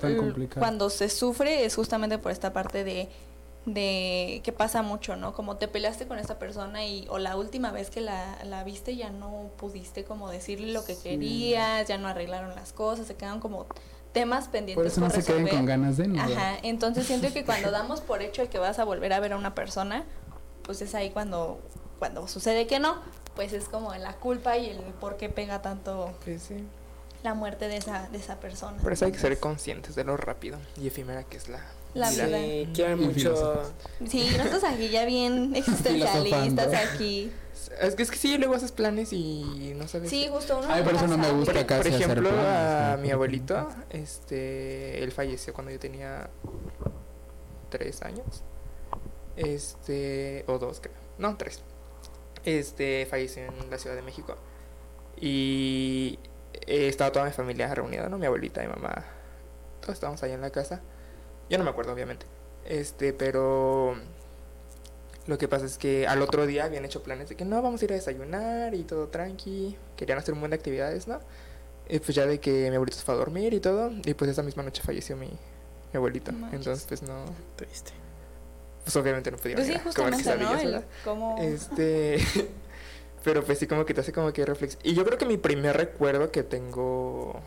[0.59, 3.09] cuando se sufre es justamente por esta parte de
[3.66, 5.35] de que pasa mucho, ¿no?
[5.35, 8.97] Como te peleaste con esta persona y o la última vez que la, la viste
[8.97, 11.03] ya no pudiste como decirle lo que Sí.
[11.03, 13.66] querías, ya no arreglaron las cosas, se quedan como
[14.12, 16.33] temas pendientes Por eso no se queden con ganas de nada.
[16.33, 19.35] Ajá, entonces siento que cuando damos por hecho el que vas a volver a ver
[19.35, 20.05] a una persona,
[20.62, 21.61] pues es ahí cuando
[21.99, 22.97] cuando sucede que no,
[23.37, 26.65] pues es como la culpa y el por qué pega tanto Pues sí.
[27.23, 28.81] la muerte de esa de esa persona.
[28.83, 31.61] Por eso hay que ser conscientes de lo rápido y efímera que es la,
[31.95, 32.27] La vida.
[32.39, 33.63] Sí, quieren Y mucho.
[34.09, 37.33] Sí, nosotros aquí ya bien existencialistas aquí.
[37.81, 40.09] Es que, es que sí, luego haces planes y no sabes.
[40.11, 40.69] Sí, justo uno.
[40.71, 43.03] Ay, por eso no me gusta Por, casi por hacer ejemplo, planes, a ¿no?
[43.03, 46.31] mi abuelito, este, él falleció cuando yo tenía
[47.69, 48.43] tres años,
[49.37, 51.61] este, o dos creo, no, tres.
[52.45, 54.36] Este, falleció en la Ciudad de México
[55.20, 56.18] y
[56.66, 58.18] eh, estaba toda mi familia reunida, ¿no?
[58.18, 59.05] Mi abuelita, mi mamá,
[59.80, 60.80] todos estábamos ahí en la casa.
[61.51, 62.26] Yo no me acuerdo, obviamente.
[62.64, 63.97] Este, pero
[65.26, 67.80] lo que pasa es que al otro día habían hecho planes de que no, vamos
[67.82, 69.76] a ir a desayunar y todo tranqui.
[69.97, 71.20] Querían hacer un buen de actividades, ¿no?
[71.89, 73.91] Y pues ya de que mi abuelito se fue a dormir y todo.
[74.05, 76.30] Y pues esa misma noche falleció mi, mi abuelito.
[76.53, 77.24] Entonces, pues no.
[77.57, 77.93] Triste.
[78.89, 80.34] Pues obviamente no pudieron Pues sí, a justamente,
[81.05, 81.36] ¿no?
[81.36, 82.16] Este.
[83.22, 84.78] Pero pues sí, como que te hace como que reflex.
[84.82, 87.39] Y yo creo que mi primer recuerdo que tengo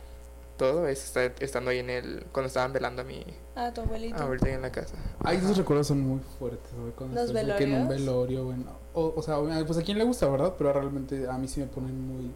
[0.57, 2.25] todo es estar- estando ahí en el.
[2.31, 3.25] Cuando estaban velando a mi
[3.55, 4.21] Ah, tu abuelito.
[4.21, 4.93] abuelita ahí en la casa.
[5.23, 6.91] Ay, esos recuerdos son muy fuertes, güey.
[6.91, 8.77] Cuando ¿Los estás en un velorio, bueno.
[8.93, 10.53] O, o sea, pues a quién le gusta, ¿verdad?
[10.59, 12.31] Pero realmente a mí sí me ponen muy...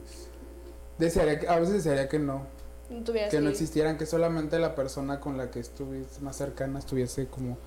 [0.97, 2.47] Desearía que, a veces desearía que no,
[2.89, 6.79] No tuvieras que no existieran, que solamente la persona con la que estuviese más cercana
[6.79, 7.57] estuviese como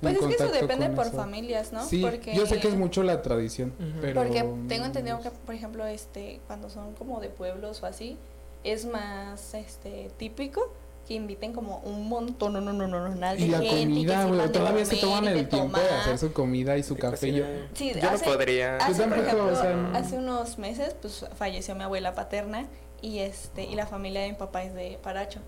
[0.00, 1.16] Pues es que eso depende por eso.
[1.16, 1.84] familias, ¿no?
[1.84, 2.34] Sí, Porque...
[2.34, 3.98] yo sé que es mucho la tradición, Ujú.
[4.00, 4.22] pero...
[4.22, 8.16] Porque tengo entendido que, por ejemplo, este, cuando son como de pueblos o así,
[8.64, 10.72] es más este típico
[11.06, 14.52] que inviten como un montón, no, no, no, no, no, Y la comida, güey.
[14.52, 17.32] Todavía se toman el tiempo de hacer su comida y su café.
[17.32, 17.44] Yo.
[17.74, 18.76] Sí, Yo no hace- podría.
[18.76, 19.96] Hace, por ejemplo, o sea, no.
[19.98, 22.66] hace unos meses, pues falleció mi abuela paterna
[23.02, 25.40] y este y la familia de mi papá es de Paracho.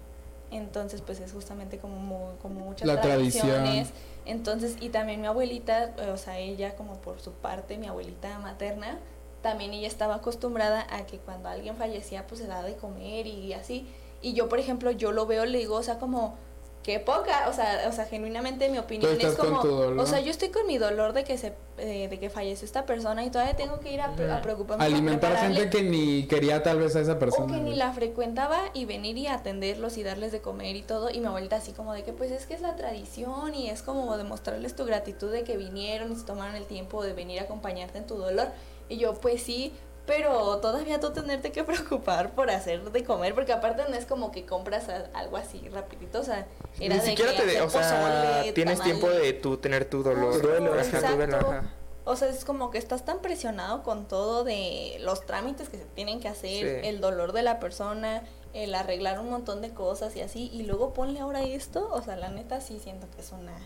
[0.53, 3.49] Entonces, pues es justamente como como muchas La tradición.
[3.49, 3.91] tradiciones.
[4.27, 8.99] Entonces, y también mi abuelita, o sea, ella como por su parte, mi abuelita materna,
[9.43, 13.53] también ella estaba acostumbrada a que cuando alguien fallecía, pues se daba de comer y
[13.55, 13.87] así.
[14.21, 16.37] Y yo, por ejemplo, yo lo veo, le digo, o sea, como
[16.83, 20.49] qué poca, o sea, o sea, genuinamente mi opinión es como, o sea, yo estoy
[20.49, 23.81] con mi dolor de que se eh, de que falleció esta persona y todavía tengo
[23.81, 27.15] que ir a, a preocuparme alimentar prepararle, gente que ni quería tal vez a esa
[27.15, 27.55] o persona.
[27.55, 31.21] que ni la frecuentaba y venir y atenderlos y darles de comer y todo y
[31.21, 34.17] mi abuelita así como de que pues es que es la tradición y es como
[34.17, 37.99] demostrarles tu gratitud de que vinieron y se tomaron el tiempo de venir a acompañarte
[37.99, 38.49] en tu dolor
[38.89, 39.73] y yo pues sí
[40.07, 44.33] pero todavía tú tenerte que preocupar por hacer de comer porque aparte no es como
[44.33, 46.47] que compras algo así rapidito o sea
[46.81, 47.47] era Ni de siquiera que te.
[47.47, 50.41] de- O sea, pozole, tienes tiempo de tú tener tu dolor.
[50.41, 51.17] Tu duelo, exacto.
[51.17, 51.71] duelo, ajá.
[52.05, 55.85] O sea, es como que estás tan presionado con todo de los trámites que se
[55.85, 56.89] tienen que hacer, Sí.
[56.89, 58.25] el dolor de la persona,
[58.55, 62.17] el arreglar un montón de cosas y así, y luego ponle ahora esto, o sea,
[62.17, 63.57] la neta sí siento que es una,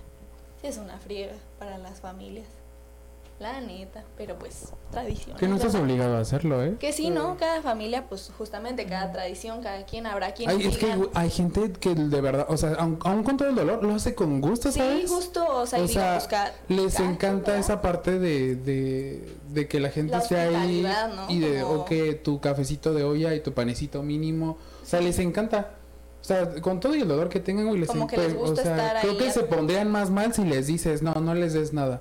[0.61, 2.47] sí es una friega para las familias.
[3.39, 5.37] La neta, pero pues tradición.
[5.37, 5.85] Que no estás ¿verdad?
[5.87, 6.77] obligado a hacerlo, ¿eh?
[6.81, 7.37] Que sí, ¿no?
[7.37, 11.71] Cada familia, pues justamente cada tradición, cada quien habrá quien Ay, es que hay gente
[11.73, 14.73] que de verdad, o sea, aun, aun con todo el dolor, lo hace con gusto,
[14.73, 15.11] Sí, ¿sabes?
[15.11, 19.81] justo, o sea, o sea, cada- les encanta quien, esa parte de, de, de que
[19.81, 20.83] la gente La esté ahí
[21.15, 21.31] ¿no?
[21.31, 25.03] y de, Como- o que tu cafecito de olla y tu panecito mínimo, o sea,
[25.03, 25.73] les encanta.
[26.23, 28.47] O sea, con todo y el dolor que tengan, güey, les Como que les encanta.
[28.49, 31.13] gusta o sea, estar creo ahí que se pondrían más mal si les dices, no,
[31.15, 32.01] no les des nada.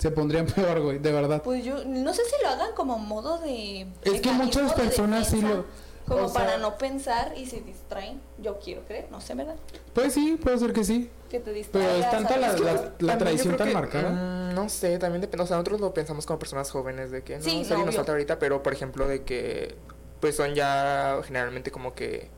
[0.00, 1.42] Se pondrían peor, güey, de verdad.
[1.42, 3.86] Pues yo no sé si lo hagan como modo de.
[4.02, 5.64] Es que muchas personas sí lo-
[6.08, 8.20] Como o sea- para no pensar y se distraen.
[8.38, 9.54] Yo quiero creer, no sé, ¿verdad?
[9.92, 11.08] Pues sí, puede ser que sí.
[11.30, 11.96] Que te Pero distraigas.
[11.98, 14.10] es tanta la, la, la creo tan que, marcada.
[14.10, 15.44] mm, no sé, también depende.
[15.44, 17.94] O sea, nosotros lo pensamos como personas jóvenes, de que no, Sí, sí, no, nos
[17.94, 19.76] falta ahorita, pero por ejemplo, de que
[20.18, 22.28] pues son ya generalmente como que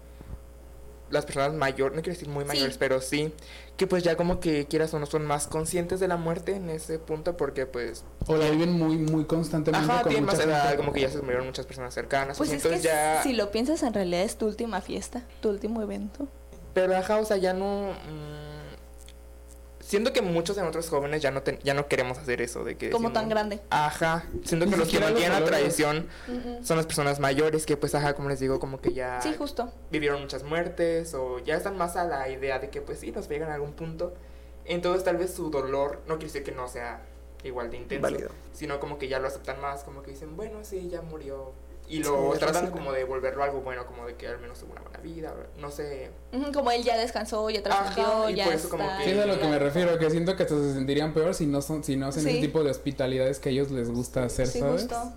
[1.13, 2.49] las personas mayores, no quiero decir muy Sí.
[2.49, 3.33] mayores, pero sí,
[3.77, 6.71] que pues ya como que quieras o no son más conscientes de la muerte en
[6.71, 10.47] ese punto, porque pues, O la viven muy, muy constantemente ajá, con tienen más mucha
[10.49, 10.77] edad, gente.
[10.79, 13.51] como que ya se murieron muchas personas cercanas, Pues es que entonces ya, si lo
[13.51, 16.27] piensas, en realidad es tu última fiesta, tu último evento.
[16.75, 17.93] pero ajá, o sea, ya no...
[17.93, 18.52] mm,
[19.93, 22.79] Siento que muchos de nosotros jóvenes ya no ten- ya no queremos hacer eso de
[22.79, 23.61] que Como decimos- tan grande.
[23.69, 26.09] Ajá, siento que los que mantienen la tradición
[26.63, 29.71] son las personas mayores que pues ajá, como les digo, como que ya Sí, justo.
[29.91, 33.27] vivieron muchas muertes o ya están más a la idea de que pues sí, nos
[33.27, 34.15] pegan en algún punto.
[34.65, 37.03] Entonces tal vez su dolor no quiere decir que no sea
[37.45, 38.31] igual de intenso, Válido.
[38.55, 41.53] sino como que ya lo aceptan más, como que dicen, bueno, sí, ya murió.
[41.89, 44.59] Y Sí, lo es tratan como de volverlo algo bueno, como de que al menos
[44.59, 46.11] tuvo una buena vida, no sé.
[46.55, 48.99] Como él ya descansó, ya y ya por eso como está.
[48.99, 51.35] que- Sí, es a lo que me refiero, que siento que hasta se sentirían peor
[51.35, 52.31] si no son, si no hacen Sí.
[52.31, 54.83] ese tipo de hospitalidades que a ellos les gusta hacer, Sí, ¿sabes?
[54.83, 55.13] justo.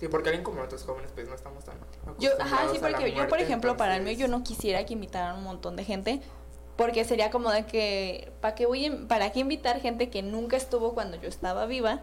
[0.00, 1.76] Sí, porque alguien como nosotros jóvenes pues no estamos tan
[2.18, 5.36] Yo, ajá, sí, porque yo, por ejemplo, para el mío, yo no quisiera que invitaran
[5.38, 6.20] un montón de gente,
[6.76, 10.92] porque sería como de que, ¿para qué voy, para qué invitar gente que nunca estuvo
[10.94, 12.02] cuando yo estaba viva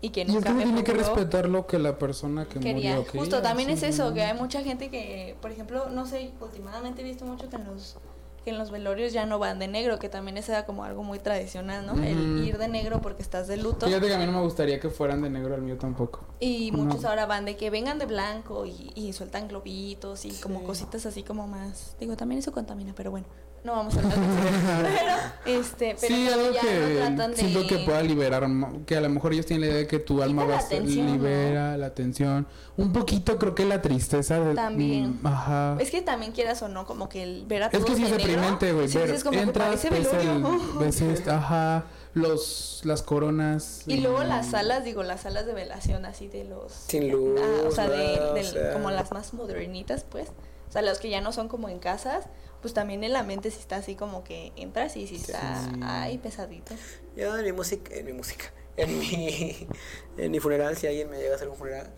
[0.00, 2.74] y que es nunca me tiene que respetar lo que la persona que quería.
[2.96, 3.20] murió quería.
[3.20, 4.14] Justo, también es eso, no.
[4.14, 7.64] que hay mucha gente que, por ejemplo, no sé, últimamente he visto mucho que en
[7.64, 7.96] los
[8.44, 11.18] que en los velorios ya no van de negro, que también era como algo muy
[11.18, 11.94] tradicional, ¿no?
[12.02, 12.44] El Ujú.
[12.46, 13.86] ir de negro porque estás de luto.
[13.86, 16.20] Fíjate que a mí no me gustaría que fueran de negro al mío tampoco.
[16.38, 16.84] Y No.
[16.84, 20.66] muchos ahora van de que vengan de blanco y, y sueltan globitos y como Sí.
[20.66, 21.96] cositas así como más.
[21.98, 23.26] Digo, también eso contamina, pero bueno,
[23.64, 24.98] no vamos a hablar de eso.
[25.44, 27.36] Pero, este, pero sí, no, algo ya que no tratan de.
[27.36, 28.46] siento que pueda liberar,
[28.86, 30.78] que a lo mejor ellos tienen la idea de que tu alma va a ser,
[30.80, 31.12] tensión, ¿no?
[31.12, 32.46] libera la tensión.
[32.76, 35.18] Un poquito creo que la tristeza de, También.
[35.22, 35.76] mm, ajá.
[35.80, 38.10] Es que también quieras o no, como que el ver a Es que sí es
[38.10, 38.88] de deprimente, güey.
[38.88, 40.44] sí como que entras, parece ves, el,
[40.78, 41.84] ves esto, ajá,
[42.14, 43.82] los, las coronas.
[43.86, 46.72] Y luego mm, las salas, digo, las salas de velación así de los...
[46.72, 48.72] Sin luz, Ah, o sea, de, nada, o del- sea.
[48.72, 50.28] como las más modernitas, pues.
[50.68, 52.26] O sea, los que ya no son como en casas,
[52.60, 55.80] pues también en la mente sí está así como que entras y sí está, Sí.
[55.82, 56.74] ay, pesadito.
[57.16, 58.46] Yo en mi música, en mi música,
[58.76, 59.68] en mi,
[60.16, 61.90] en mi funeral, si alguien me llega a hacer un funeral,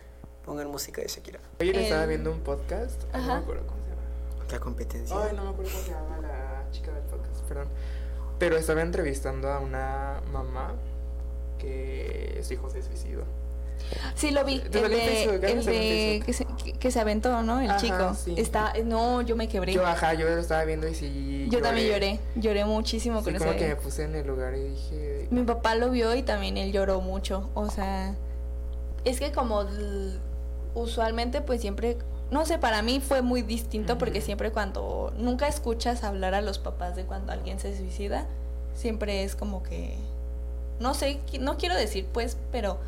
[0.45, 1.41] pongan música de Shakira.
[1.59, 4.47] Ayer El- estaba viendo un podcast, no me acuerdo cómo se llama.
[4.51, 5.17] La competencia.
[5.23, 7.69] Ay, no me acuerdo cómo se llama la chica del podcast, perdón.
[8.39, 10.75] Pero estaba entrevistando a una mamá
[11.59, 13.25] que su hijo se suicidó.
[14.15, 14.61] Sí, lo vi.
[14.61, 17.61] El de, que, se, que, que se aventó, ¿no?
[17.61, 18.15] El Ajá, chico.
[18.15, 18.35] sí.
[18.37, 19.73] Está, no, yo me quebré.
[19.73, 21.49] Yo, Yo, ajá, yo lo estaba viendo y sí.
[21.63, 22.21] también lloré.
[22.37, 23.59] Lloré muchísimo Sí, con como ese.
[23.59, 25.29] que me puse en el lugar y dije.
[25.31, 27.51] Mi papá lo vio y también él lloró mucho.
[27.55, 28.15] O sea,
[29.05, 29.65] es que como
[30.75, 31.97] usualmente pues siempre
[32.31, 36.61] no sé, para mí fue muy distinto porque siempre cuando nunca escuchas hablar a los
[36.61, 38.27] papás de cuando alguien se suicida,
[38.73, 39.97] siempre es como que
[40.79, 42.79] no sé, no quiero decir pues, pero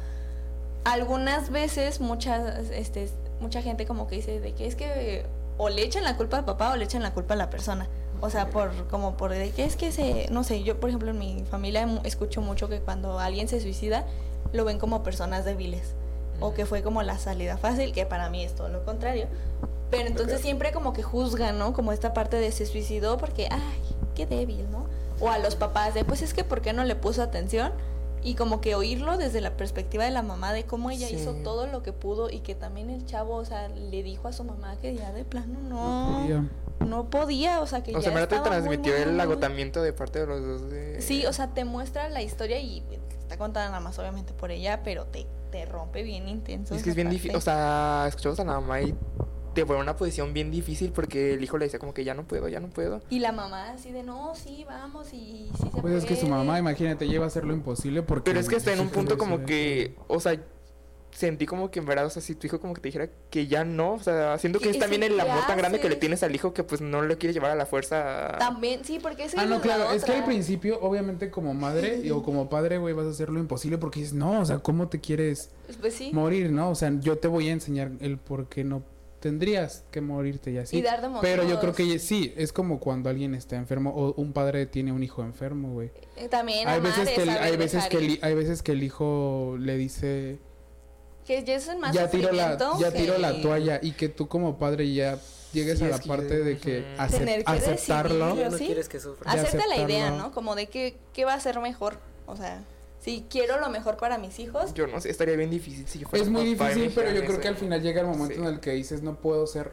[0.85, 3.09] algunas veces muchas este
[3.41, 5.27] mucha gente como que dice de que es que
[5.59, 7.87] o le echan la culpa al papá o le echan la culpa a la persona.
[8.21, 11.11] O sea, por como por de que es que se no sé, yo por ejemplo
[11.11, 14.05] en mi familia escucho mucho que cuando alguien se suicida
[14.53, 15.95] lo ven como personas débiles
[16.41, 19.27] o que fue como la salida fácil, que para mí es todo lo contrario.
[19.91, 21.73] Pero entonces siempre como que juzgan, ¿no?
[21.73, 23.61] Como esta parte de se suicidó porque, ay,
[24.15, 24.87] qué débil, ¿no?
[25.21, 27.73] O a los papás de, pues es que, ¿por qué no le puso atención?
[28.25, 31.17] Y como que oírlo desde la perspectiva de la mamá, de cómo ella Sí.
[31.17, 34.33] hizo todo lo que pudo y que también el chavo, o sea, le dijo a
[34.33, 36.45] su mamá que ya de plano No no, podía.
[36.87, 39.83] no podía, o sea, que O ya sea, me te muy, transmitió muy, el agotamiento
[39.83, 41.01] de parte de los dos de...
[41.03, 42.83] Sí, o sea, te muestra la historia y
[43.19, 46.75] está contada nada más obviamente por ella, pero te, te rompe bien intenso.
[46.75, 48.95] Y es que es bien difícil, o sea, escuchamos a la mamá y
[49.55, 52.15] te pone en una posición bien difícil porque el hijo le decía como que ya
[52.15, 53.01] no puedo, ya no puedo.
[53.11, 56.23] Y la mamá así de, no, sí, vamos y sí se Pues es que su
[56.23, 56.33] puede".
[56.39, 58.31] mamá, imagínate, lleva a hacer lo imposible porque...
[58.31, 60.41] Pero es que está en un punto como que, o sea,
[61.11, 63.47] sentí como que en verdad, o sea, si tu hijo como que te dijera que
[63.47, 65.97] ya no, o sea, siento que ¿Y es también el amor tan grande que le
[65.97, 68.37] tienes al hijo que pues no lo quieres llevar a la fuerza.
[68.39, 72.23] También, sí, porque es Ah, no, claro, es que al principio, obviamente, como madre o
[72.23, 75.01] como padre, güey, vas a hacer lo imposible porque dices, no, o sea, ¿cómo te
[75.01, 75.51] quieres
[75.83, 76.11] Pues sí.
[76.15, 76.71] morir, no?
[76.71, 78.83] O sea, yo te voy a enseñar el por qué no
[79.23, 80.77] tendrías que morirte y así.
[80.79, 84.13] Y dar de Pero yo creo que sí, es como cuando alguien está enfermo o
[84.21, 85.93] un padre tiene un hijo enfermo, güey.
[86.17, 88.83] Eh, También Hay veces es que el, hay veces que el, hay veces que el
[88.83, 90.39] hijo le dice
[91.25, 94.27] Que ya es más ya tiro la ya que- tiro la toalla y que tú
[94.27, 95.19] como padre ya
[95.53, 98.35] llegues Sí, a la parte de que aceptarlo.
[98.35, 99.31] no quieres que sufra.
[99.31, 100.11] Hacerte la idea.
[100.11, 100.33] ¿no?
[100.33, 101.99] Como de que, qué va a ser mejor.
[102.27, 102.63] O sea,
[103.03, 106.09] si quiero lo mejor para mis hijos, Yo no sé, estaría bien difícil si yo
[106.09, 108.41] fuera Es muy difícil, pero yo creo que al final llega el momento Sí.
[108.41, 109.73] en el que dices no puedo ser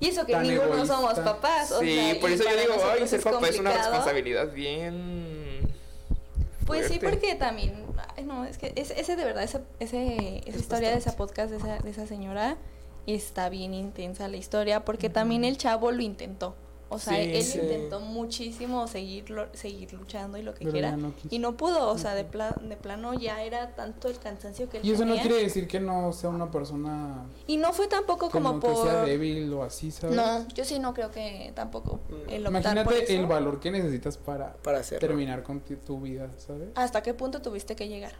[0.00, 0.96] y eso que ninguno egoísta.
[0.96, 1.70] somos papás.
[1.70, 5.60] O Sí, sea, por eso yo digo, ay, ser papá es una responsabilidad bien...
[6.66, 7.84] Pues sí, porque también,
[8.16, 11.50] ay, no, es que ese, ese de verdad, ese, ese- esa historia de esa podcast
[11.50, 12.56] de esa, de esa señora
[13.06, 16.54] está bien intensa la historia, porque también el chavo lo intentó.
[16.92, 17.58] O sea, Sí, él sí.
[17.58, 20.96] intentó muchísimo seguirlo, seguir luchando y lo que Pero quiera.
[20.96, 24.68] no y no pudo, o sea, de, pla- de plano ya era tanto el cansancio
[24.68, 27.88] que él Y eso no quiere decir que no sea una persona Y no fue
[27.88, 28.86] tampoco como, como, que por...
[28.86, 30.16] sea débil o así, ¿sabes?
[30.16, 32.30] No, yo sí no creo que tampoco Mm.
[32.30, 35.06] el optar por Imagínate el valor que necesitas para Para hacerlo.
[35.08, 36.68] terminar con tu vida, ¿sabes?
[36.74, 38.12] ¿Hasta qué punto tuviste que llegar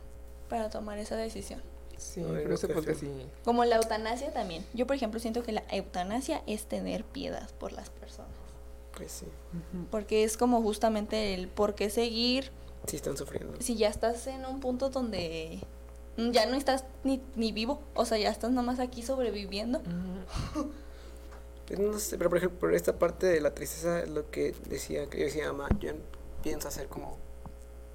[0.48, 1.62] para tomar esa decisión?
[1.98, 3.08] Sí, Ay, pero no, ese podcast sí...
[3.44, 4.64] Como la eutanasia también.
[4.74, 8.31] Yo, por ejemplo, siento que la eutanasia es tener piedad por las personas.
[8.96, 9.26] Pues sí.
[9.90, 12.50] Porque es como justamente el por qué seguir
[12.86, 13.54] Sí están sufriendo.
[13.60, 15.60] si ya estás en un punto donde
[16.16, 17.80] ya no estás ni, ni vivo.
[17.94, 19.80] O sea, ya estás nomás aquí sobreviviendo.
[21.66, 25.08] Pues no sé, pero por ejemplo, por esta parte de la tristeza, lo que decía,
[25.08, 25.92] que yo decía, mamá, yo
[26.42, 27.16] pienso hacer como,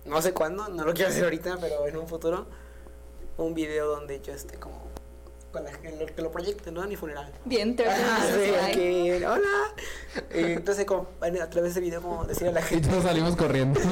[0.06, 2.48] no sé cuándo, no lo quiero hacer ahorita, pero en un futuro,
[3.38, 4.82] un video donde yo esté como,
[5.62, 6.84] la que lo, que lo proyecte, ¿no?
[6.84, 7.32] En mi funeral.
[7.46, 9.48] Bien, te Ah, sí, que, hola.
[10.32, 12.90] Eh, entonces, como, a través de video, como decirle a la Y gente.
[12.90, 13.80] todos salimos corriendo,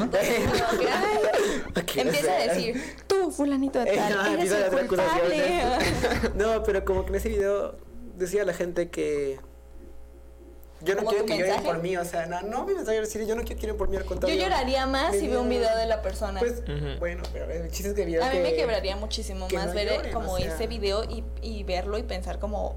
[1.96, 5.44] Empieza o a decir, tú, fulanito de Eh, tal, no, eres empieza a el culpable.
[6.36, 7.78] No, pero como que en ese video
[8.16, 9.40] decía a la gente que
[10.86, 13.04] yo no ¿Como quiero que lloren por mí, o sea, no, no mi mensaje es
[13.12, 14.42] decir, yo no quiero que lloren por mí, al Yo contrario.
[14.42, 16.40] lloraría más si veo un video de la persona.
[16.40, 16.62] Pues,
[17.00, 19.74] bueno, pero el chiste es que a mí me que- quebraría muchísimo que más no
[19.74, 20.54] ver lloren, como o sea.
[20.54, 22.76] ese video y, y verlo y pensar como...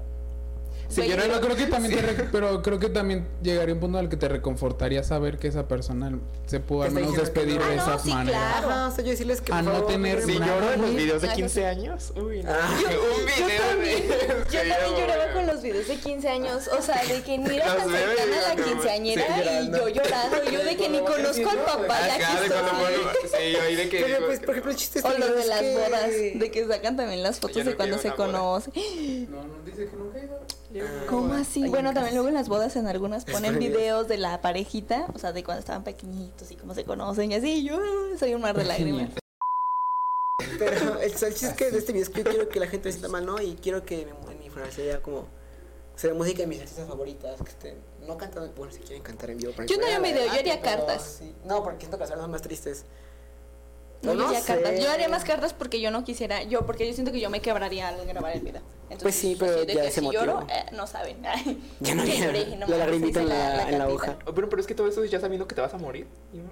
[0.89, 3.99] Sí, yo no creo que también te re- pero creo que también llegaría un punto
[3.99, 6.11] en el que te reconfortaría saber que esa persona
[6.47, 7.65] se pudo al menos despedir no.
[7.67, 8.37] de Ah, no, esa sí, manera.
[8.39, 8.69] claro.
[8.69, 11.21] Ajá, o sea, yo decirles que A no tener Si lloro en los Ay, videos
[11.21, 12.51] de ay, 15 años, uy, no.
[12.51, 14.17] Ah, un Yo video también, de...
[14.17, 17.67] yo también lloraba con los videos de 15 años, o sea, de que ni era
[17.67, 20.99] Los tan cercana a la quinceañera sí, y yo llorando, y yo de que ni
[21.05, 22.59] conozco al papá, ya que estoy.
[23.39, 23.99] Sí, yo ahí de que...
[24.01, 26.97] Pero, pues, por ejemplo, el chiste es O los de las bodas, de que sacan
[26.97, 28.73] también las fotos Yo de cuando se conocen.
[29.29, 30.39] No, no dice que nunca ha ido.
[31.07, 31.67] ¿Cómo así?
[31.67, 35.17] Bueno, en también luego en las bodas en algunas ponen videos de la parejita, o
[35.17, 38.41] sea, de cuando estaban pequeñitos y cómo se conocen y así, yo ah, soy un
[38.41, 39.09] mar de lágrimas.
[40.57, 42.91] Pero el, chiste es que de este video es que yo quiero que la gente
[42.91, 43.41] se sienta mal, ¿no?
[43.41, 45.27] Y quiero que mi- en mi funeral sea como...
[45.95, 47.77] Sea música de mis artistas favoritas, que estén...
[48.07, 48.49] No cantando...
[48.53, 49.51] Bueno, si quieren cantar en vivo.
[49.51, 51.17] para Yo no haría video, yo haría cartas.
[51.19, 51.35] sí.
[51.43, 52.85] No, porque siento que las son más tristes.
[54.01, 54.45] No, yo No haría sé.
[54.53, 54.79] cartas.
[54.79, 57.41] Yo haría más cartas porque yo no quisiera, yo porque yo siento que yo me
[57.41, 58.61] quebraría al grabar el video.
[58.83, 60.23] Entonces, Pues sí, pero ya que ese si motivo.
[60.23, 61.17] lloro, eh, no saben.
[61.81, 64.17] Ya no Que lloré, la mames, lagrimita en la- en la hoja.
[64.25, 66.07] Oh, Pero, pero es que todo eso es ya sabiendo que te vas a morir.
[66.33, 66.43] ¿no?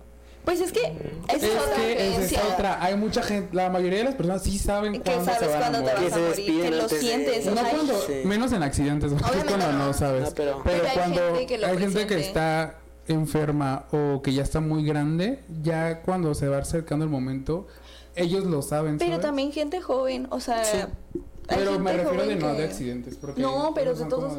[0.46, 1.30] Pues es que Mm.
[1.36, 2.42] Es es otra que es creencia.
[2.54, 2.84] otra.
[2.84, 5.58] Hay mucha gente, la mayoría de las personas sí saben Que cuándo se sabes van
[5.58, 6.04] a cuándo te morir.
[6.10, 7.48] vas a se morir, despiden que lo sientes.
[7.48, 8.14] o No sea, cuando, Sí.
[8.24, 9.94] menos en accidentes, Obviamente cuando no no.
[9.94, 10.24] sabes.
[10.24, 12.76] No, pero- pero, Pero hay cuando gente que lo hay gente que está
[13.08, 17.68] enferma o que ya está muy grande, ya cuando se va acercando el momento,
[18.16, 18.98] ellos lo saben.
[18.98, 19.26] Pero ¿sabes?
[19.26, 20.64] también gente joven, o sea...
[20.64, 20.78] Sí.
[21.48, 23.16] Pero me refiero de no que- de accidentes.
[23.16, 24.38] Porque No, pero de todos-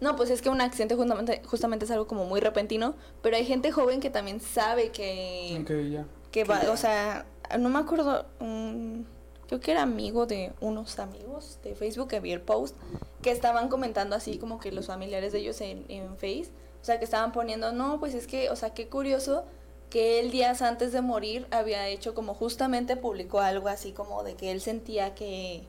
[0.00, 3.44] No, pues es que un accidente justamente, justamente es algo como muy repentino, pero hay
[3.44, 5.62] gente joven que también sabe que,
[5.92, 6.04] ya.
[6.32, 7.26] que va, o sea,
[7.60, 9.02] no me acuerdo, mm,
[9.46, 12.74] creo que era amigo de unos amigos de Facebook que vi el post,
[13.22, 16.48] que estaban comentando así como que los familiares de ellos en, en Face,
[16.82, 19.44] o sea, que estaban poniendo, no, pues es que, o sea, qué curioso
[19.88, 24.34] que él días antes de morir había hecho como justamente publicó algo así como de
[24.34, 25.64] que él sentía que,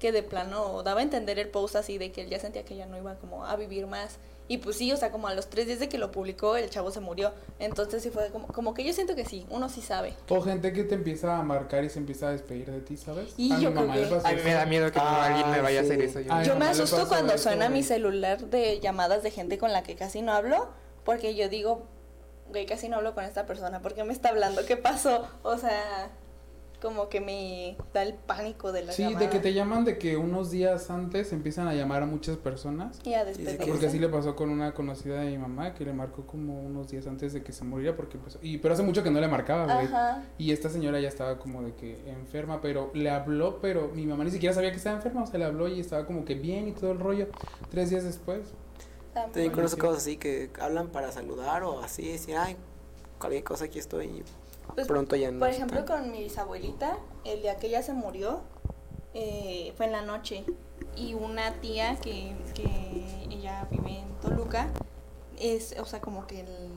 [0.00, 2.74] que de plano daba a entender el post así de que él ya sentía que
[2.74, 4.18] ya no iba como a vivir más.
[4.48, 6.70] Y pues sí, o sea, como a los tres días de que lo publicó, el
[6.70, 7.32] chavo se murió.
[7.58, 10.14] Entonces sí fue como, como que yo siento que sí, uno sí sabe.
[10.28, 13.34] O gente que te empieza a marcar y se empieza a despedir de ti, ¿sabes?
[13.36, 15.26] Y a mi yo creo le que- pasó A mí me da miedo que Ah,
[15.26, 16.20] alguien me vaya a hacer eso.
[16.20, 19.72] Yo, Ay, Yo me asusto cuando eso, suena mi celular de llamadas de gente con
[19.72, 20.68] la que casi no hablo,
[21.04, 21.82] porque yo digo,
[22.48, 24.64] güey, casi no hablo con esta persona, ¿por qué me está hablando?
[24.64, 25.26] ¿Qué pasó?
[25.42, 26.10] O sea,
[26.80, 30.16] como que me da el pánico de la Sí, de que te llaman de que
[30.16, 33.00] unos días antes empiezan a llamar a muchas personas.
[33.04, 33.66] Y a despedirse.
[33.66, 36.88] Porque así le pasó con una conocida de mi mamá que le marcó como unos
[36.88, 38.38] días antes de que se muriera porque empezó.
[38.42, 39.88] Y pero hace mucho que no le marcaba, güey.
[40.38, 44.24] Y esta señora ya estaba como de que enferma, pero le habló, pero mi mamá
[44.24, 46.68] ni siquiera sabía que estaba enferma, o sea, le habló y estaba como que bien
[46.68, 47.28] y todo el rollo.
[47.70, 48.54] Tres días después.
[49.14, 49.52] También También.
[49.52, 52.56] conozco cosas así que hablan para saludar o así, decir, ay,
[53.18, 54.22] cualquier cosa aquí estoy y
[54.76, 55.40] Pues, pronto ya no.
[55.40, 56.02] Por ejemplo, están.
[56.02, 58.40] con mi bisabuelita, el día que ella se murió,
[59.14, 60.44] eh, fue en la noche.
[60.96, 64.68] Y una tía que, que ella vive en Toluca,
[65.38, 66.70] es, o sea, como que el-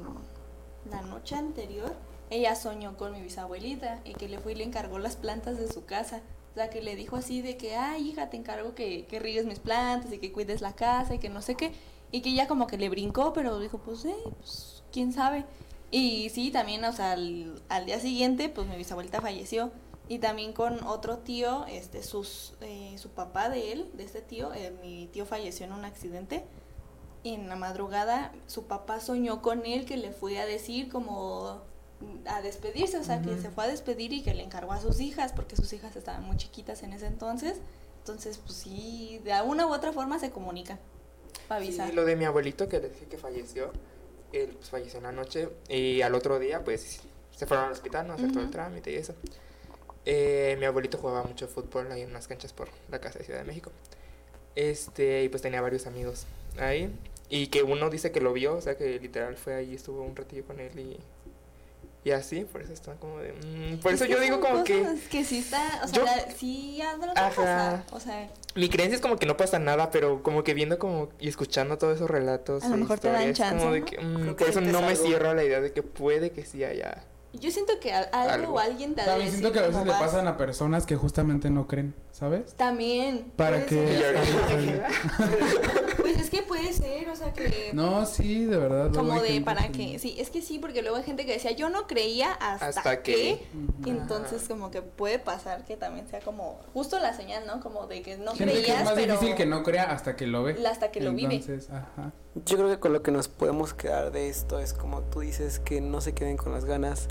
[0.90, 1.94] la noche anterior,
[2.30, 5.72] ella soñó con mi bisabuelita y que le fue y le encargó las plantas de
[5.72, 6.22] su casa.
[6.52, 9.46] O sea, que le dijo así de que, ay, hija, te encargo que, que riegues
[9.46, 11.72] mis plantas y que cuides la casa y que no sé qué.
[12.12, 15.46] Y que ella como que le brincó, pero dijo, pues, eh, pues, quién sabe.
[15.92, 19.72] Y sí, también, o sea, al, al día siguiente, pues mi bisabuelita falleció.
[20.08, 24.54] Y también con otro tío, este, sus, eh, su papá de él, de este tío,
[24.54, 26.46] eh, mi tío falleció en un accidente.
[27.22, 31.62] Y en la madrugada, su papá soñó con él que le fue a decir como
[32.26, 35.02] a despedirse, o sea, que se fue a despedir y que le encargó a sus
[35.02, 37.58] hijas, porque sus hijas estaban muy chiquitas en ese entonces.
[38.00, 40.80] Entonces, pues sí, de alguna u otra forma se comunican
[41.48, 41.90] para avisar.
[41.90, 43.72] Sí, lo de mi abuelito que le dije que falleció,
[44.34, 47.02] él pues, falleció en la noche y al otro día pues
[47.36, 48.14] se fueron al hospital, ¿no?
[48.14, 49.14] Hacer todo el trámite y eso.
[50.06, 53.40] Eh, mi abuelito jugaba mucho fútbol ahí en unas canchas por la casa de Ciudad
[53.40, 53.72] de México.
[54.56, 56.26] Este, y pues tenía varios amigos
[56.58, 56.94] ahí.
[57.30, 60.16] Y que uno dice que lo vio, o sea que literal fue ahí, estuvo un
[60.16, 60.98] ratillo con él y,
[62.04, 63.34] y así, por eso está como de...
[63.34, 64.86] mm, por Es eso yo digo como que...
[65.10, 67.30] que sí está, o sea, Yo- la- sí Ajá.
[67.36, 70.80] pasar, o sea, Mi creencia es como que no pasa nada, pero como que viendo
[70.80, 72.64] como y escuchando todos esos relatos.
[72.64, 73.86] A lo mejor te dan historias, como chance, de ¿no?
[73.86, 76.46] que, mm, que por eso no me cierro a la idea de que puede que
[76.46, 77.04] sí haya.
[77.34, 78.54] Yo siento que al- algo, Algo.
[78.56, 80.02] o alguien te También siento que a veces le vas.
[80.02, 82.54] pasan a personas que justamente no creen, ¿sabes?
[82.56, 83.32] También.
[83.36, 84.82] Para que...
[85.98, 87.72] Pues es que puede ser, o sea que...
[87.74, 88.92] No, sí, de verdad.
[88.94, 91.70] como de para que, sí, es que sí, porque luego hay gente que decía, yo
[91.70, 93.46] no creía hasta, Hasta que,
[93.86, 97.60] entonces como que puede pasar que también sea como, justo la señal, ¿no?
[97.60, 100.16] Como de que no Gente que es creías, más pero difícil que no crea hasta
[100.16, 100.58] que lo ve.
[100.68, 101.36] hasta que lo vive.
[101.36, 102.12] Entonces, ajá.
[102.36, 105.60] Yo creo que con lo que nos podemos quedar de esto es como tú dices,
[105.60, 107.08] que no se queden con las ganas,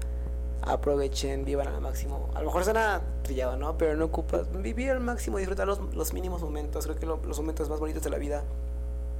[0.62, 2.31] aprovechen, vivan al máximo.
[2.35, 3.77] A lo mejor suena trillado, ¿no?
[3.77, 6.85] Pero no ocupas vivir al máximo, disfrutar los, los mínimos momentos.
[6.86, 8.45] Creo que lo- los momentos más bonitos de la vida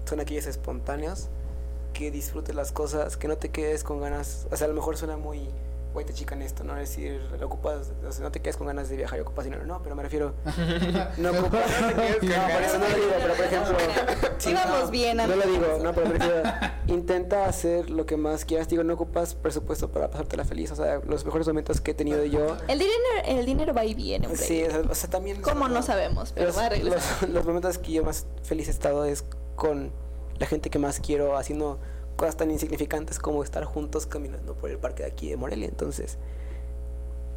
[0.05, 1.29] son aquellos espontáneos,
[1.93, 4.47] que disfrutes las cosas, que no te quedes con ganas.
[4.53, 5.49] O sea, a lo mejor suena muy
[5.99, 6.77] güey, te chican esto, ¿no?
[6.79, 9.45] Es decir, lo ocupas, o sea, no te quedes con ganas de viajar y ocupas
[9.45, 10.35] dinero, no, pero me refiero,
[11.19, 13.77] no ocupas, no, por eso no lo digo, pero por ejemplo,
[14.39, 16.43] sí, no, bien, no lo digo, no, pero me refiero,
[16.87, 21.01] intenta hacer lo que más quieras, digo, no ocupas presupuesto para pasártela feliz, o sea,
[21.07, 22.97] los mejores momentos que he tenido yo, El dinero,
[23.27, 24.41] el dinero va y viene, hombre.
[24.43, 25.41] sí, o sea, o sea, también...
[25.43, 26.33] ¿Cómo no sabemos?
[26.33, 27.23] Pero los, va a regresar.
[27.23, 29.25] los- los momentos que yo más feliz he estado es
[29.57, 29.91] con
[30.39, 31.81] la gente que más quiero, haciendo
[32.19, 35.69] cosas tan insignificantes como estar juntos caminando por el parque de aquí de Morelia.
[35.69, 36.19] Entonces,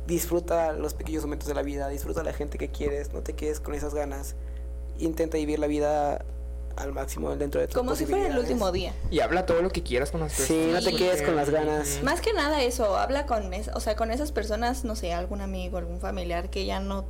[0.08, 3.34] disfruta los pequeños momentos de la vida, disfruta a la gente que quieres, no te
[3.34, 4.36] quedes con esas ganas.
[4.98, 6.26] Intenta vivir la vida
[6.76, 8.94] al máximo dentro de tus Como si fuera el último día.
[9.12, 10.84] Y habla todo lo que quieras con las Sí, personas.
[10.84, 12.00] no te quedes con las ganas.
[12.04, 15.42] Más que nada eso, habla con, es- o sea, con esas personas, no sé, algún
[15.42, 17.06] amigo, algún familiar que ya no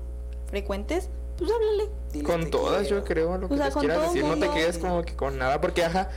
[0.48, 1.90] frecuentes, pues háblale.
[2.26, 2.98] Con "Te todas, quiero".
[3.00, 4.24] yo creo, lo que O sea, les quieras decir.
[4.26, 4.54] No te mundo.
[4.54, 6.10] quedes como que con nada, porque, ajá,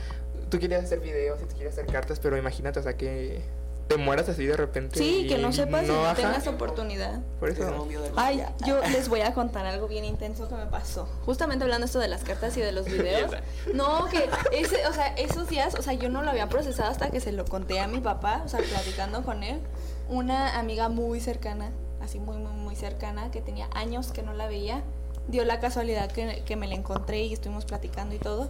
[0.55, 3.41] tú querías hacer videos y te quieres hacer cartas, pero imagínate, o sea, que
[3.87, 4.97] te mueras así de repente.
[4.97, 7.19] Sí, que no sepas y no, ajá, tengas oportunidad.
[7.39, 7.87] Por eso.
[8.15, 11.07] Ay, yo les voy a contar algo bien intenso que me pasó.
[11.25, 13.31] Justamente hablando esto de las cartas y de los videos.
[13.73, 17.09] No, que ese, o sea, esos días, o sea, yo no lo había procesado hasta
[17.09, 19.59] que se lo conté a mi papá, o sea, platicando con él.
[20.07, 21.71] Una amiga muy cercana,
[22.01, 24.83] así muy, muy, muy cercana, que tenía años que no la veía,
[25.27, 28.49] dio la casualidad que, que me la encontré y estuvimos platicando y todo.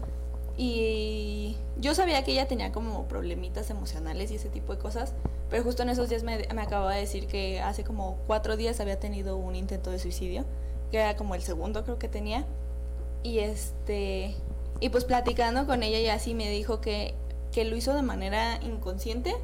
[0.57, 5.13] Y yo sabía que ella tenía como problemitas emocionales y ese tipo de cosas,
[5.49, 8.79] pero justo en esos días me, me acababa de decir que hace como cuatro días
[8.79, 10.45] había tenido un intento de suicidio,
[10.91, 12.45] que era como el segundo creo que tenía.
[13.23, 14.35] Y este,
[14.79, 17.15] y pues platicando con ella y así me dijo que,
[17.51, 19.35] que lo hizo de manera inconsciente.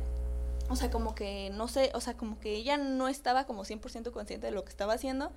[0.70, 4.12] O sea, como que no sé, o sea, como que ella no estaba como 100%
[4.12, 5.32] consciente de lo que estaba haciendo,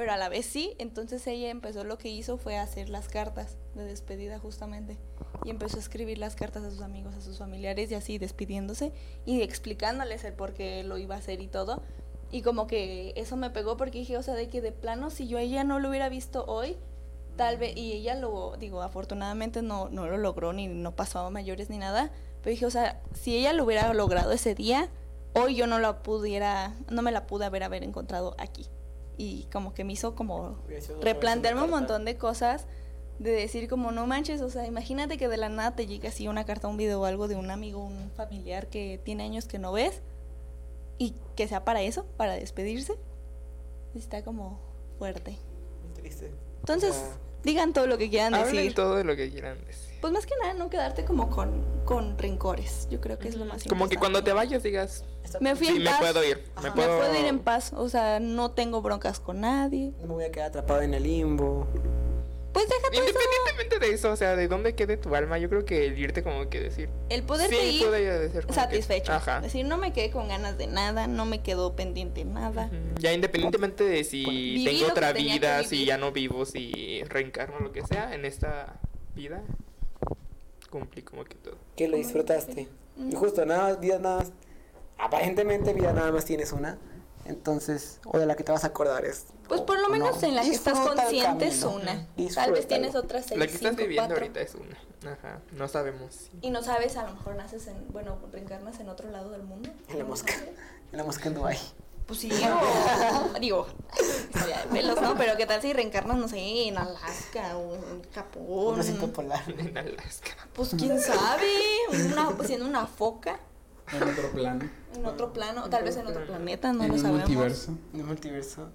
[0.00, 0.74] pero a la vez sí.
[0.78, 4.96] Entonces ella empezó, lo que hizo fue hacer las cartas de despedida justamente.
[5.44, 8.94] Y empezó a escribir las cartas a sus amigos, a sus familiares y así despidiéndose
[9.26, 11.82] y explicándoles el por qué lo iba a hacer y todo.
[12.30, 15.28] Y como que eso me pegó porque dije, o sea, de que de plano si
[15.28, 16.78] yo a ella no lo hubiera visto hoy,
[17.36, 21.28] tal vez, y ella lo, digo, afortunadamente no, no lo logró ni no pasó a
[21.28, 22.10] mayores ni nada,
[22.42, 24.88] pero dije, o sea, si ella lo hubiera logrado ese día,
[25.34, 28.66] hoy yo no la pudiera, no me la pude haber, haber encontrado aquí.
[29.16, 30.56] Y como que me hizo como
[31.02, 32.66] replantearme un montón de cosas,
[33.18, 36.26] de decir como, no manches, o sea, imagínate que de la nada te llegue así
[36.26, 39.58] una carta, un video o algo de un amigo, un familiar que tiene años que
[39.58, 40.00] no ves,
[40.96, 42.94] y que sea para eso, para despedirse,
[43.94, 44.60] está como
[44.98, 45.38] fuerte.
[45.84, 46.30] Muy triste.
[46.60, 48.74] Entonces, O sea, digan todo lo que quieran Hablen decir.
[48.74, 49.89] todo de lo que quieran decir.
[50.00, 52.88] Pues más que nada, no quedarte como con, con rencores.
[52.90, 54.48] Yo creo que es lo más Como que cuando te importante.
[54.48, 55.04] vayas digas,
[55.40, 55.98] Me fui sí, en me paz.
[56.00, 56.38] puedo ir.
[56.38, 56.68] Me Ajá.
[56.68, 57.72] Me puedo, puedo ir en paz.
[57.74, 59.92] O sea, no tengo broncas con nadie.
[60.00, 61.66] No me voy a quedar atrapado en el limbo.
[62.52, 63.06] Pues déjate eso.
[63.06, 66.24] Independientemente de eso, o sea, de dónde quede tu alma, yo creo que el irte
[66.24, 66.88] como que decir.
[67.08, 67.88] El poderte sí, ir
[68.46, 69.12] que- satisfecho.
[69.12, 69.40] Ajá.
[69.40, 72.68] Decir, no me quedé con ganas de nada, no me quedó pendiente nada.
[72.98, 77.70] Ya independientemente de si Viví tengo otra vida, si ya no vivo, si reencarno, lo
[77.70, 78.80] que sea, en esta
[79.14, 79.42] vida,
[80.70, 81.56] cumplí como que todo.
[81.76, 82.68] Que lo disfrutaste.
[82.96, 84.32] Y justo, nada más, vida nada más.
[84.98, 86.78] Aparentemente, vida nada más tienes una.
[87.26, 89.26] Entonces, o de la que te vas a acordar es.
[89.48, 90.28] Pues por lo o menos no.
[90.28, 92.06] en la que estás Disfruta consciente es una.
[92.34, 94.24] Tal vez tienes otras seis, La que estás cinco, viviendo cuatro.
[94.24, 95.12] ahorita es una.
[95.12, 96.30] Ajá, no sabemos.
[96.40, 99.70] Y no sabes, a lo mejor naces en, bueno, reencarnas en otro lado del mundo.
[99.88, 100.34] En la mosca.
[100.92, 101.58] En la mosca en Dubai.
[102.06, 103.66] Pues sí, o, digo,
[104.34, 105.16] historia de pelos, ¿no?
[105.16, 108.74] Pero qué tal si reencarnas, no sé, en Alaska o en Japón.
[108.74, 109.42] Un osito polar.
[109.58, 110.30] En Alaska.
[110.54, 111.46] Pues quién sabe,
[112.10, 113.38] una, pues, siendo una foca
[113.92, 114.68] En otro plano.
[114.94, 117.20] en otro plano, tal vez en otro planeta, no en lo un sabemos.
[117.28, 117.72] multiverso.
[117.94, 118.68] En un multiverso.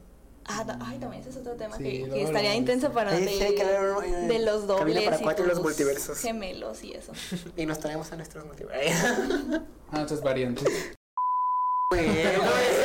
[0.47, 3.23] Ah, da- ay, también ese es otro tema Sí, que, estaría a intenso para Sí,
[3.25, 6.19] de, sí, hablar, eh, de los dobles para cuatro y los multiversos.
[6.19, 7.13] gemelos y eso.
[7.57, 9.61] Y nos traemos a nuestros multiversos.
[9.91, 10.67] Ah, esas variantes.
[11.91, 12.84] Bueno, este,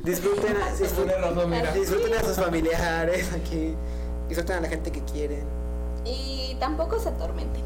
[0.00, 3.74] disfruten, a- disfruten, disfruten a sus familiares aquí.
[4.28, 5.44] Disfruten a la gente que quieren.
[6.04, 7.62] Y tampoco se atormenten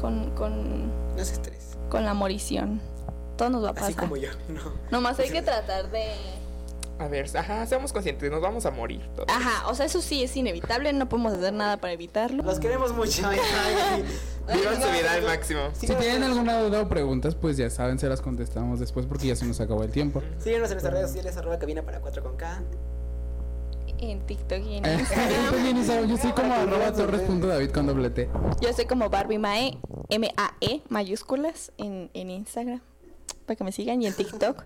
[0.00, 0.86] con, con,
[1.16, 1.76] No se estrés.
[1.90, 2.80] con la morición.
[3.36, 3.90] Todo nos va a pasar.
[3.90, 4.30] Así como yo.
[4.48, 4.60] No.
[4.90, 6.12] Nomás hay que tratar de...
[6.98, 9.28] A ver, ajá, seamos conscientes, nos vamos a morir todos.
[9.28, 12.42] Ajá, o sea, eso sí es inevitable, no podemos hacer nada para evitarlo.
[12.42, 13.22] Los queremos mucho.
[14.52, 15.60] Vivan su vida al máximo.
[15.74, 19.36] Si tienen alguna duda o preguntas, pues ya saben, se las contestamos después porque ya
[19.36, 20.22] se nos acabó el tiempo.
[20.38, 22.62] Síguenos en nuestras redes sociales, arroba cabina para 4 con K.
[24.00, 26.08] En TikTok y en Eh, Instagram.
[26.08, 28.28] yo soy como arroba torres.david con doble T.
[28.60, 32.80] Yo soy como Barbie Mae, M-A-E, mayúsculas, en, en Instagram.
[33.44, 34.64] Para que me sigan y en TikTok.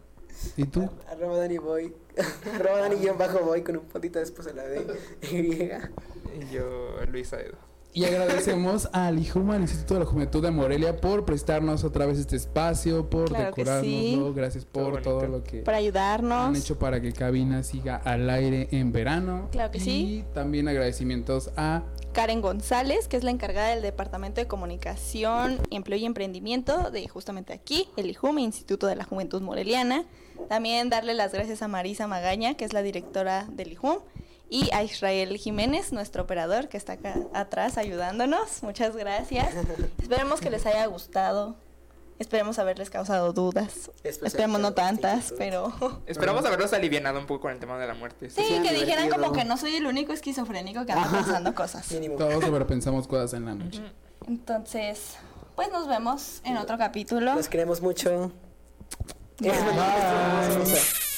[0.56, 0.88] ¿Y tú?
[1.10, 1.92] Arroba Dani Boy.
[2.54, 4.86] arroba Dani guion bajo Boy con un puntito después de la D.
[5.32, 5.36] Y.
[6.40, 7.56] Y yo, Luisa Edo.
[7.94, 12.18] Y agradecemos al IJUMA, al Instituto de la Juventud de Morelia, por prestarnos otra vez
[12.18, 14.28] este espacio, por Claro que decorárnoslo.
[14.28, 14.32] sí.
[14.34, 15.32] Gracias Todo por todo bonito.
[15.38, 16.58] lo que Para han ayudarnos.
[16.58, 19.48] hecho para que Cabina siga al aire en verano.
[19.52, 20.24] Claro que y sí.
[20.32, 21.82] también agradecimientos a
[22.14, 27.52] Karen González, que es la encargada del Departamento de Comunicación, Empleo y Emprendimiento de justamente
[27.52, 30.04] aquí, el IJUME, Instituto de la Juventud Moreliana.
[30.48, 33.98] También darle las gracias a Marisa Magaña, que es la directora del IJUM.
[34.48, 38.62] Y a Israel Jiménez, nuestro operador, que está acá atrás ayudándonos.
[38.62, 39.54] Muchas gracias.
[40.02, 41.56] Esperemos que les haya gustado.
[42.18, 43.90] Esperemos haberles causado dudas.
[44.04, 45.72] Esperemos no tantas, pero...
[46.06, 48.30] Esperamos haberlos alivianado un poco con el tema de la muerte.
[48.30, 51.90] Sí, Sí, que dijeran como que no soy el único esquizofrénico que anda pensando cosas.
[51.90, 52.16] Mínimo.
[52.16, 53.82] todos sobrepensamos cosas en la noche.
[54.28, 55.16] Entonces,
[55.56, 57.34] pues nos vemos en otro capítulo.
[57.34, 58.30] Los queremos mucho.
[59.42, 59.50] Bye.
[59.50, 61.11] Es una-